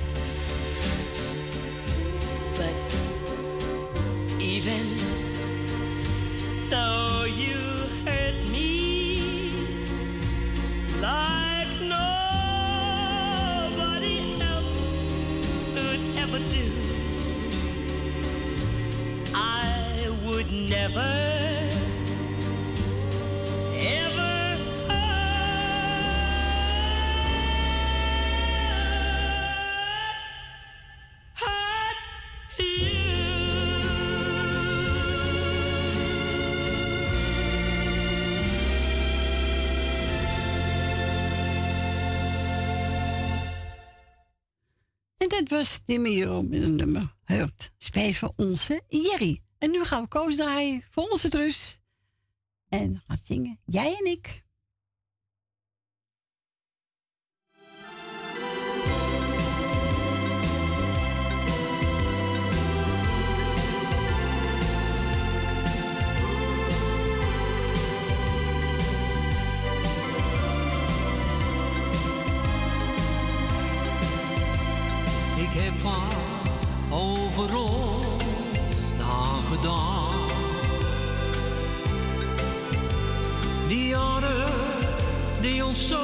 dat 45.31 45.49
was 45.49 45.81
Timmy 45.85 46.21
Euro 46.21 46.41
met 46.41 46.61
een 46.61 46.75
nummer 46.75 47.15
Hurt. 47.23 47.71
Space 47.77 48.19
voor 48.19 48.33
onze 48.35 48.81
Jerry. 48.87 49.41
En 49.57 49.71
nu 49.71 49.83
gaan 49.83 50.01
we 50.01 50.07
Koos 50.07 50.35
draaien 50.35 50.83
voor 50.89 51.03
onze 51.03 51.29
Truus. 51.29 51.79
En 52.69 53.01
gaat 53.07 53.25
zingen 53.25 53.59
Jij 53.65 53.95
en 53.99 54.11
ik. 54.11 54.43
Ik 75.53 75.59
heb 75.59 75.91
over 76.89 77.57
ons 77.57 78.23
daar 78.97 79.41
gedaan. 79.51 80.15
Die 83.67 83.87
jaren 83.87 84.49
die 85.41 85.65
ons 85.65 85.87
zo 85.87 86.03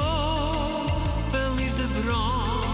veel 1.28 1.54
liefde 1.54 1.82
bracht. 2.02 2.66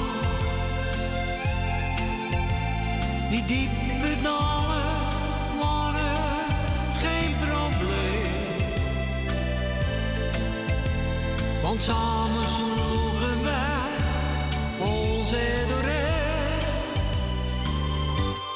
Die 3.31 3.45
diepe 3.47 4.23
dalen 4.23 4.99
waren 5.59 6.17
geen 7.01 7.35
probleem. 7.41 8.33
Want 11.63 11.81
samen 11.81 12.44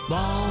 Want 0.08 0.47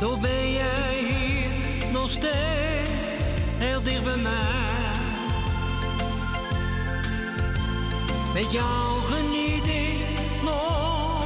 Toch 0.00 0.20
ben 0.20 0.52
jij 0.52 0.98
hier 0.98 1.92
nog 1.92 2.10
steeds 2.10 3.24
heel 3.58 3.82
dicht 3.82 4.04
bij 4.04 4.16
mij. 4.16 4.38
Met 8.34 8.52
jou 8.52 9.00
geniet 9.00 9.66
ik 9.66 10.04
nog 10.42 11.22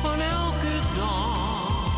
van 0.00 0.20
elke 0.20 0.78
dag. 0.96 1.92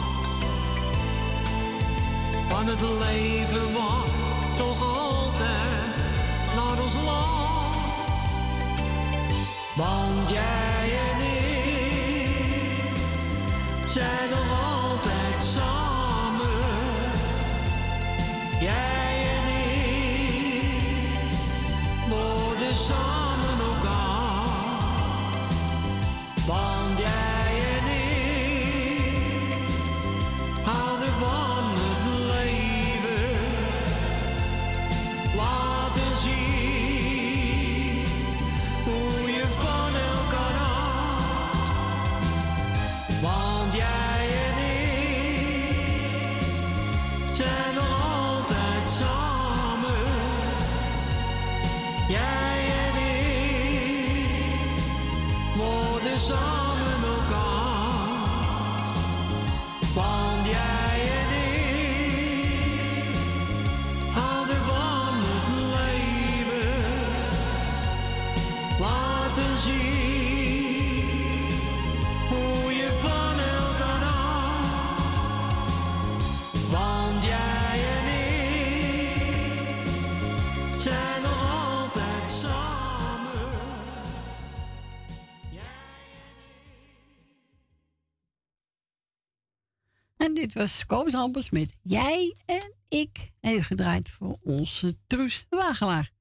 Van 2.49 2.66
het 2.66 2.81
leven 2.81 3.73
wat 3.73 4.07
toch 4.57 4.83
altijd 4.83 6.05
naar 6.55 6.83
ons 6.85 6.95
land. 7.05 7.77
Want 9.74 10.31
jij 10.31 10.99
en 11.11 11.20
ik 11.27 11.47
zijn 13.87 14.31
nog 14.31 14.85
was 90.57 90.87
Koos 90.87 91.12
Hampers 91.12 91.51
met 91.51 91.77
Jij 91.83 92.37
en 92.47 92.74
Ik. 92.89 93.33
Even 93.41 93.65
gedraaid 93.65 94.09
voor 94.09 94.39
onze 94.43 94.97
Truus 95.07 95.47
Wagelaar. 95.49 96.12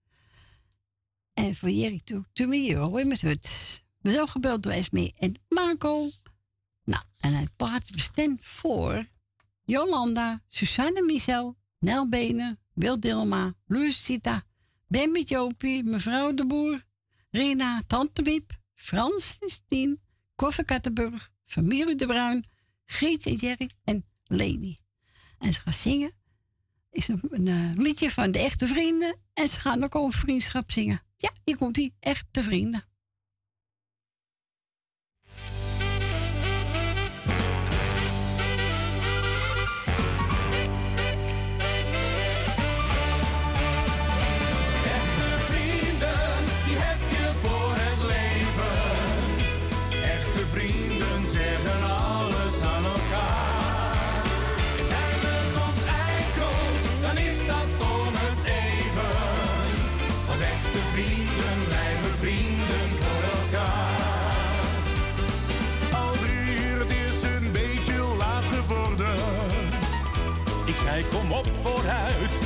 En 1.34 1.56
voor 1.56 1.70
Jerry 1.70 2.02
toe, 2.04 2.26
to 2.34 2.48
me 2.48 2.58
hero 2.58 2.96
in 2.96 3.08
mijn 3.08 3.20
hut. 3.22 3.84
We 4.02 4.12
zijn 4.12 4.28
gebeld 4.28 4.64
door 4.64 4.72
Esme 4.72 5.14
en 5.18 5.34
Marco. 5.50 6.10
Nou, 6.84 7.04
en 7.20 7.34
het 7.34 7.56
plaat 7.56 7.92
bestemd 7.92 8.40
voor 8.44 9.08
Jolanda, 9.64 10.42
Susanne 10.48 11.02
Michel, 11.02 11.58
Nel 11.80 12.10
Benen, 12.10 12.60
Wil 12.74 13.00
Dilma, 13.00 13.54
Lucita, 13.66 14.44
Ben 14.88 15.12
met 15.12 15.30
Jopie, 15.30 15.84
mevrouw 15.84 16.34
de 16.34 16.46
Boer, 16.46 16.86
Rina, 17.30 17.84
Tante 17.88 18.22
Wiep, 18.22 18.60
Frans 18.74 19.38
Stien, 19.40 20.02
Koffer 20.36 20.66
Kattenburg, 20.66 21.32
familie 21.44 21.96
de 21.96 22.06
Bruin, 22.06 22.46
Griet 22.86 23.26
en 23.26 23.36
Jerry 23.36 23.70
en 23.84 24.06
Leni. 24.28 24.80
En 25.40 25.54
ze 25.54 25.62
gaan 25.62 25.74
zingen. 25.74 26.14
Is 26.92 27.08
een, 27.08 27.22
een 27.30 27.48
eh, 27.48 27.72
liedje 27.76 28.12
van 28.12 28.32
de 28.32 28.40
echte 28.40 28.68
vrienden. 28.68 29.18
En 29.34 29.50
ze 29.50 29.60
gaan 29.60 29.84
ook 29.84 29.96
over 29.96 30.20
vriendschap 30.20 30.72
zingen. 30.72 31.02
Ja, 31.18 31.32
hier 31.44 31.58
komt 31.58 31.76
die 31.76 31.96
echte 32.00 32.44
vrienden. 32.44 32.84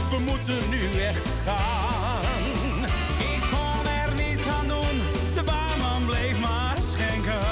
We 0.10 0.20
moeten 0.26 0.70
nu 0.70 1.02
echt 1.02 1.28
gaan. 1.46 2.84
Ik 3.18 3.42
kon 3.52 3.92
er 4.02 4.14
niets 4.16 4.48
aan 4.48 4.68
doen, 4.68 5.02
de 5.34 5.44
barman 5.44 6.06
bleef 6.06 6.40
maar 6.40 6.78
schenken. 6.92 7.48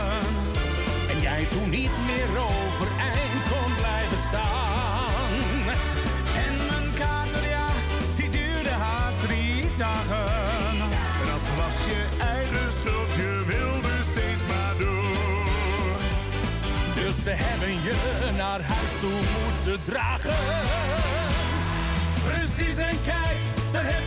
En 1.10 1.20
jij 1.22 1.46
toen 1.46 1.70
niet 1.70 1.96
meer 2.06 2.30
overeind 2.50 3.44
kon 3.52 3.72
blijven 3.76 4.18
staan. 4.18 5.32
En 6.46 6.54
mijn 6.70 6.94
kater, 6.94 7.50
ja, 7.50 7.68
die 8.16 8.30
duurde 8.30 8.70
haast 8.70 9.22
drie 9.28 9.76
dagen. 9.78 10.78
Dat 11.32 11.46
was 11.58 11.76
je 11.92 12.02
eigen 12.20 12.72
schuld, 12.72 13.16
je 13.16 13.44
wilde 13.48 13.96
steeds 14.12 14.44
maar 14.48 14.76
door. 14.78 15.98
Dus 16.96 17.24
we 17.24 17.32
hebben 17.32 17.74
je 17.84 17.96
naar 18.38 18.62
huis 18.62 18.94
toe 19.00 19.20
moeten 19.38 19.84
dragen. 19.84 20.87
En 22.78 22.98
kijk, 23.04 23.38
daar 23.72 23.86
heb 23.86 24.07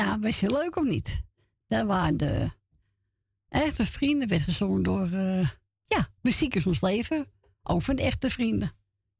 Nou, 0.00 0.20
was 0.20 0.40
je 0.40 0.52
leuk 0.52 0.76
of 0.76 0.84
niet? 0.84 1.22
Dat 1.68 1.86
waren 1.86 2.16
de 2.16 2.50
echte 3.48 3.86
vrienden, 3.86 4.28
werd 4.28 4.42
gezongen 4.42 4.82
door, 4.82 5.04
eh, 5.12 5.48
ja, 5.84 6.06
Muziek 6.22 6.54
is 6.54 6.66
ons 6.66 6.80
leven. 6.80 7.26
Over 7.62 7.96
de 7.96 8.02
echte 8.02 8.30
vrienden. 8.30 8.72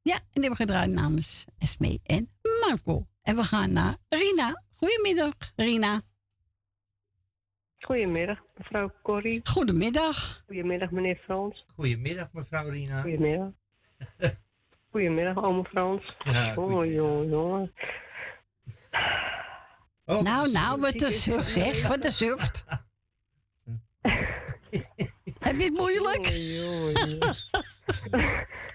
Ja, 0.02 0.14
en 0.14 0.20
die 0.32 0.42
hebben 0.42 0.50
we 0.50 0.56
gedraaid 0.56 0.90
namens 0.90 1.44
Esme 1.58 1.98
en 2.04 2.30
Marco. 2.66 3.06
En 3.22 3.36
we 3.36 3.42
gaan 3.42 3.72
naar 3.72 3.96
Rina. 4.08 4.62
Goedemiddag, 4.76 5.34
Rina. 5.56 6.00
Goedemiddag, 7.78 8.38
mevrouw 8.56 8.92
Corrie. 9.02 9.40
Goedemiddag. 9.44 10.42
Goedemiddag, 10.46 10.90
meneer 10.90 11.20
Frans. 11.24 11.66
Goedemiddag, 11.74 12.32
mevrouw 12.32 12.68
Rina. 12.68 13.00
Goedemiddag. 13.00 13.50
Goedemiddag, 14.90 15.44
oma 15.44 15.62
Frans. 15.62 16.16
Ja, 16.18 16.54
jongen, 16.54 17.28
jongen. 17.28 17.72
Oh, 20.10 20.22
nou, 20.22 20.50
nou, 20.50 20.80
wat 20.80 21.02
een 21.02 21.10
zucht 21.10 21.50
zeg, 21.50 21.86
wat 21.88 22.04
een 22.04 22.10
zucht. 22.10 22.64
Heb 25.38 25.56
je 25.58 25.64
het 25.64 25.72
moeilijk? 25.72 26.30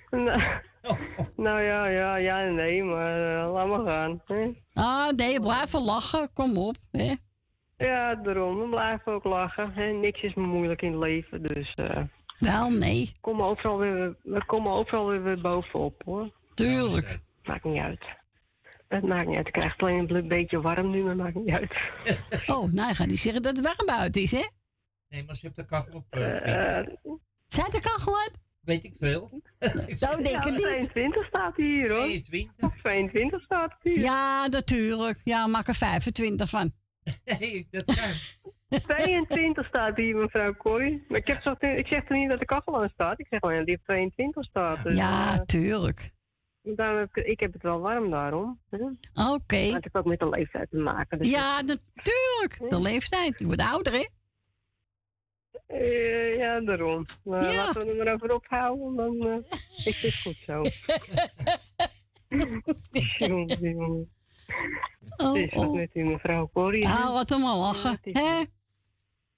nou, 0.09 0.41
nou 1.45 1.61
ja, 1.61 1.87
ja, 1.87 2.15
ja 2.15 2.41
en 2.41 2.55
nee, 2.55 2.83
maar 2.83 3.43
eh, 3.43 3.53
laat 3.53 3.67
maar 3.67 3.85
gaan. 3.85 4.21
Hè? 4.25 4.51
Ah, 4.73 5.11
nee, 5.11 5.39
blijven 5.39 5.81
lachen, 5.81 6.33
kom 6.33 6.57
op. 6.57 6.75
Hè? 6.91 7.13
Ja, 7.77 8.15
daarom. 8.15 8.59
We 8.59 8.69
blijven 8.69 9.13
ook 9.13 9.23
lachen. 9.23 9.71
Hè? 9.73 9.91
Niks 9.91 10.21
is 10.21 10.33
me 10.33 10.45
moeilijk 10.47 10.81
in 10.81 10.91
het 10.91 11.01
leven, 11.01 11.43
dus... 11.43 11.73
eh 11.73 12.01
Wel, 12.39 12.69
nee. 12.69 13.05
we 13.05 13.19
komen 13.21 13.45
overal 13.45 13.77
weer, 13.77 14.15
we 14.23 14.45
komen 14.45 14.71
overal 14.71 15.07
weer, 15.07 15.23
weer 15.23 15.41
bovenop, 15.41 16.01
hoor. 16.05 16.31
Tuurlijk. 16.53 17.19
Maakt 17.43 17.63
niet 17.63 17.81
uit. 17.81 18.05
Het 18.87 19.03
maakt 19.03 19.27
niet 19.27 19.37
uit. 19.37 19.47
Ik 19.47 19.53
krijg 19.53 19.71
het 19.71 19.81
alleen 19.81 20.15
een 20.15 20.27
beetje 20.27 20.61
warm 20.61 20.89
nu, 20.89 21.03
maar 21.03 21.15
maakt 21.15 21.35
niet 21.35 21.49
uit. 21.49 21.73
Oh, 22.55 22.71
nou, 22.71 22.87
je 22.87 22.95
gaat 22.95 23.07
niet 23.07 23.19
zeggen 23.19 23.41
dat 23.41 23.55
het 23.57 23.65
warm 23.65 23.85
buiten 23.85 24.21
is, 24.21 24.31
hè? 24.31 24.43
Nee, 25.09 25.23
maar 25.25 25.35
ze 25.35 25.45
hebt 25.45 25.55
de 25.57 25.65
kachel 25.65 25.93
op. 25.93 26.05
eh, 26.09 26.79
Eh, 26.79 26.87
Zijn 27.47 27.71
de 27.71 27.79
kachel 27.79 28.11
op? 28.13 28.31
Weet 28.61 28.83
ik 28.83 28.95
veel. 28.99 29.41
Nou, 29.99 30.23
denk 30.23 30.27
ja, 30.27 30.45
ik 30.45 30.51
niet. 30.51 30.61
22 30.61 31.25
staat 31.25 31.55
hier, 31.55 31.91
hoor. 31.91 32.03
22? 32.03 32.73
22 32.79 33.41
staat 33.43 33.75
hier. 33.81 33.99
Ja, 33.99 34.47
natuurlijk. 34.47 35.19
Ja, 35.23 35.47
maak 35.47 35.67
er 35.67 35.75
25 35.75 36.49
van. 36.49 36.71
Nee, 37.39 37.67
dat 37.71 37.83
kan. 37.85 38.09
22 38.87 39.65
staat 39.67 39.95
hier, 39.95 40.15
mevrouw 40.15 40.53
Corrie. 40.55 41.05
Maar 41.07 41.17
ik, 41.19 41.27
heb 41.27 41.41
zo, 41.41 41.51
ik 41.59 41.87
zeg 41.87 41.99
toch 41.99 42.17
niet 42.17 42.29
dat 42.29 42.39
de 42.39 42.45
kachel 42.45 42.81
aan 42.81 42.89
staat. 42.89 43.19
Ik 43.19 43.27
zeg 43.29 43.39
gewoon 43.39 43.55
dat 43.57 43.65
die 43.65 43.75
op 43.77 43.83
22 43.83 44.43
staat. 44.43 44.83
Dus, 44.83 44.95
Ja, 44.95 45.33
eh, 45.33 45.39
tuurlijk. 45.39 46.11
Daarom 46.65 46.97
heb 46.97 47.17
ik, 47.17 47.25
ik 47.25 47.39
heb 47.39 47.53
het 47.53 47.61
wel 47.61 47.79
warm 47.79 48.09
daarom. 48.09 48.59
hè. 48.69 48.77
Oké. 49.33 49.55
Maar 49.65 49.73
het 49.73 49.83
heeft 49.83 49.95
ook 49.95 50.05
met 50.05 50.19
de 50.19 50.29
leeftijd 50.29 50.69
te 50.69 50.77
maken. 50.77 51.17
Dus 51.17 51.29
Ja, 51.31 51.61
natuurlijk. 51.61 52.69
De 52.69 52.79
leeftijd. 52.81 53.39
Je 53.39 53.45
wordt 53.45 53.61
ouder, 53.61 53.93
hè? 53.93 54.05
Eh, 55.67 56.37
ja, 56.37 56.59
daarom. 56.61 57.05
Maar 57.23 57.43
Ja. 57.51 57.55
Laten 57.65 57.85
we 57.85 57.91
er 57.91 58.03
maar 58.05 58.13
over 58.13 58.33
ophouden, 58.33 58.95
dan 58.95 59.27
eh, 59.27 59.37
is 59.85 60.01
het 60.01 60.21
goed 60.21 60.35
zo. 60.35 60.61
Jongen, 63.17 63.59
jongen. 63.75 64.09
Oh, 65.17 65.33
Het 65.33 65.35
is 65.35 65.53
wat 65.53 65.65
oh. 65.67 65.73
met 65.73 65.89
u, 65.93 66.03
mevrouw 66.03 66.49
Corrie. 66.53 66.85
Ah, 66.87 67.13
wat 67.13 67.29
hem 67.29 67.43
al 67.43 67.59
lachen. 67.59 67.99
Hè? 68.01 68.43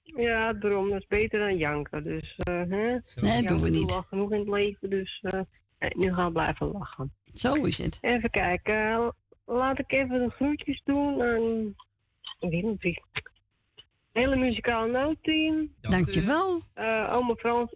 Ja, 0.02 0.52
daarom. 0.52 0.90
Dat 0.90 1.00
is 1.00 1.06
beter 1.06 1.38
dan 1.38 1.56
janken. 1.56 2.04
Dus, 2.04 2.34
eh 2.36 2.54
hè? 2.54 2.98
Nee, 3.14 3.42
dat 3.42 3.46
doen 3.48 3.60
we 3.60 3.70
niet. 3.70 3.90
al 3.90 4.02
genoeg 4.02 4.32
in 4.32 4.38
het 4.38 4.48
leven, 4.48 4.90
dus 4.90 5.24
nu 5.78 6.14
gaan 6.14 6.26
we 6.26 6.32
blijven 6.32 6.70
lachen. 6.70 7.12
Zo 7.34 7.54
is 7.54 7.78
het. 7.78 7.98
Even 8.00 8.30
kijken. 8.30 9.14
Laat 9.44 9.78
ik 9.78 9.92
even 9.92 10.18
de 10.18 10.30
groetjes 10.30 10.82
doen 10.84 11.22
aan 11.22 11.74
Willempie. 12.40 13.02
Hele 14.12 14.36
muzikale 14.36 14.90
noodteam. 14.90 15.74
Dankjewel. 15.80 16.60
Eh 16.74 17.16
oma 17.18 17.34
Frans. 17.34 17.74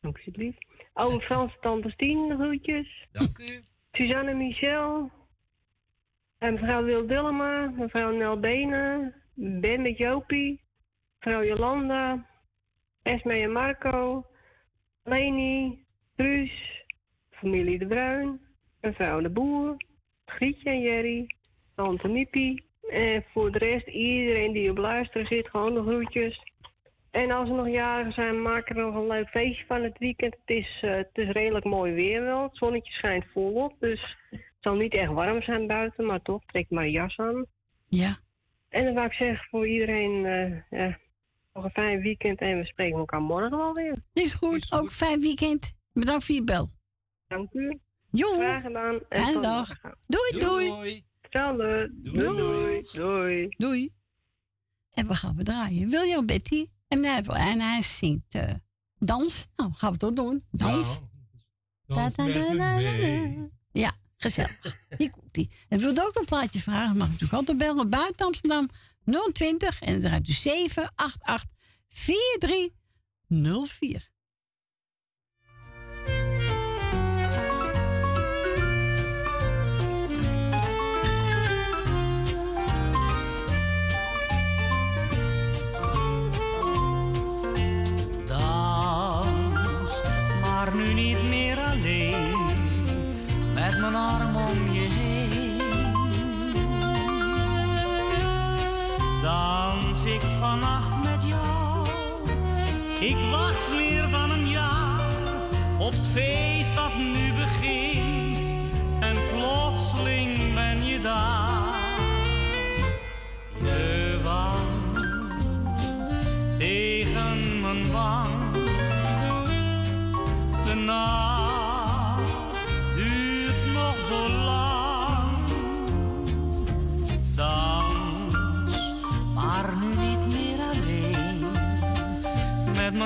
Dank 0.00 0.16
alsjeblieft. 0.16 0.66
Oma 0.92 1.18
Frans, 1.18 1.56
tante 1.60 1.90
Stien, 1.90 2.28
de 2.28 2.34
groetjes. 2.34 3.06
Dank 3.12 3.38
u. 3.38 3.62
Suzanne 3.92 4.34
Michel. 4.34 5.10
En 6.38 6.52
mevrouw 6.52 6.84
Wil 6.84 7.06
Dillema. 7.06 7.66
Mevrouw 7.66 8.16
Nel 8.16 8.40
Benen. 8.40 9.14
Ben 9.34 9.82
met 9.82 9.98
Jopie. 9.98 10.60
Mevrouw 11.18 11.44
Jolanda. 11.44 12.26
Esme 13.02 13.34
en 13.34 13.52
Marco. 13.52 14.26
Leni. 15.02 15.84
Truus. 16.16 16.75
Familie 17.36 17.78
De 17.78 17.86
Bruin. 17.86 18.40
Mevrouw 18.80 19.20
De 19.20 19.30
Boer. 19.30 19.76
Grietje 20.24 20.70
en 20.70 20.80
Jerry. 20.80 21.26
Tante 21.74 22.08
Miepie. 22.08 22.64
En 22.90 23.24
voor 23.32 23.52
de 23.52 23.58
rest 23.58 23.86
iedereen 23.86 24.52
die 24.52 24.70
op 24.70 24.76
luisteren 24.76 25.26
zit. 25.26 25.48
Gewoon 25.48 25.74
de 25.74 25.82
groetjes. 25.82 26.42
En 27.10 27.32
als 27.32 27.48
er 27.48 27.54
nog 27.54 27.68
jarigen 27.68 28.12
zijn, 28.12 28.42
maak 28.42 28.68
er 28.68 28.76
nog 28.76 28.94
een 28.94 29.06
leuk 29.06 29.28
feestje 29.28 29.64
van 29.66 29.82
het 29.82 29.98
weekend. 29.98 30.36
Het 30.44 30.56
is, 30.56 30.80
eh, 30.82 30.94
het 30.94 31.10
is 31.12 31.28
redelijk 31.28 31.64
mooi 31.64 31.92
weer 31.92 32.22
wel. 32.22 32.42
Het 32.42 32.56
zonnetje 32.56 32.92
schijnt 32.92 33.24
volop. 33.32 33.74
Dus 33.78 34.16
het 34.30 34.40
zal 34.60 34.74
niet 34.74 34.94
echt 34.94 35.12
warm 35.12 35.42
zijn 35.42 35.66
buiten, 35.66 36.06
maar 36.06 36.22
toch, 36.22 36.44
trek 36.46 36.70
maar 36.70 36.84
een 36.84 36.90
jas 36.90 37.18
aan. 37.18 37.46
Ja. 37.88 38.18
En 38.68 38.84
dan 38.84 38.94
wou 38.94 39.06
ik 39.06 39.12
zeggen 39.12 39.46
voor 39.50 39.68
iedereen, 39.68 40.26
eh, 40.26 40.78
ja, 40.80 40.98
nog 41.52 41.64
een 41.64 41.70
fijn 41.70 42.00
weekend 42.00 42.40
en 42.40 42.58
we 42.58 42.66
spreken 42.66 42.98
elkaar 42.98 43.20
morgen 43.20 43.56
wel 43.56 43.72
weer. 43.72 43.96
Is 44.12 44.34
goed. 44.34 44.72
Ook 44.72 44.90
fijn 44.90 45.20
weekend. 45.20 45.74
Bedankt 45.92 46.24
voor 46.24 46.34
je 46.34 46.44
bel. 46.44 46.68
Dank 47.28 47.52
u. 47.52 47.80
Jo. 48.10 48.32
Graag 48.32 48.60
gedaan. 48.60 49.00
En 49.08 49.42
dag. 49.42 49.68
Doei, 50.06 50.38
doei. 50.38 51.04
Hetzelfde. 51.20 51.90
Doei. 51.94 52.34
Doei. 52.34 52.82
Doei. 52.92 53.48
Doei. 53.48 53.94
En 54.90 55.06
we 55.06 55.14
gaan 55.14 55.36
we 55.36 55.42
draaien. 55.42 55.90
William 55.90 56.26
Betty. 56.26 56.66
En 56.88 57.04
hij, 57.04 57.22
en 57.22 57.60
hij 57.60 57.82
zingt 57.82 58.34
eh, 58.34 58.54
dans. 58.98 59.48
Nou, 59.56 59.72
gaan 59.74 59.96
we 59.98 60.06
het 60.06 60.16
doen. 60.16 60.44
Dans. 60.50 61.00
Da, 61.86 61.94
da, 61.94 62.10
da, 62.16 62.26
da, 62.26 62.54
da, 62.54 62.78
da. 62.78 63.48
Ja, 63.72 63.92
gezellig. 64.16 64.82
Hier 64.98 65.10
komt 65.10 65.36
ie. 65.36 65.50
En 65.68 65.78
wilt 65.78 66.00
ook 66.00 66.18
een 66.18 66.24
plaatje 66.24 66.60
vragen? 66.60 66.96
Mag 66.96 67.06
natuurlijk 67.06 67.32
altijd 67.32 67.58
bellen. 67.58 67.90
Buiten 67.90 68.26
Amsterdam 68.26 68.68
020 69.32 69.80
en 69.80 69.92
dan 69.92 70.00
draait 70.00 70.28
u 70.28 70.32
788 70.32 71.50
4304. 71.88 74.10
Ik 100.16 100.22
vannacht 100.38 101.04
met 101.04 101.22
jou, 101.26 101.86
ik 103.00 103.16
wacht 103.30 103.68
meer 103.76 104.10
dan 104.10 104.30
een 104.30 104.48
jaar 104.48 105.12
op 105.78 105.92
het 105.92 106.06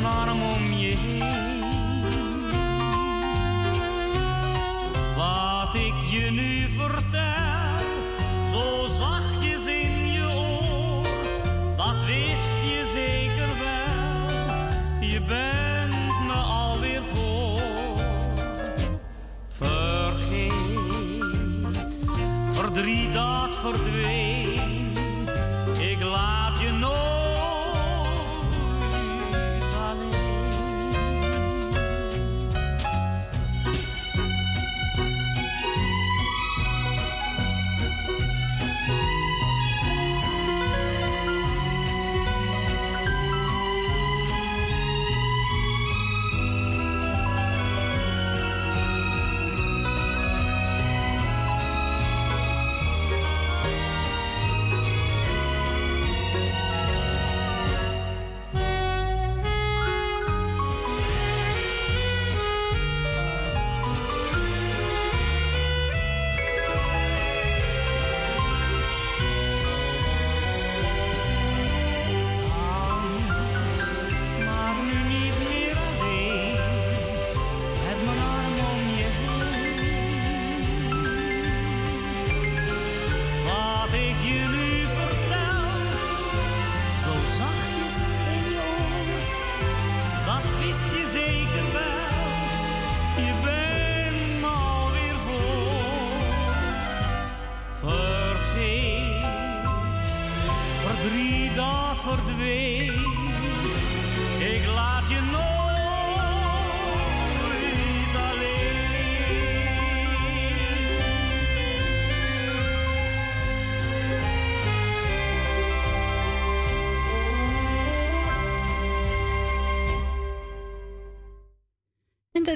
met 0.03 0.13
mijn 0.13 0.29
arm 0.29 0.43
om 0.43 0.73
je 0.73 0.97
heen. 0.97 1.69
Wat 5.17 5.75
ik 5.75 5.95
je 6.11 6.31
nu 6.31 6.69
vertel, 6.79 7.87
zo 8.53 8.87
zachtjes 8.87 9.67
in 9.67 10.13
je 10.13 10.29
oor, 10.35 11.07
dat 11.77 12.05
wist 12.07 12.55
je 12.65 12.91
zeker 12.93 13.49
wel. 13.59 15.09
Je 15.09 15.21
bent 15.21 16.27
me 16.27 16.33
alweer 16.33 17.03
voor. 17.15 17.61
Vergeet 19.49 20.53
verdriet 22.51 23.13
dat 23.13 23.51
verdween. 23.63 24.00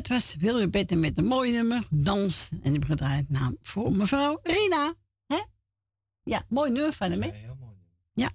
Dat 0.08 0.12
was 0.12 0.34
William 0.34 0.70
Betten 0.70 1.00
met 1.00 1.18
een 1.18 1.24
mooi 1.24 1.52
nummer, 1.52 1.86
Dans. 1.90 2.50
En 2.62 2.72
die 2.72 2.84
gedraaid 2.84 3.28
naam 3.28 3.56
voor 3.60 3.92
mevrouw 3.92 4.40
Rina. 4.42 4.94
Hè? 5.26 5.42
Ja, 6.22 6.44
mooi 6.48 6.70
nummer 6.70 6.92
van 6.92 7.10
hem, 7.10 7.22
hè? 7.22 7.46
Ja. 8.12 8.32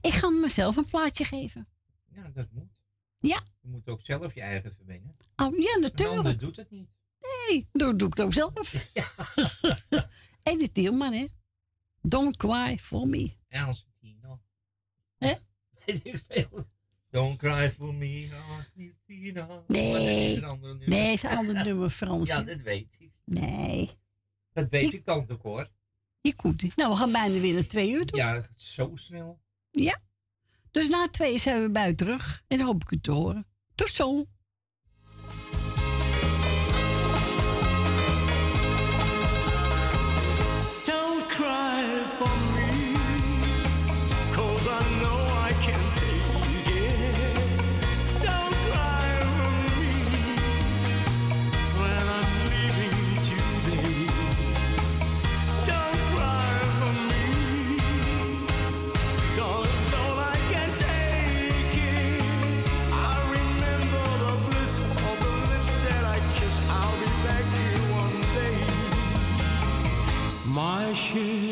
Ik 0.00 0.12
ga 0.12 0.30
mezelf 0.30 0.76
een 0.76 0.84
plaatje 0.84 1.24
geven. 1.24 1.68
Ja, 2.14 2.28
dat 2.34 2.46
moet. 2.50 2.68
Ja. 3.18 3.40
Je 3.60 3.68
moet 3.68 3.88
ook 3.88 4.00
zelf 4.02 4.34
je 4.34 4.40
eigen 4.40 4.74
verwennen. 4.74 5.10
Oh, 5.36 5.58
ja, 5.58 5.78
natuurlijk. 5.78 6.16
ander 6.16 6.38
doet 6.38 6.56
het 6.56 6.70
niet. 6.70 6.88
Nee, 7.20 7.68
doe, 7.72 7.96
doe 7.96 8.08
ik 8.08 8.16
het 8.16 8.26
ook 8.26 8.32
zelf. 8.32 8.90
Edith 10.50 10.74
Tielman, 10.74 11.12
hè? 11.12 11.26
Don't 12.00 12.36
cry 12.36 12.78
for 12.78 13.06
me. 13.06 13.36
Els 13.48 13.86
Tino. 14.00 14.40
Hè? 15.18 15.34
Weet 15.84 16.00
ik 16.04 16.22
veel. 16.28 16.69
Don't 17.10 17.38
cry 17.38 17.70
for 17.70 17.94
me, 17.94 18.28
oh, 18.32 18.58
Tina. 19.06 19.46
Maar 19.46 19.56
dat 19.66 19.76
is 19.76 19.76
Nee. 19.76 20.46
ander 20.46 20.68
nummer. 20.68 20.88
Nee, 20.88 21.12
is 21.12 21.22
een 21.22 21.30
ander 21.30 21.64
nummer, 21.64 21.90
Frans. 21.90 22.28
Ja, 22.28 22.42
dat 22.42 22.60
weet 22.60 22.96
ik. 22.98 23.10
Nee. 23.24 23.90
Dat 24.52 24.68
weet 24.68 24.92
ik 24.92 25.04
dan 25.04 25.28
ook 25.30 25.42
hoor. 25.42 25.68
Komt 26.36 26.62
ie. 26.62 26.72
Nou, 26.76 26.90
we 26.90 26.96
gaan 26.98 27.12
bijna 27.12 27.40
weer 27.40 27.54
naar 27.54 27.66
twee 27.66 27.90
uur 27.90 28.04
toe. 28.06 28.18
Ja, 28.18 28.46
zo 28.56 28.90
snel. 28.94 29.40
Ja. 29.70 29.98
Dus 30.70 30.88
na 30.88 31.08
twee 31.10 31.38
zijn 31.38 31.62
we 31.62 31.70
bij 31.70 31.90
u 31.90 31.94
terug. 31.94 32.42
En 32.48 32.58
dan 32.58 32.66
hoop 32.66 32.82
ik 32.82 32.90
u 32.90 33.00
te 33.00 33.10
horen. 33.10 33.46
Tot 33.74 33.88
zo. 33.88 34.26
পাখি 71.10 71.49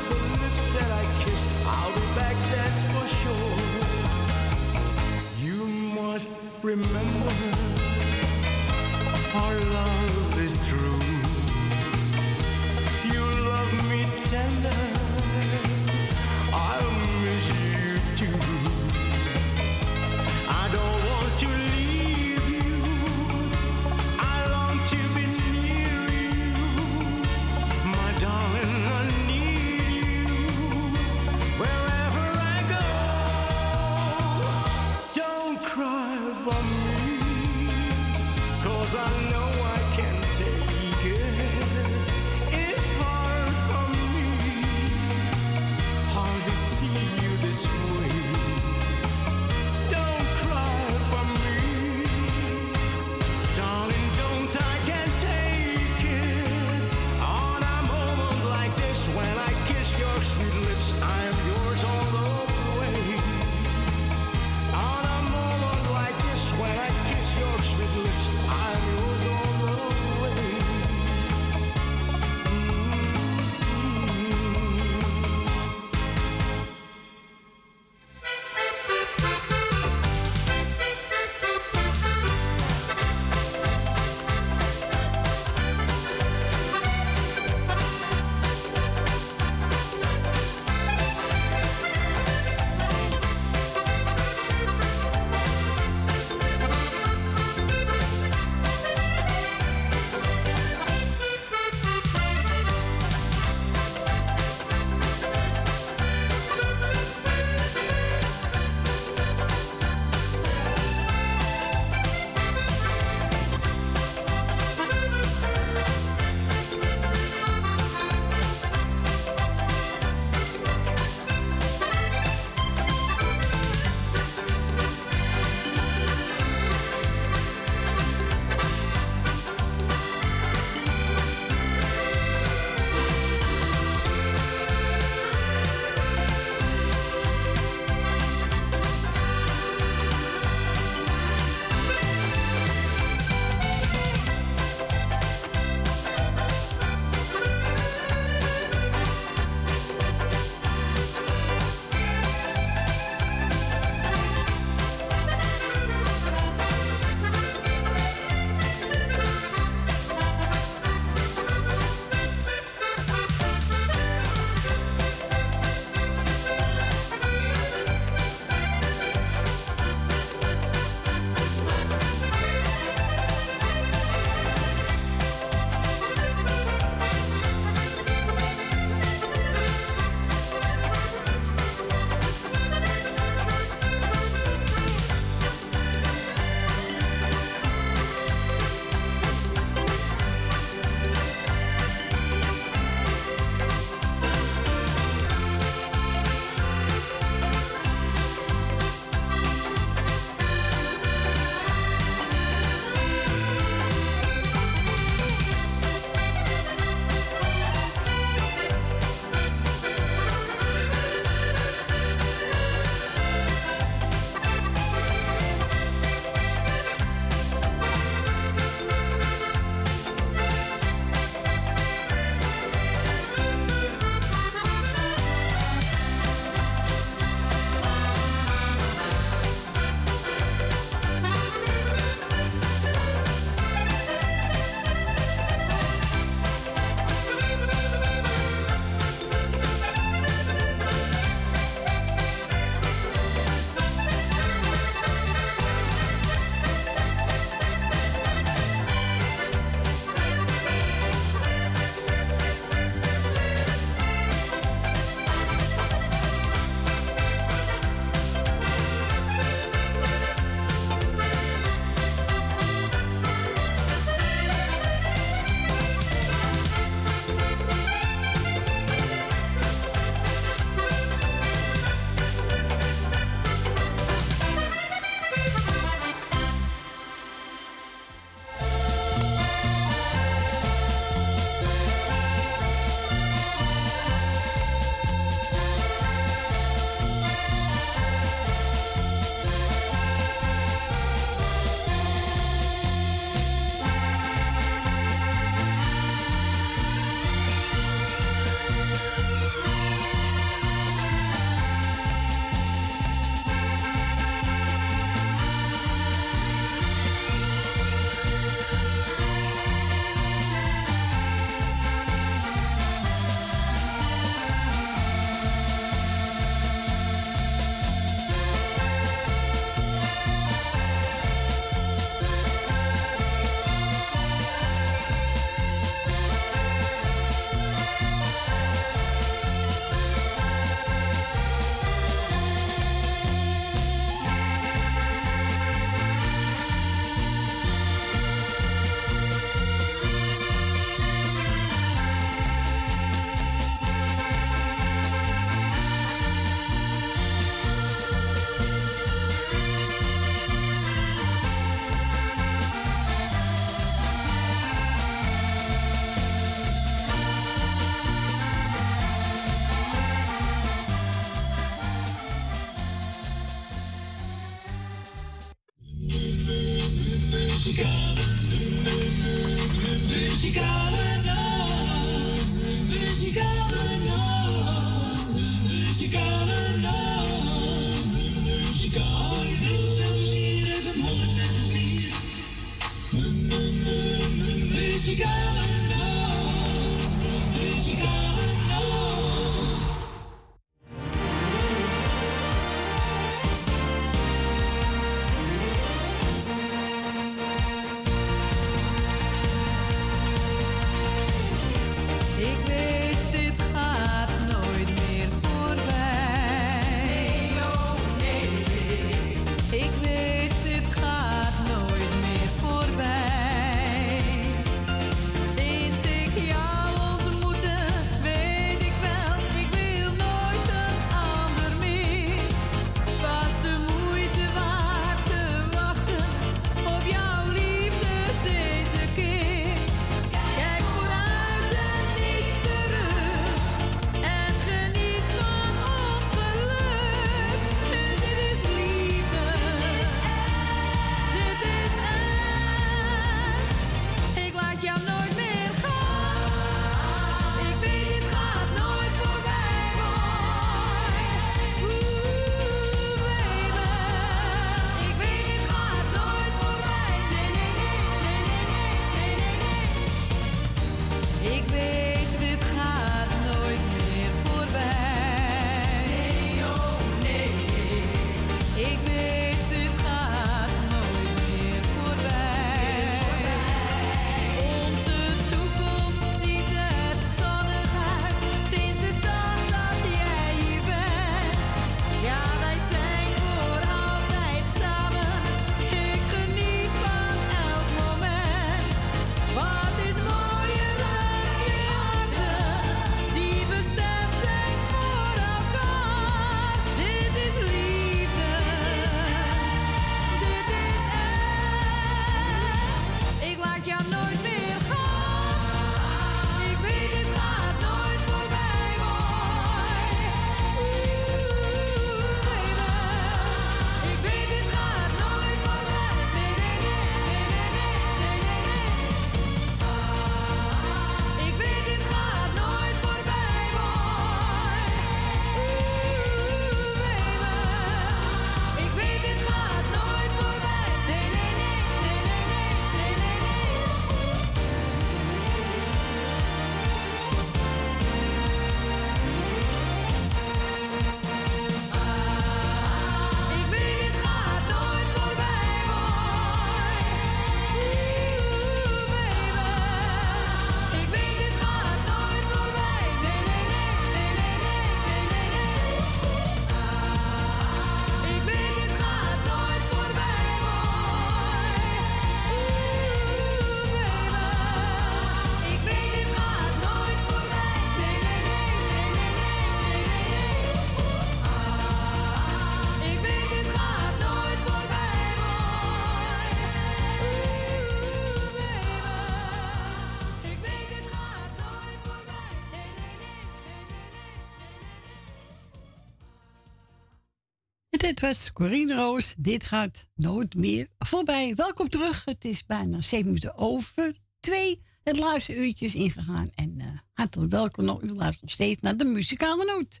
dit 588.04 588.20
was 588.20 588.52
Corine 588.52 588.94
Roos. 588.94 589.34
Dit 589.36 589.64
gaat 589.64 590.06
nooit 590.14 590.54
meer 590.54 590.88
voorbij. 590.98 591.54
Welkom 591.54 591.88
terug. 591.88 592.24
Het 592.24 592.44
is 592.44 592.66
bijna 592.66 593.00
7 593.00 593.26
minuten 593.26 593.56
over 593.56 594.14
Twee, 594.40 594.80
Het 595.02 595.18
laatste 595.18 595.56
uurtje 595.56 595.84
is 595.84 595.94
ingegaan. 595.94 596.50
En 596.54 596.74
uh, 596.78 596.86
hartelijk 597.12 597.50
welkom. 597.50 597.84
nog. 597.84 598.02
U 598.02 598.12
luistert 598.12 598.42
nog 598.42 598.50
steeds 598.50 598.80
naar 598.80 598.96
de 598.96 599.04
muzikale 599.04 599.64
noot. 599.64 600.00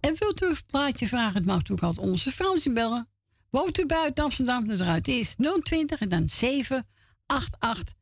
En 0.00 0.14
wilt 0.18 0.42
u 0.42 0.46
een 0.46 0.56
plaatje 0.66 1.08
vragen? 1.08 1.34
Het 1.34 1.44
mag 1.44 1.70
ook 1.70 1.80
altijd 1.80 2.06
onze 2.06 2.30
Fransje 2.30 2.72
bellen. 2.72 3.08
Woont 3.50 3.78
u 3.78 3.86
buiten 3.86 4.24
Amsterdam? 4.24 4.66
de 4.66 4.74
eruit 4.74 5.08
is 5.08 5.34
020 5.62 6.00
en 6.00 6.08
dan 6.08 6.28
788 6.28 7.94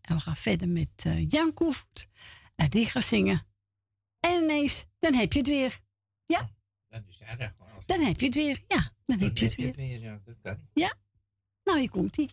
En 0.00 0.14
we 0.14 0.20
gaan 0.20 0.36
verder 0.36 0.68
met 0.68 0.90
eh, 0.96 1.28
Jan 1.28 1.52
Koevoet. 1.52 2.08
En 2.56 2.68
die 2.68 2.86
gaat 2.86 3.04
zingen. 3.04 3.46
En 4.20 4.42
ineens, 4.42 4.84
dan 4.98 5.14
heb 5.14 5.32
je 5.32 5.38
het 5.38 5.48
weer. 5.48 5.80
Ja. 6.24 6.54
Dan 7.86 8.00
heb 8.00 8.20
je 8.20 8.26
het 8.26 8.34
weer. 8.34 8.60
Ja, 8.68 8.90
dan, 9.04 9.18
heb 9.18 9.38
je 9.38 9.44
het 9.44 9.54
weer. 9.54 10.00
ja, 10.42 10.58
ja, 10.72 10.94
nou 11.64 11.78
hier 11.78 11.90
komt 11.90 12.16
ie. 12.16 12.30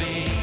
loving. 0.00 0.39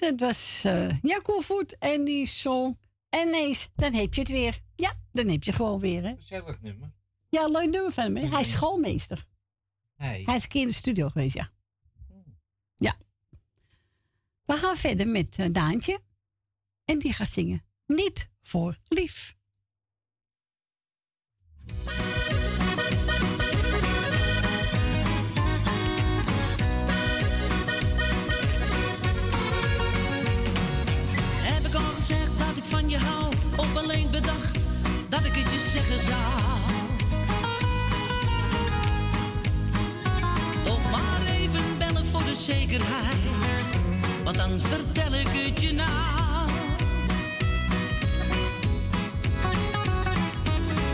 dat 0.00 0.20
was 0.20 0.62
eh, 0.64 1.02
uh, 1.02 1.40
Voet 1.40 1.78
en 1.78 2.04
die 2.04 2.26
zong. 2.26 2.78
En 3.08 3.28
ineens, 3.28 3.68
dan 3.74 3.92
heb 3.92 4.14
je 4.14 4.20
het 4.20 4.30
weer. 4.30 4.60
Ja, 4.76 4.92
dan 5.12 5.28
heb 5.28 5.42
je 5.42 5.52
gewoon 5.52 5.78
weer. 5.78 6.02
Hè. 6.02 6.14
Nummer. 6.60 6.92
Ja, 7.28 7.48
leuk 7.48 7.70
nummer 7.70 7.92
van 7.92 8.16
hem. 8.16 8.30
Hij 8.32 8.40
is 8.40 8.50
schoolmeester. 8.50 9.26
Hij 9.94 10.24
is 10.26 10.42
een 10.42 10.48
keer 10.48 10.62
in 10.62 10.68
de 10.68 10.74
studio 10.74 11.08
geweest, 11.08 11.34
ja. 11.34 11.50
Ja. 12.76 12.96
We 14.44 14.54
gaan 14.54 14.76
verder 14.76 15.06
met 15.06 15.38
uh, 15.38 15.46
Daantje. 15.52 16.00
En 16.84 16.98
die 16.98 17.12
gaat 17.12 17.28
zingen. 17.28 17.64
Niet 17.86 18.30
voor 18.42 18.78
lief. 18.88 19.36
Toch 40.64 40.90
maar 40.90 41.34
even 41.34 41.78
bellen 41.78 42.04
voor 42.10 42.24
de 42.24 42.34
zekerheid, 42.34 43.74
want 44.24 44.36
dan 44.36 44.50
vertel 44.60 45.12
ik 45.14 45.28
het 45.28 45.60
je 45.60 45.72
na. 45.72 46.44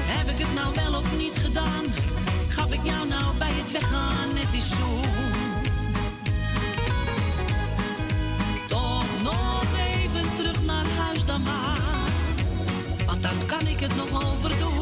Heb 0.07 0.29
ik 0.29 0.45
het 0.45 0.55
nou 0.55 0.75
wel 0.75 1.01
of 1.01 1.17
niet 1.17 1.37
gedaan? 1.37 1.85
Gaf 2.49 2.73
ik 2.73 2.81
jou 2.83 3.09
nou 3.09 3.37
bij 3.39 3.53
het 3.53 3.73
weggaan 3.73 4.35
net 4.35 4.51
die 4.51 4.63
zoen? 4.63 5.63
Toch 8.69 9.23
nog 9.23 9.65
even 9.95 10.37
terug 10.37 10.65
naar 10.65 10.87
huis 10.99 11.25
dan 11.25 11.43
maar, 11.43 11.79
want 13.07 13.23
dan 13.23 13.47
kan 13.47 13.67
ik 13.67 13.81
het 13.81 13.97
nog 13.97 14.25
overdoen. 14.35 14.76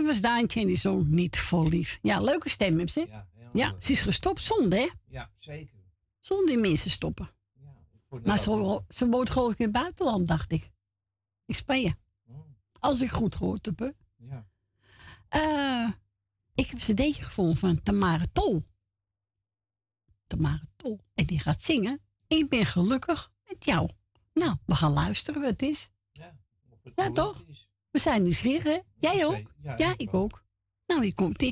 En 0.00 0.06
dat 0.06 0.14
was 0.14 0.22
Daantje 0.22 0.60
en 0.60 0.66
die 0.66 0.76
zo 0.76 1.02
niet 1.06 1.38
vol 1.38 1.68
lief. 1.68 1.98
Ja, 2.02 2.20
leuke 2.20 2.48
stem 2.48 2.78
heeft 2.78 2.92
ze. 2.92 3.06
Ja, 3.08 3.28
Ja, 3.52 3.74
ze 3.78 3.92
is 3.92 4.02
gestopt. 4.02 4.40
Zonde, 4.40 4.76
hè? 4.76 4.88
Ja, 5.06 5.30
zeker. 5.36 5.80
Zonde 6.20 6.46
die 6.46 6.58
mensen 6.60 6.90
stoppen. 6.90 7.30
vond 8.08 8.26
Maar 8.26 8.38
ze, 8.38 8.82
ze 8.88 9.08
woont 9.08 9.30
geloof 9.30 9.52
ik 9.52 9.58
in 9.58 9.64
het 9.64 9.74
buitenland, 9.74 10.28
dacht 10.28 10.52
ik. 10.52 10.70
In 11.44 11.54
Spanje. 11.54 11.96
Als 12.78 13.00
ik 13.00 13.10
goed 13.10 13.36
gehoord 13.36 13.66
heb, 13.66 13.78
hè. 13.78 13.86
Oh. 13.86 13.92
Ja. 14.16 14.46
Eh, 15.28 15.92
ik 16.54 16.66
heb 16.66 16.80
een 16.80 16.94
cd'tje 16.94 17.22
gevonden 17.22 17.56
van 17.56 17.82
Tamara 17.82 18.24
Tol. 18.32 18.62
Tamara 20.26 20.64
Tol. 20.76 21.00
En 21.14 21.26
die 21.26 21.40
gaat 21.40 21.62
zingen. 21.62 22.00
Ik 22.26 22.48
ben 22.48 22.66
gelukkig 22.66 23.32
met 23.44 23.64
jou. 23.64 23.90
Nou, 24.32 24.56
we 24.66 24.74
gaan 24.74 24.92
luisteren 24.92 25.40
wat 25.40 25.50
het 25.50 25.62
is. 25.62 25.90
Ja, 26.94 27.10
toch? 27.12 27.44
We 27.90 27.98
zijn 27.98 28.22
nieuwsgierig, 28.22 28.62
hè? 28.62 28.78
Jij 29.00 29.26
ook? 29.26 29.52
Ja, 29.76 29.94
ik 29.96 30.14
ook. 30.14 30.44
Nou, 30.86 31.02
hier 31.02 31.14
komt 31.14 31.42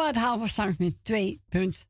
We 0.00 0.48
straks 0.48 0.76
met 0.78 1.04
2. 1.04 1.42
punt- 1.48 1.88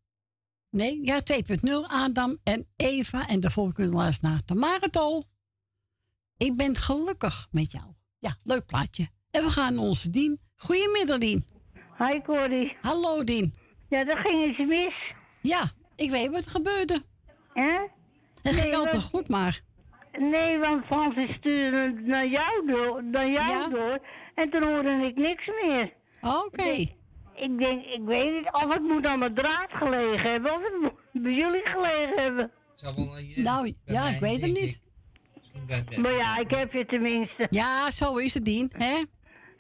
Nee, 0.71 1.05
ja, 1.05 1.21
2.0. 1.21 1.87
Adam 1.89 2.39
en 2.45 2.67
Eva. 2.77 3.29
En 3.29 3.41
kunnen 3.73 3.93
we 3.93 3.99
luisteren 3.99 4.31
naar 4.31 4.45
Tamara 4.45 4.89
Tol. 4.91 5.25
Ik 6.37 6.57
ben 6.57 6.77
gelukkig 6.77 7.49
met 7.51 7.71
jou. 7.71 7.85
Ja, 8.19 8.37
leuk 8.43 8.67
plaatje. 8.67 9.09
En 9.31 9.43
we 9.45 9.51
gaan 9.51 9.75
naar 9.75 9.85
onze 9.85 10.11
Dien. 10.11 10.41
Goedemiddag, 10.57 11.19
Dien. 11.19 11.47
Hi, 11.99 12.21
Corrie. 12.23 12.77
Hallo, 12.81 13.25
Dien. 13.25 13.55
Ja, 13.89 14.05
dat 14.05 14.19
ging 14.19 14.49
iets 14.49 14.69
mis. 14.69 14.95
Ja, 15.43 15.71
ik 15.97 16.11
weet 16.11 16.31
wat 16.31 16.45
er 16.45 16.51
gebeurde. 16.51 17.03
Hè? 17.53 17.87
Het 18.43 18.55
ging 18.57 18.77
want- 18.77 19.03
goed, 19.03 19.29
maar... 19.29 19.63
Nee, 20.19 20.59
want 20.59 20.85
Francis 20.85 21.35
stuurde 21.37 22.01
naar 22.05 22.27
jou 22.29 22.73
door, 22.73 23.05
naar 23.05 23.31
jou 23.31 23.71
door. 23.71 24.07
En 24.35 24.51
toen 24.51 24.65
hoorde 24.65 25.07
ik 25.07 25.17
niks 25.17 25.47
meer. 25.63 25.93
Oké. 26.21 26.99
Ik 27.41 27.59
denk, 27.59 27.85
ik 27.85 28.01
weet 28.05 28.33
niet 28.33 28.53
of 28.53 28.73
het 28.73 28.83
moet 28.83 29.07
aan 29.07 29.19
mijn 29.19 29.35
draad 29.35 29.71
gelegen 29.71 30.31
hebben 30.31 30.55
of 30.55 30.63
het 30.63 30.81
moet 30.81 31.23
bij 31.23 31.33
jullie 31.33 31.67
gelegen 31.67 32.23
hebben. 32.23 32.51
Nou, 33.35 33.75
ja, 33.85 34.09
ik 34.09 34.21
weet 34.21 34.41
het 34.43 34.53
niet. 34.53 34.81
Maar 36.03 36.13
ja, 36.13 36.39
ik 36.39 36.51
heb 36.51 36.73
je 36.73 36.87
tenminste. 36.87 37.47
Ja, 37.51 37.91
zo 37.91 38.17
is 38.17 38.35
het, 38.35 38.45
Dien. 38.45 38.73
Hè? 38.77 39.05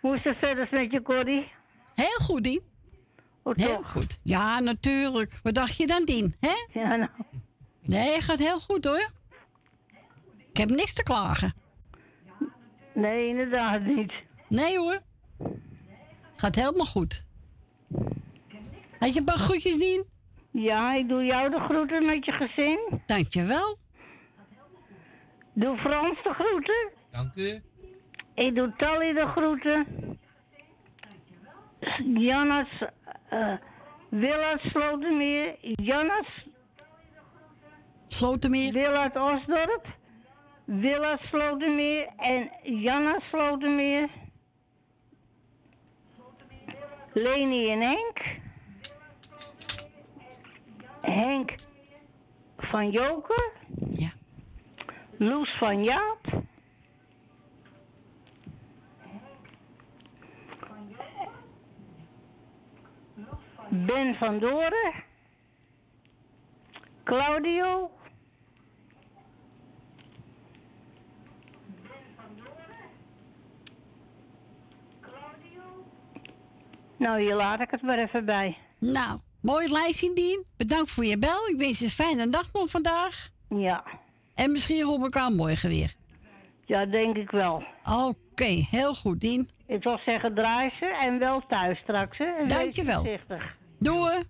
Hoe 0.00 0.16
is 0.16 0.24
het 0.24 0.36
verder 0.40 0.68
met 0.70 0.90
je, 0.92 1.02
Corrie? 1.02 1.52
Heel 1.94 2.18
goed, 2.24 2.44
Dien. 2.44 2.62
heel 3.44 3.82
goed. 3.82 4.20
Ja, 4.22 4.60
natuurlijk. 4.60 5.32
Wat 5.42 5.54
dacht 5.54 5.76
je 5.76 5.86
dan, 5.86 6.04
Dien? 6.04 6.34
Hè? 6.40 6.80
Ja, 6.80 6.96
nou. 6.96 7.10
Nee, 7.82 8.20
gaat 8.20 8.38
heel 8.38 8.60
goed, 8.60 8.84
hoor. 8.84 9.10
Ik 10.50 10.56
heb 10.56 10.68
niks 10.68 10.94
te 10.94 11.02
klagen. 11.02 11.54
Nee, 12.94 13.28
inderdaad 13.28 13.82
niet. 13.82 14.12
Nee, 14.48 14.78
hoor. 14.78 15.00
Gaat 16.36 16.54
helemaal 16.54 16.86
goed. 16.86 17.26
Had 19.00 19.12
je 19.14 19.18
een 19.18 19.24
paar 19.24 19.38
groetjes, 19.38 19.78
Dien? 19.78 20.04
Ja, 20.50 20.94
ik 20.94 21.08
doe 21.08 21.24
jou 21.24 21.50
de 21.50 21.58
groeten 21.58 22.04
met 22.04 22.24
je 22.24 22.32
gezin. 22.32 23.00
Dankjewel. 23.06 23.76
Doe 25.52 25.76
Frans 25.76 26.22
de 26.22 26.34
groeten. 26.34 26.90
Dank 27.10 27.34
u. 27.34 27.62
Ik 28.34 28.54
doe 28.54 28.72
Tally 28.76 29.12
de 29.12 29.26
groeten. 29.26 29.86
Jannes, 32.14 32.68
eh 33.28 33.52
Willard 34.08 34.60
Slotermeer, 34.60 35.56
Jannes 35.60 36.46
Slotermeer. 38.06 38.72
Willard 38.72 39.16
Osdorp, 39.16 39.86
Willard 40.64 41.20
Slotermeer 41.20 42.08
en 42.16 42.50
Janna 42.62 43.20
Slotermeer. 43.30 44.08
Leni 47.12 47.70
en 47.70 47.80
Henk. 47.80 48.39
Henk 51.00 51.54
van 52.56 52.90
Joker. 52.90 53.52
Ja. 53.90 54.10
Loes 55.16 55.56
van 55.58 55.84
Jaap. 55.84 56.42
Ben 63.68 64.14
van 64.14 64.38
Doren. 64.38 64.92
Claudio. 67.04 67.90
Nou, 76.96 77.20
hier 77.20 77.34
laat 77.34 77.60
ik 77.60 77.70
het 77.70 77.82
maar 77.82 77.98
even 77.98 78.24
bij. 78.24 78.58
Nou, 78.78 79.20
mooi 79.42 79.68
lijstje, 79.72 80.14
Dien. 80.14 80.44
Bedankt 80.56 80.90
voor 80.90 81.04
je 81.04 81.18
bel. 81.18 81.46
Ik 81.48 81.58
wens 81.58 81.78
je 81.78 81.84
een 81.84 81.90
fijne 81.90 82.28
dag 82.30 82.52
nog 82.52 82.70
vandaag. 82.70 83.28
Ja. 83.48 83.84
En 84.34 84.52
misschien 84.52 84.82
horen 84.84 84.98
we 84.98 85.04
elkaar 85.04 85.30
morgen 85.32 85.68
weer. 85.68 85.94
Ja, 86.64 86.86
denk 86.86 87.16
ik 87.16 87.30
wel. 87.30 87.64
Oké. 87.84 88.44
Heel 88.70 88.94
goed, 88.94 89.20
Dien. 89.20 89.50
Ik 89.66 89.82
wil 89.82 89.98
zeggen, 90.04 90.34
draai 90.34 90.70
ze 90.78 90.86
en 90.86 91.18
wel 91.18 91.42
thuis 91.48 91.78
straks. 91.78 92.18
Hè? 92.18 92.24
En 92.24 92.38
wees 92.48 92.52
Dankjewel. 92.52 93.00
voorzichtig. 93.00 93.56
Doei. 93.78 94.22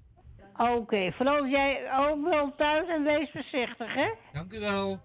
Oké, 0.57 1.13
vooral 1.13 1.47
jij 1.47 1.99
ook 1.99 2.31
wel 2.31 2.55
thuis 2.57 2.89
en 2.89 3.03
wees 3.03 3.31
voorzichtig, 3.33 3.95
hè? 3.95 4.11
Dank 4.33 4.53
u 4.53 4.59
wel. 4.59 5.01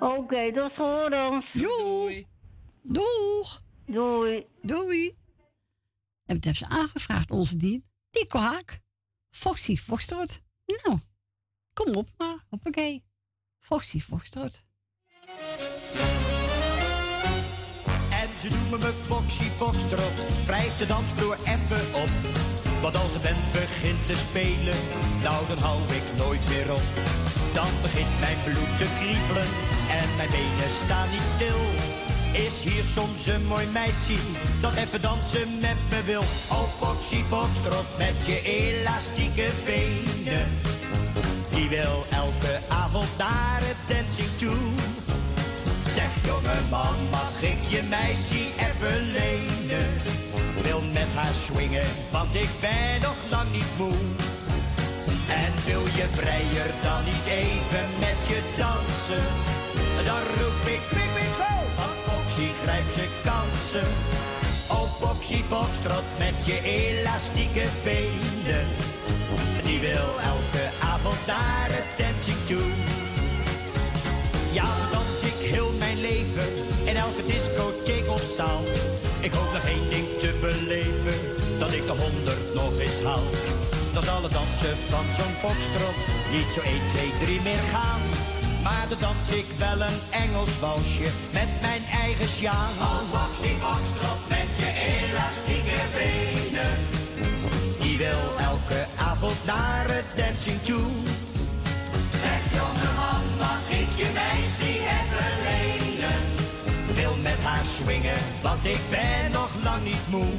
Oké, 0.00 0.52
tot 0.52 0.72
horens. 0.72 1.46
Doei. 1.52 2.26
Doeg. 2.82 3.62
Doei. 3.86 4.46
Doei. 4.62 5.06
En 6.26 6.34
wat 6.34 6.44
hebben 6.44 6.54
ze 6.54 6.68
aangevraagd, 6.68 7.30
onze 7.30 7.56
Dien? 7.56 7.84
Nico 8.10 8.38
Haak. 8.38 8.80
Foxy 9.34 9.76
Foxtrot. 9.76 10.40
Nou, 10.66 10.98
kom 11.72 11.94
op 11.94 12.08
maar. 12.16 12.44
Hoppakee. 12.48 13.04
Foxy 13.58 14.00
Foxtrot. 14.00 14.62
En 18.10 18.38
ze 18.38 18.48
noemen 18.48 18.78
me 18.78 18.92
Foxy 18.92 19.42
Foxtrot. 19.42 20.44
Wrijf 20.44 20.76
de 20.76 20.86
dansvloer 20.86 21.36
even 21.46 21.94
op. 22.02 22.10
Want 22.82 22.96
als 22.96 23.12
de 23.12 23.18
band 23.18 23.52
begint 23.52 24.06
te 24.06 24.16
spelen, 24.16 24.78
nou 25.22 25.46
dan 25.48 25.58
hou 25.58 25.82
ik 25.82 26.16
nooit 26.16 26.48
meer 26.48 26.72
op. 26.72 26.86
Dan 27.52 27.72
begint 27.82 28.20
mijn 28.20 28.40
bloed 28.44 28.76
te 28.78 28.88
kriebelen 28.98 29.48
en 30.00 30.16
mijn 30.16 30.30
benen 30.30 30.70
staan 30.84 31.10
niet 31.10 31.28
stil. 31.34 31.60
Is 32.34 32.62
hier 32.62 32.84
soms 32.84 33.26
een 33.26 33.46
mooi 33.46 33.66
meisje 33.66 34.14
dat 34.60 34.74
even 34.74 35.00
dansen 35.00 35.60
met 35.60 35.76
me 35.90 36.02
wil? 36.04 36.24
Oh 36.50 36.68
Foxy 36.78 37.22
Foxtrot 37.22 37.98
met 37.98 38.26
je 38.26 38.42
elastieke 38.42 39.48
benen. 39.64 40.46
Die 41.54 41.68
wil 41.68 42.04
elke 42.10 42.58
avond 42.68 43.08
naar 43.18 43.60
het 43.60 43.76
dancing 43.88 44.28
toe. 44.36 44.56
Zeg 45.94 46.10
jongeman, 46.24 46.98
mag 47.10 47.42
ik 47.42 47.62
je 47.68 47.82
meisje 47.88 48.44
even 48.66 49.02
lenen? 49.12 49.88
Wil 50.62 50.82
met 50.92 51.08
haar 51.14 51.34
swingen, 51.34 51.88
want 52.12 52.34
ik 52.34 52.50
ben 52.60 53.00
nog 53.00 53.16
lang 53.30 53.52
niet 53.52 53.72
moe. 53.78 53.98
En 55.28 55.52
wil 55.66 55.84
je 55.98 56.06
vrijer 56.12 56.70
dan 56.82 57.04
niet 57.04 57.26
even 57.26 57.86
met 57.98 58.18
je 58.28 58.40
dansen? 58.56 59.26
Dan 60.04 60.22
roep 60.36 60.66
ik 60.66 60.80
kwik, 60.90 61.08
kwik, 61.14 61.53
Foxy 62.44 62.64
grijpt 62.64 62.92
zijn 62.92 63.08
kansen. 63.24 63.88
Oh 64.68 64.88
Foxy 65.00 65.42
Foxtrot 65.42 66.04
met 66.18 66.46
je 66.46 66.60
elastieke 66.62 67.66
benen. 67.84 68.66
Die 69.62 69.80
wil 69.80 70.10
elke 70.32 70.64
avond 70.92 71.26
naar 71.26 71.68
het 71.78 71.90
dancing 71.98 72.36
toe. 72.46 72.66
Ja, 74.52 74.64
zo 74.76 74.84
dans 74.92 75.22
ik 75.22 75.38
heel 75.52 75.72
mijn 75.78 76.00
leven 76.00 76.48
in 76.84 76.96
elke 76.96 77.24
discotheek 77.26 78.10
of 78.10 78.22
zaal. 78.36 78.64
Ik 79.20 79.32
hoop 79.32 79.52
nog 79.52 79.66
één 79.66 79.88
ding 79.90 80.08
te 80.22 80.30
beleven, 80.40 81.18
dat 81.58 81.72
ik 81.72 81.86
de 81.86 81.96
honderd 82.02 82.54
nog 82.54 82.78
eens 82.78 83.00
haal. 83.04 83.28
Dan 83.92 84.02
zal 84.02 84.22
het 84.22 84.32
dansen 84.32 84.76
van 84.88 85.04
zo'n 85.16 85.34
foxtrot 85.42 85.98
niet 86.30 86.50
zo 86.54 86.60
1, 86.60 86.80
2, 86.92 87.12
3 87.24 87.40
meer 87.40 87.64
gaan. 87.72 88.02
Maar 88.64 88.86
dan 88.88 88.98
dans 88.98 89.28
ik 89.30 89.46
wel 89.58 89.80
een 89.88 90.00
Engels 90.10 90.58
walsje 90.60 91.08
met 91.32 91.50
mijn 91.60 91.84
eigen 92.02 92.28
sjaal. 92.28 92.70
Oh, 92.88 93.00
Foxy 93.12 93.52
Foxtrot 93.62 94.22
met 94.28 94.50
je 94.60 94.70
elastieke 94.92 95.80
benen. 95.96 96.72
Die 97.80 97.96
wil 97.96 98.24
elke 98.50 98.80
avond 98.98 99.38
naar 99.46 99.84
het 99.86 100.08
dancing 100.16 100.60
toe. 100.62 100.90
Zeg 102.22 102.42
jongeman, 102.58 103.24
mag 103.38 103.64
ik 103.82 103.90
je 104.00 104.08
meisje 104.20 104.72
even 104.98 105.32
lenen? 105.48 106.20
Wil 106.94 107.14
met 107.22 107.40
haar 107.42 107.64
swingen, 107.76 108.22
want 108.42 108.64
ik 108.64 108.82
ben 108.90 109.30
nog 109.32 109.50
lang 109.62 109.84
niet 109.84 110.06
moe. 110.08 110.32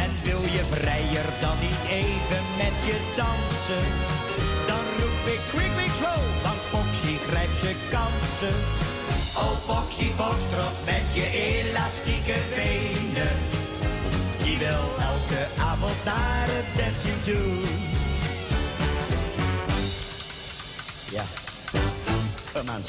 En 0.00 0.10
wil 0.22 0.42
je 0.56 0.64
vrijer 0.70 1.28
dan 1.40 1.56
niet 1.60 1.82
even 1.88 2.42
met 2.62 2.76
je 2.86 2.96
dansen? 3.16 3.86
Dan 4.66 4.84
roep 4.98 5.24
ik 5.34 5.40
quick, 5.52 5.72
quick, 5.76 5.94
slow, 6.00 6.22
kansen. 7.90 8.54
Oh 9.36 9.56
Foxy 9.66 10.10
Foxtrot 10.12 10.84
met 10.84 11.14
je 11.14 11.30
elastieke 11.30 12.34
benen. 12.54 13.36
Die 14.42 14.58
wil 14.58 14.84
elke 14.98 15.46
avond 15.58 16.04
naar 16.04 16.46
het 16.48 16.66
dancing 16.76 17.22
toe. 17.22 17.60
Ja. 21.10 21.24
Kom 22.52 22.68
aan, 22.68 22.82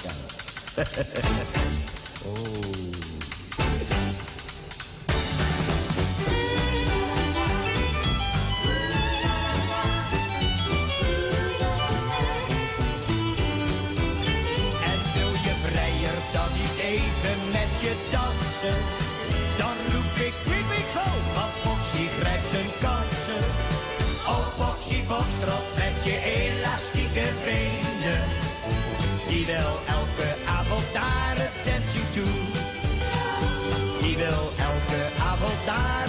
oh. 2.26 2.73
Dan 19.58 19.75
roep 19.93 20.16
ik 20.27 20.33
quick, 20.45 20.85
slow, 20.92 21.16
want 21.35 21.53
Foxy 21.64 22.08
grijpt 22.19 22.48
zijn 22.48 22.69
kansen. 22.82 23.45
Oh 24.27 24.48
Foxy 24.59 25.00
Foxtrot 25.09 25.67
met 25.75 26.03
je 26.03 26.16
elastieke 26.38 27.27
benen. 27.45 28.24
Die 29.27 29.45
wil 29.45 29.74
elke 30.00 30.30
avond 30.58 30.93
naar 30.93 31.35
het 31.38 32.11
toe. 32.11 32.35
Die 34.01 34.17
wil 34.17 34.43
elke 34.69 35.01
avond 35.32 35.66
naar 35.66 36.03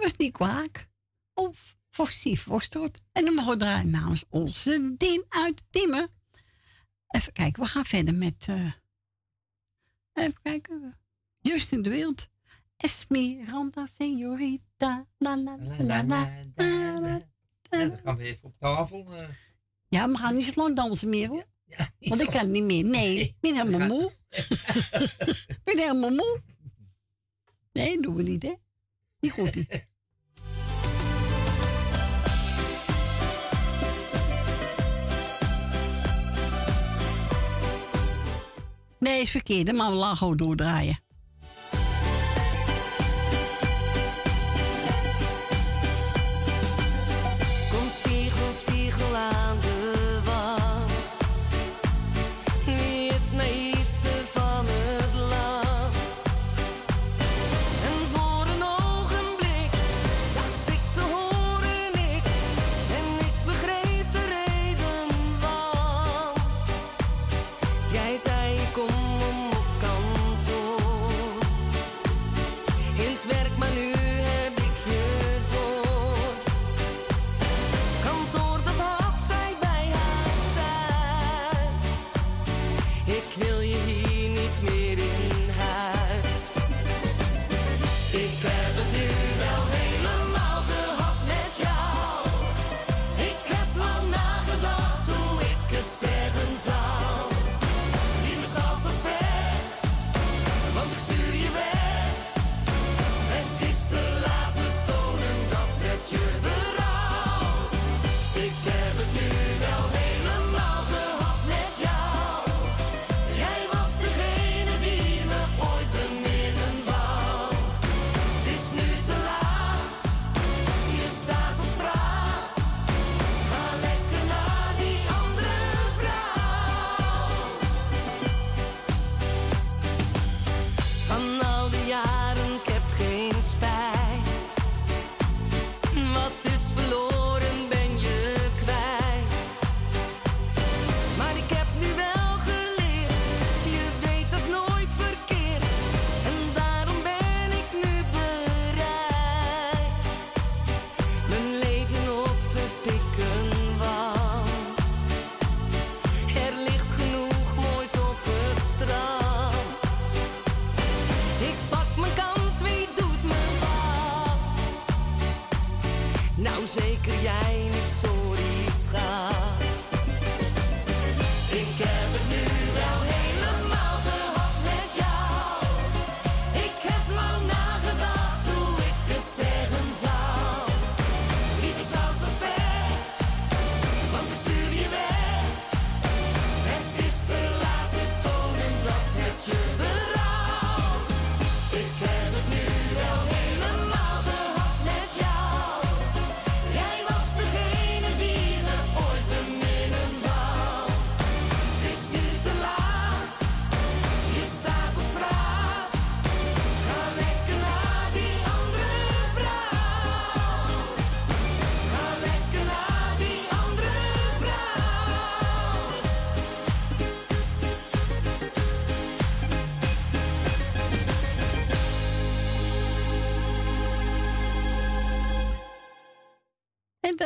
was 0.00 0.16
niet 0.16 0.32
kwaak. 0.32 0.88
Of 1.34 1.76
Foxy 1.90 2.36
Foxtrot. 2.36 3.00
En 3.12 3.24
dan 3.24 3.34
mogen 3.34 3.52
we 3.52 3.58
draaien 3.58 3.90
namens 3.90 4.24
onze 4.28 4.94
Dien 4.96 5.24
uit 5.28 5.64
Diemen. 5.70 6.08
Even 7.08 7.32
kijken, 7.32 7.62
we 7.62 7.68
gaan 7.68 7.84
verder 7.84 8.14
met... 8.14 8.44
eh, 8.48 8.72
even 10.12 10.42
kijken. 10.42 10.98
Justin 11.40 11.82
de 11.82 11.90
Wild. 11.90 12.28
Esmeralda, 12.76 13.86
señorita. 13.86 15.06
La 15.18 15.36
la 15.36 15.56
la 15.78 16.02
la 16.02 16.42
dan 17.70 17.98
gaan 18.04 18.16
we 18.16 18.24
even 18.24 18.44
op 18.44 18.54
tafel. 18.58 19.06
eh. 19.14 19.28
Ja, 19.88 20.08
we 20.08 20.16
gaan 20.16 20.34
niet 20.34 20.44
zo 20.44 20.52
lang 20.62 20.76
dansen 20.76 21.08
meer 21.08 21.28
hoor. 21.28 21.44
Want 21.98 22.20
ik 22.20 22.28
kan 22.28 22.50
niet 22.50 22.62
meer. 22.64 22.84
Nee, 22.84 23.18
ik 23.20 23.34
ben 23.40 23.54
helemaal 23.54 23.88
moe. 23.88 24.12
Ik 25.48 25.60
ben 25.64 25.78
helemaal 25.78 26.10
moe. 26.10 26.40
Nee, 27.72 28.00
doen 28.00 28.14
we 28.14 28.22
niet, 28.22 28.42
hè? 28.42 28.54
Niet 29.20 29.32
goed. 29.32 29.52
die. 29.52 29.68
Nee, 38.98 39.20
is 39.20 39.30
verkeerd. 39.30 39.72
Maar 39.72 39.90
we 39.90 39.96
gewoon 40.16 40.36
doordraaien. 40.36 40.98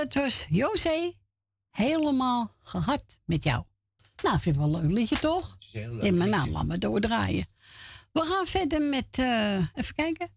Dat 0.02 0.14
was 0.14 0.47
José. 0.48 1.12
Helemaal 1.70 2.56
gehad 2.62 3.02
met 3.24 3.44
jou. 3.44 3.64
Nou, 4.22 4.40
vind 4.40 4.55
ik 4.55 4.60
wel 4.60 4.74
een 4.74 4.86
leuk 4.86 4.92
liedje, 4.92 5.18
toch? 5.18 5.58
leuk 5.72 5.90
maar 5.90 6.28
nou, 6.28 6.31
liedje. 6.31 6.50
laat 6.50 6.66
maar 6.66 6.78
doordraaien. 6.78 7.47
We 8.12 8.20
gaan 8.20 8.47
verder 8.47 8.82
met, 8.82 9.18
eh, 9.18 9.56
even 9.74 9.94
kijken. 9.94 10.28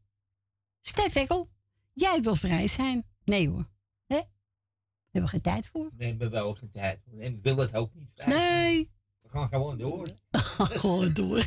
Stef 0.82 1.16
Ekkel, 1.16 1.50
jij 1.94 2.22
wil 2.22 2.36
vrij 2.36 2.68
zijn. 2.68 3.06
Nee 3.24 3.50
hoor. 3.50 3.70
Hè? 4.08 4.18
We 4.18 5.12
hebben 5.12 5.30
geen 5.30 5.42
tijd 5.42 5.68
voor. 5.68 5.92
We 5.98 6.06
hebben 6.06 6.32
wel 6.32 6.56
geen 6.56 6.72
tijd. 6.72 7.00
voor. 7.04 7.20
En 7.20 7.34
ik 7.34 7.44
wil 7.44 7.58
het 7.58 7.76
ook 7.76 7.94
niet. 7.94 8.12
vrij 8.16 8.30
zijn. 8.30 8.40
Nee. 8.40 8.92
We 9.22 9.30
gaan 9.30 9.48
gewoon 9.50 9.78
door. 9.78 10.08
Gewoon 10.82 11.14
door. 11.14 11.38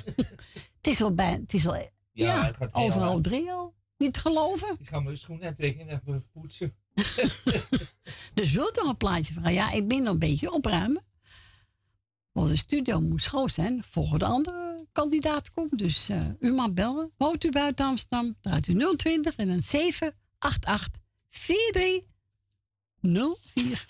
het 0.77 0.87
is 0.87 0.99
wel 0.99 1.15
bij, 1.15 1.31
het 1.31 1.53
is 1.55 1.63
wel, 1.63 1.91
ja, 2.13 2.45
het 2.45 2.57
gaat 2.57 2.75
overal 2.75 3.21
drie 3.21 3.51
al. 3.51 3.75
Niet 3.97 4.13
te 4.13 4.21
geloven. 4.21 4.77
Ik 4.79 4.89
ga 4.89 5.01
mijn 5.01 5.17
schoenen 5.17 5.49
aantrekken 5.49 5.89
en 5.89 6.01
even 6.07 6.31
poetsen. 6.31 6.77
Dus 8.35 8.51
wilt 8.51 8.79
u 8.79 8.81
nog 8.81 8.91
een 8.91 8.97
plaatje 8.97 9.33
vragen? 9.33 9.53
Ja, 9.53 9.71
ik 9.71 9.89
ben 9.89 10.03
nog 10.03 10.13
een 10.13 10.19
beetje 10.19 10.53
opruimen. 10.53 11.03
Want 12.33 12.51
de 12.51 12.57
studio 12.57 13.01
moet 13.01 13.23
schoon 13.23 13.49
zijn 13.49 13.85
voor 13.91 14.19
de 14.19 14.25
andere 14.25 14.87
kandidaat 14.93 15.51
komt. 15.51 15.79
Dus 15.79 16.09
eh, 16.09 16.21
u 16.41 16.53
mag 16.53 16.73
bellen. 16.73 17.13
Woont 17.17 17.45
u 17.45 17.51
buiten 17.51 17.87
Amsterdam? 17.87 18.37
Draait 18.41 18.67
u 18.67 18.97
020 18.97 19.37
en 19.37 19.49
dan 19.49 19.63
788 19.63 21.03
4304. 21.29 23.87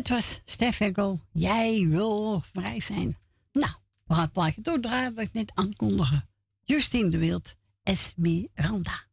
En 0.00 0.06
dat 0.06 0.16
was 0.16 0.40
Stef 0.44 0.80
Ekkel. 0.80 1.20
Jij 1.32 1.86
wil 1.88 2.42
vrij 2.52 2.80
zijn. 2.80 3.18
Nou, 3.52 3.74
we 4.06 4.14
gaan 4.14 4.22
het 4.22 4.32
plaatje 4.32 4.60
doordraaien 4.60 5.14
wat 5.14 5.24
ik 5.24 5.32
net 5.32 5.52
aankondigen. 5.54 6.28
Justine 6.64 7.08
de 7.08 7.18
Wild. 7.18 7.54
Esmeralda, 7.82 9.04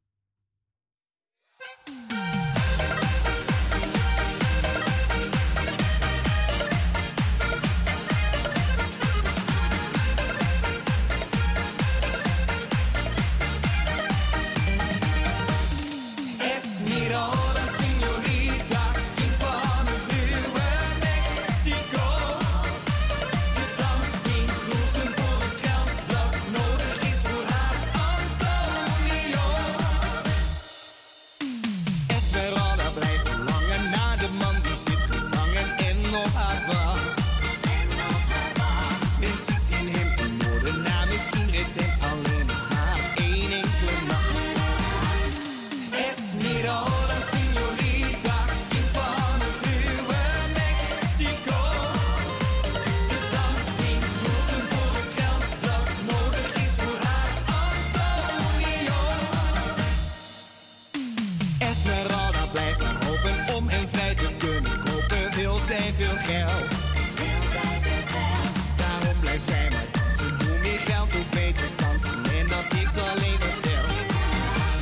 Alleen 72.97 73.39
de 73.39 73.53
wereld 73.61 73.99
is 74.03 74.11
waar. 74.17 74.79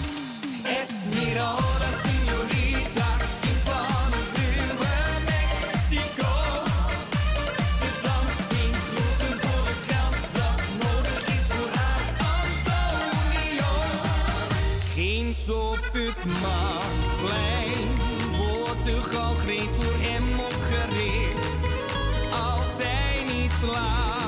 Esmeralda, 0.79 1.89
señorita, 2.05 3.09
van 3.67 4.09
het 4.17 4.31
ruwe 4.39 4.93
Mexico. 5.33 6.33
Ze 7.79 7.89
danst 8.05 8.49
in 8.63 8.73
grote 8.89 9.29
boeken 9.29 9.49
voor 9.49 9.65
het 9.71 9.83
geld 9.89 10.17
dat 10.39 10.61
nodig 10.83 11.21
is 11.37 11.45
voor 11.53 11.69
haar 11.79 12.05
Antonio. 12.35 13.71
Ginds 14.93 15.49
op 15.49 15.89
het 15.93 16.25
maand 16.25 17.07
blijft 17.25 17.95
Portugal-Greens 18.37 19.75
voor 19.75 19.95
hem 19.97 20.39
opgericht. 20.39 21.63
Als 22.31 22.75
zij 22.77 23.33
niet 23.33 23.51
slaapt. 23.61 24.24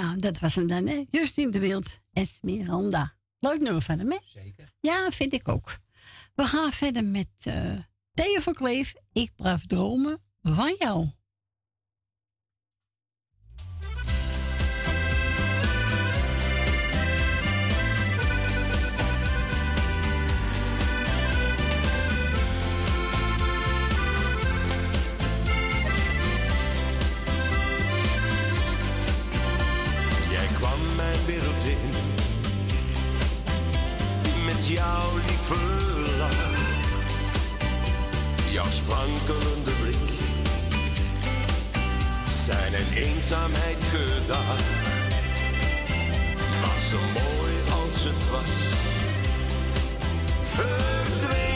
Nou, 0.00 0.18
dat 0.18 0.38
was 0.38 0.54
hem 0.54 0.66
dan, 0.66 0.86
hè? 0.86 1.04
Justine 1.10 1.50
de 1.50 1.58
Wild, 1.58 1.98
Esmeralda. 2.12 3.14
Leuk 3.38 3.60
nummer 3.60 3.82
van 3.82 3.98
hem. 3.98 4.18
Zeker. 4.24 4.72
Ja, 4.80 5.10
vind 5.10 5.32
ik 5.32 5.48
ook. 5.48 5.78
We 6.34 6.44
gaan 6.44 6.72
verder 6.72 7.04
met 7.04 7.28
uh, 7.48 7.78
Theo 8.14 8.40
van 8.40 8.54
Kleef. 8.54 8.94
Ik 9.12 9.30
blijf 9.36 9.66
dromen 9.66 10.18
van 10.42 10.74
jou. 10.78 11.08
jouw 34.76 35.16
lieve 35.26 35.60
lach. 36.18 36.44
Jouw 38.50 38.70
sprankelende 38.70 39.70
blik. 39.80 39.96
Zijn 42.44 42.72
een 42.74 42.92
eenzaamheid 42.96 43.82
gedaan, 43.90 44.62
was 46.62 46.88
zo 46.90 47.00
mooi 47.20 47.52
als 47.80 48.04
het 48.04 48.30
was. 48.30 48.52
Verdween. 50.42 51.55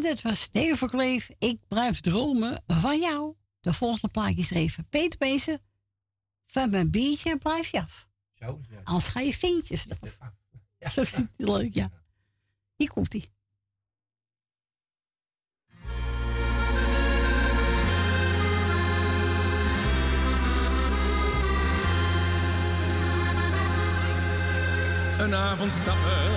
En 0.00 0.06
dat 0.06 0.22
was 0.22 0.48
Theo 0.48 0.74
Verkleef. 0.74 1.30
Ik 1.38 1.58
blijf 1.68 2.00
dromen 2.00 2.62
van 2.66 3.00
jou. 3.00 3.34
De 3.60 3.72
volgende 3.72 4.08
plaatje 4.08 4.38
is 4.38 4.50
er 4.50 4.56
even 4.56 4.88
Peter 4.88 5.18
Bezen. 5.18 5.60
Van 6.46 6.70
mijn 6.70 6.90
biertje 6.90 7.38
blijf 7.38 7.70
je 7.70 7.80
af. 7.80 8.08
Zo. 8.34 8.60
Anders 8.84 9.06
ga 9.06 9.20
je 9.20 9.34
vinkjes 9.34 9.86
eraf. 9.86 10.32
Zo 10.92 11.04
ziet 11.04 11.28
het 11.36 11.48
leuk, 11.48 11.74
ja. 11.74 11.90
Hier 12.76 12.88
komt 12.88 13.14
ie. 13.14 13.32
Een 25.18 25.34
avond 25.34 25.72
stappen, 25.72 26.30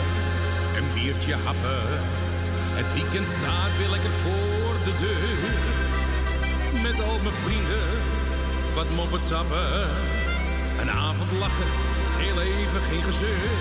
een 0.76 0.94
biertje 0.94 1.36
happen. 1.36 2.13
Het 2.80 2.94
weekend 2.94 3.28
staat 3.28 3.74
weer 3.78 3.90
lekker 3.96 4.16
voor 4.24 4.74
de 4.88 4.94
deur. 5.06 5.52
Met 6.86 6.98
al 7.08 7.20
mijn 7.26 7.40
vrienden, 7.46 7.88
wat 8.76 8.90
moppen 9.00 9.24
tappen. 9.32 9.90
Een 10.82 10.92
avond 10.92 11.32
lachen, 11.44 11.72
heel 12.24 12.40
even 12.42 12.82
geen 12.90 13.04
gezeur. 13.10 13.52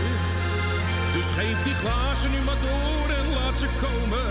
Dus 1.17 1.29
geef 1.39 1.59
die 1.63 1.79
glazen 1.83 2.31
nu 2.35 2.41
maar 2.49 2.61
door 2.69 3.09
en 3.19 3.27
laat 3.37 3.59
ze 3.63 3.69
komen. 3.85 4.27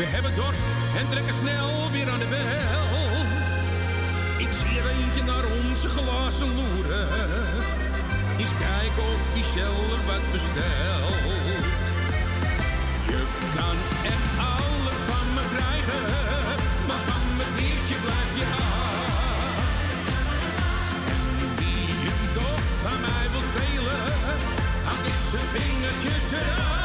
We 0.00 0.06
hebben 0.14 0.34
dorst 0.40 0.68
en 0.98 1.06
trekken 1.12 1.34
snel 1.42 1.90
weer 1.94 2.08
aan 2.12 2.22
de 2.24 2.30
bel. 2.36 2.90
Ik 4.44 4.52
zie 4.58 4.74
er 4.80 4.88
eentje 4.96 5.22
naar 5.22 5.46
onze 5.60 5.88
glazen 5.96 6.50
loeren. 6.58 7.08
Eens 8.40 8.54
kijken 8.66 9.04
of 9.14 9.46
zelf 9.56 9.98
wat 10.06 10.24
bestelt. 10.32 11.99
Had 25.52 25.60
ik 25.60 26.79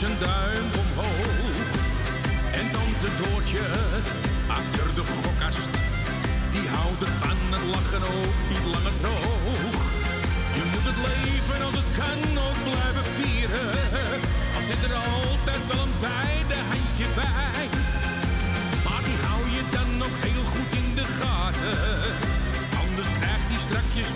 zijn 0.00 0.18
duim 0.18 0.68
omhoog. 0.82 1.68
En 2.58 2.66
tante 2.74 3.08
Doortje 3.20 3.64
achter 4.58 4.88
de 4.98 5.04
gokkast. 5.12 5.72
Die 6.54 6.66
houdt 6.74 7.02
ervan 7.06 7.38
het 7.54 7.64
lachen 7.74 8.04
ook 8.16 8.36
niet 8.50 8.66
langer 8.74 8.96
droog. 9.04 9.78
Je 10.56 10.64
moet 10.70 10.86
het 10.90 11.00
leven 11.08 11.58
als 11.66 11.76
het 11.80 11.90
kan 12.00 12.20
ook 12.46 12.60
blijven 12.68 13.06
vieren. 13.16 13.70
Al 14.56 14.62
zit 14.70 14.82
er 14.88 14.94
altijd 15.14 15.62
wel 15.70 15.80
een 15.86 15.96
beide 16.10 16.56
handje 16.70 17.08
bij. 17.20 17.64
Maar 18.84 19.02
die 19.08 19.18
hou 19.26 19.42
je 19.56 19.62
dan 19.76 19.90
ook 20.06 20.18
heel 20.26 20.46
goed 20.54 20.72
in 20.80 20.88
de 20.98 21.06
gaten. 21.18 21.78
Anders 22.82 23.10
krijgt 23.18 23.48
hij 23.52 23.60
strakjes 23.66 24.10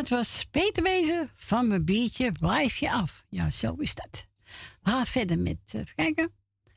dat 0.00 0.08
was 0.08 0.46
Peter 0.50 0.82
Wezen 0.82 1.30
van 1.34 1.68
mijn 1.68 1.84
biertje 1.84 2.32
blijf 2.32 2.76
je 2.76 2.90
af. 2.92 3.24
Ja, 3.28 3.50
zo 3.50 3.74
is 3.74 3.94
dat. 3.94 4.26
We 4.82 4.90
gaan 4.90 5.06
verder 5.06 5.38
met, 5.38 5.58
eh, 5.66 5.80
kijken. 5.94 6.32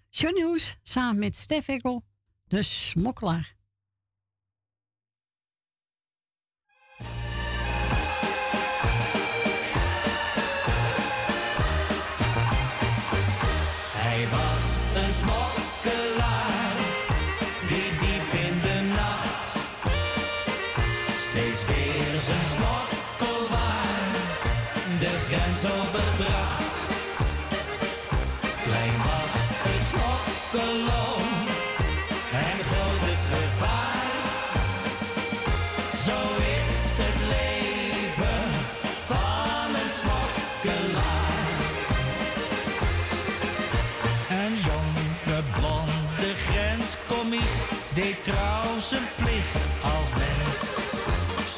Johnny 0.10 0.42
Hoes 0.42 0.78
samen 0.84 1.20
met 1.20 1.36
Stef 1.36 1.68
Ekkel, 1.68 2.04
de 2.48 2.64
smokkelaar. 2.64 3.56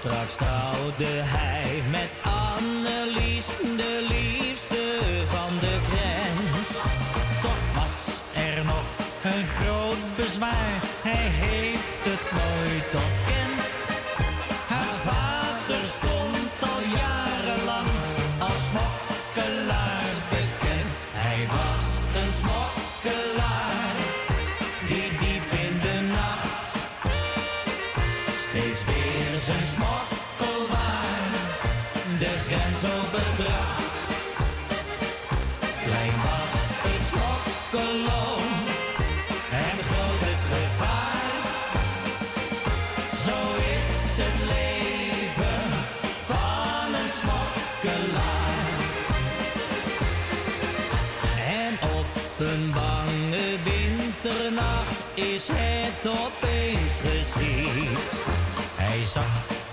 Straks 0.06 0.36
trouwde 0.36 1.12
hij 1.24 1.82
met 1.90 2.10
Annelies, 2.24 3.48
de 3.78 4.06
liefste 4.08 4.84
van 5.26 5.58
de 5.60 5.78
grens. 5.90 6.70
Toch 7.42 7.64
was 7.74 7.96
er 8.34 8.66
nog 8.66 8.86
een 9.24 9.46
groot 9.46 10.16
bezwaar, 10.16 10.80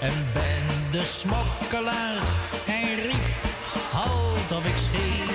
En 0.01 0.27
ben 0.33 0.91
de 0.91 1.03
smokkelaars. 1.05 2.27
Hij 2.65 2.95
riep, 2.95 3.43
halt 3.93 4.59
of 4.59 4.67
ik 4.67 4.77
schiet. 4.77 5.31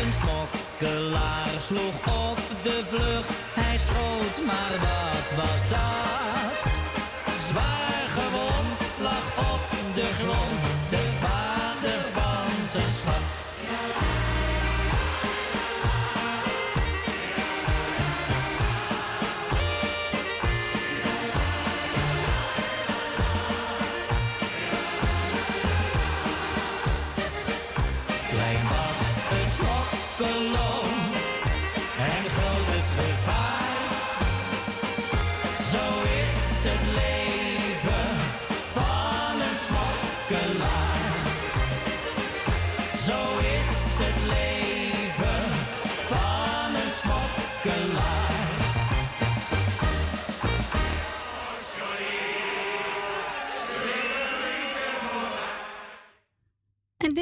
Een 0.00 0.12
smokkelaar 0.12 1.48
sloeg 1.60 1.96
op 2.30 2.38
de 2.62 2.82
vlucht. 2.88 3.38
Hij 3.54 3.78
schoot, 3.78 4.46
maar 4.46 4.78
wat 4.80 5.44
was 5.44 5.68
dat? 5.68 6.43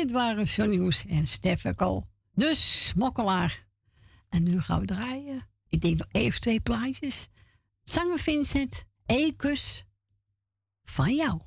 dit 0.03 0.13
waren 0.13 0.49
Sonny 0.49 0.93
en 1.09 1.27
Stefan 1.27 1.75
Dus, 2.35 2.93
mokkelaar. 2.97 3.67
En 4.29 4.43
nu 4.43 4.61
gaan 4.61 4.81
we 4.81 4.87
draaien. 4.87 5.49
Ik 5.69 5.81
denk 5.81 5.99
nog 5.99 6.09
even 6.11 6.41
twee 6.41 6.61
plaatjes. 6.61 7.29
Zanger 7.83 8.19
Vincent, 8.19 8.85
één 9.07 9.37
van 10.85 11.15
jou. 11.15 11.41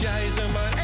jij 0.00 0.30
ze 0.30 0.48
maar 0.52 0.79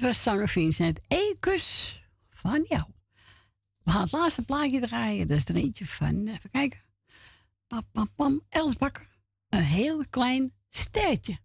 dat 0.00 0.06
was 0.08 0.22
zanger 0.22 0.48
Vincent 0.48 1.00
Ekus 1.08 2.02
van 2.30 2.64
jou. 2.68 2.82
We 3.82 3.90
gaan 3.90 4.02
het 4.02 4.12
laatste 4.12 4.42
plaatje 4.42 4.80
draaien. 4.80 5.26
Dat 5.26 5.36
is 5.36 5.48
er 5.48 5.54
eentje 5.54 5.86
van, 5.86 6.26
eh, 6.26 6.34
even 6.34 6.50
kijken. 6.50 6.80
Pam, 7.66 7.82
pam, 7.92 8.10
pam, 8.16 8.40
Een 9.48 9.62
heel 9.62 10.04
klein 10.10 10.52
sterretje. 10.68 11.38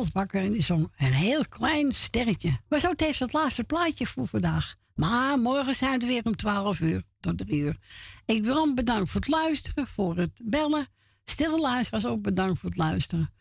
Was 0.00 0.08
Els 0.08 0.14
Bakker 0.14 0.42
en 0.42 0.52
die 0.52 0.62
zong 0.62 0.92
een 0.96 1.12
heel 1.12 1.48
klein 1.48 1.94
sterretje. 1.94 2.58
Maar 2.68 2.80
zo 2.80 2.92
heeft 2.96 3.18
het 3.18 3.32
laatste 3.32 3.64
plaatje 3.64 4.06
voor 4.06 4.26
vandaag. 4.26 4.74
Maar 4.94 5.38
morgen 5.38 5.74
zijn 5.74 6.00
we 6.00 6.06
weer 6.06 6.24
om 6.24 6.36
12 6.36 6.80
uur 6.80 7.02
tot 7.20 7.38
3 7.38 7.60
uur. 7.60 7.76
Ik 8.24 8.44
wil 8.44 8.74
bedankt 8.74 9.10
voor 9.10 9.20
het 9.20 9.30
luisteren, 9.30 9.86
voor 9.86 10.16
het 10.16 10.40
bellen. 10.42 10.86
Stille 11.24 11.58
luisteraars 11.58 12.06
ook 12.06 12.22
bedankt 12.22 12.60
voor 12.60 12.68
het 12.68 12.78
luisteren. 12.78 13.32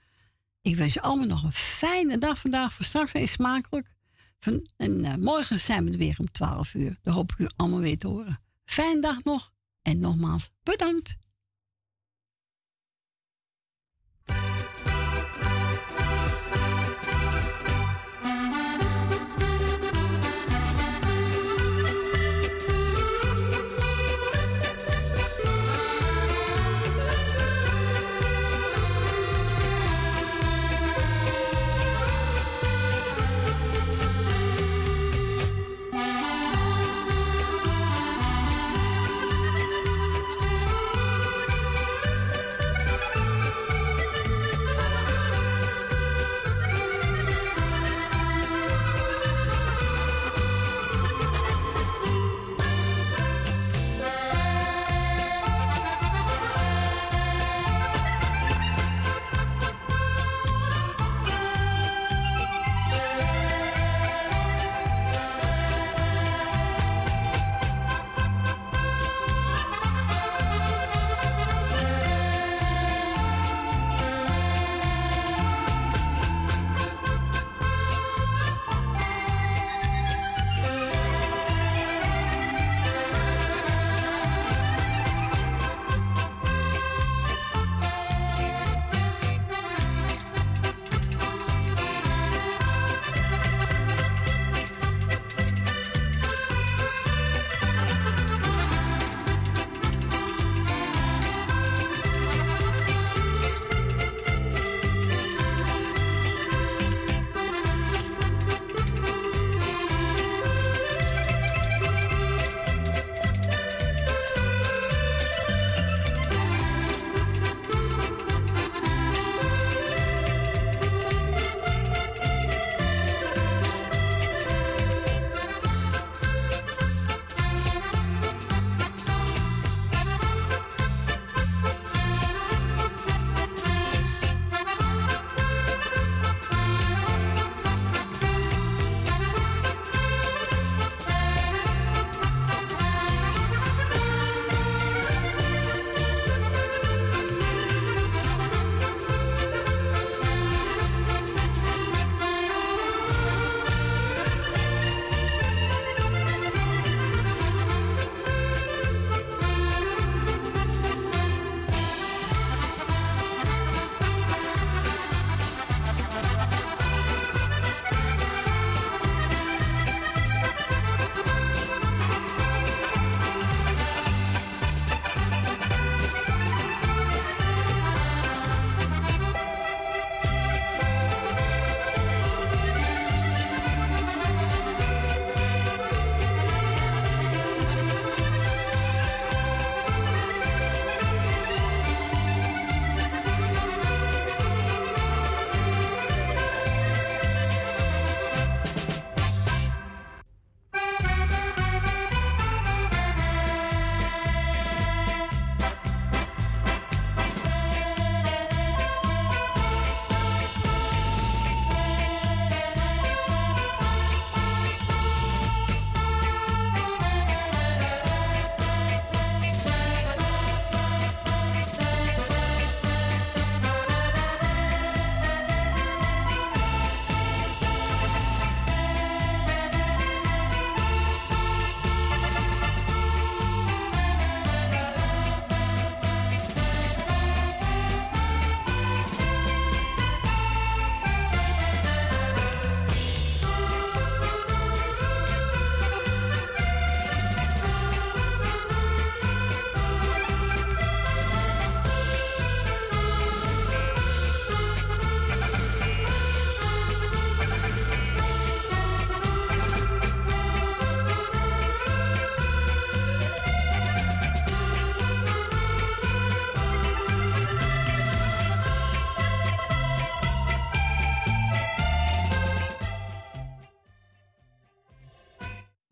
Ik 0.61 0.75
wens 0.75 0.93
je 0.93 1.01
allemaal 1.01 1.27
nog 1.27 1.43
een 1.43 1.51
fijne 1.51 2.17
dag 2.17 2.39
vandaag. 2.39 2.73
Voor 2.73 2.85
straks 2.85 3.11
weer 3.11 3.27
smakelijk. 3.27 3.91
Van, 4.39 4.69
en 4.77 5.03
eh, 5.03 5.15
morgen 5.15 5.59
zijn 5.59 5.85
we 5.85 5.91
er 5.91 5.97
weer 5.97 6.15
om 6.19 6.31
12 6.31 6.73
uur. 6.73 6.99
Dan 7.01 7.13
hoop 7.13 7.31
ik 7.31 7.37
u 7.37 7.47
allemaal 7.55 7.79
weer 7.79 7.97
te 7.97 8.07
horen. 8.07 8.41
Fijne 8.65 9.01
dag 9.01 9.23
nog. 9.23 9.51
En 9.81 9.99
nogmaals 9.99 10.49
bedankt. 10.63 11.17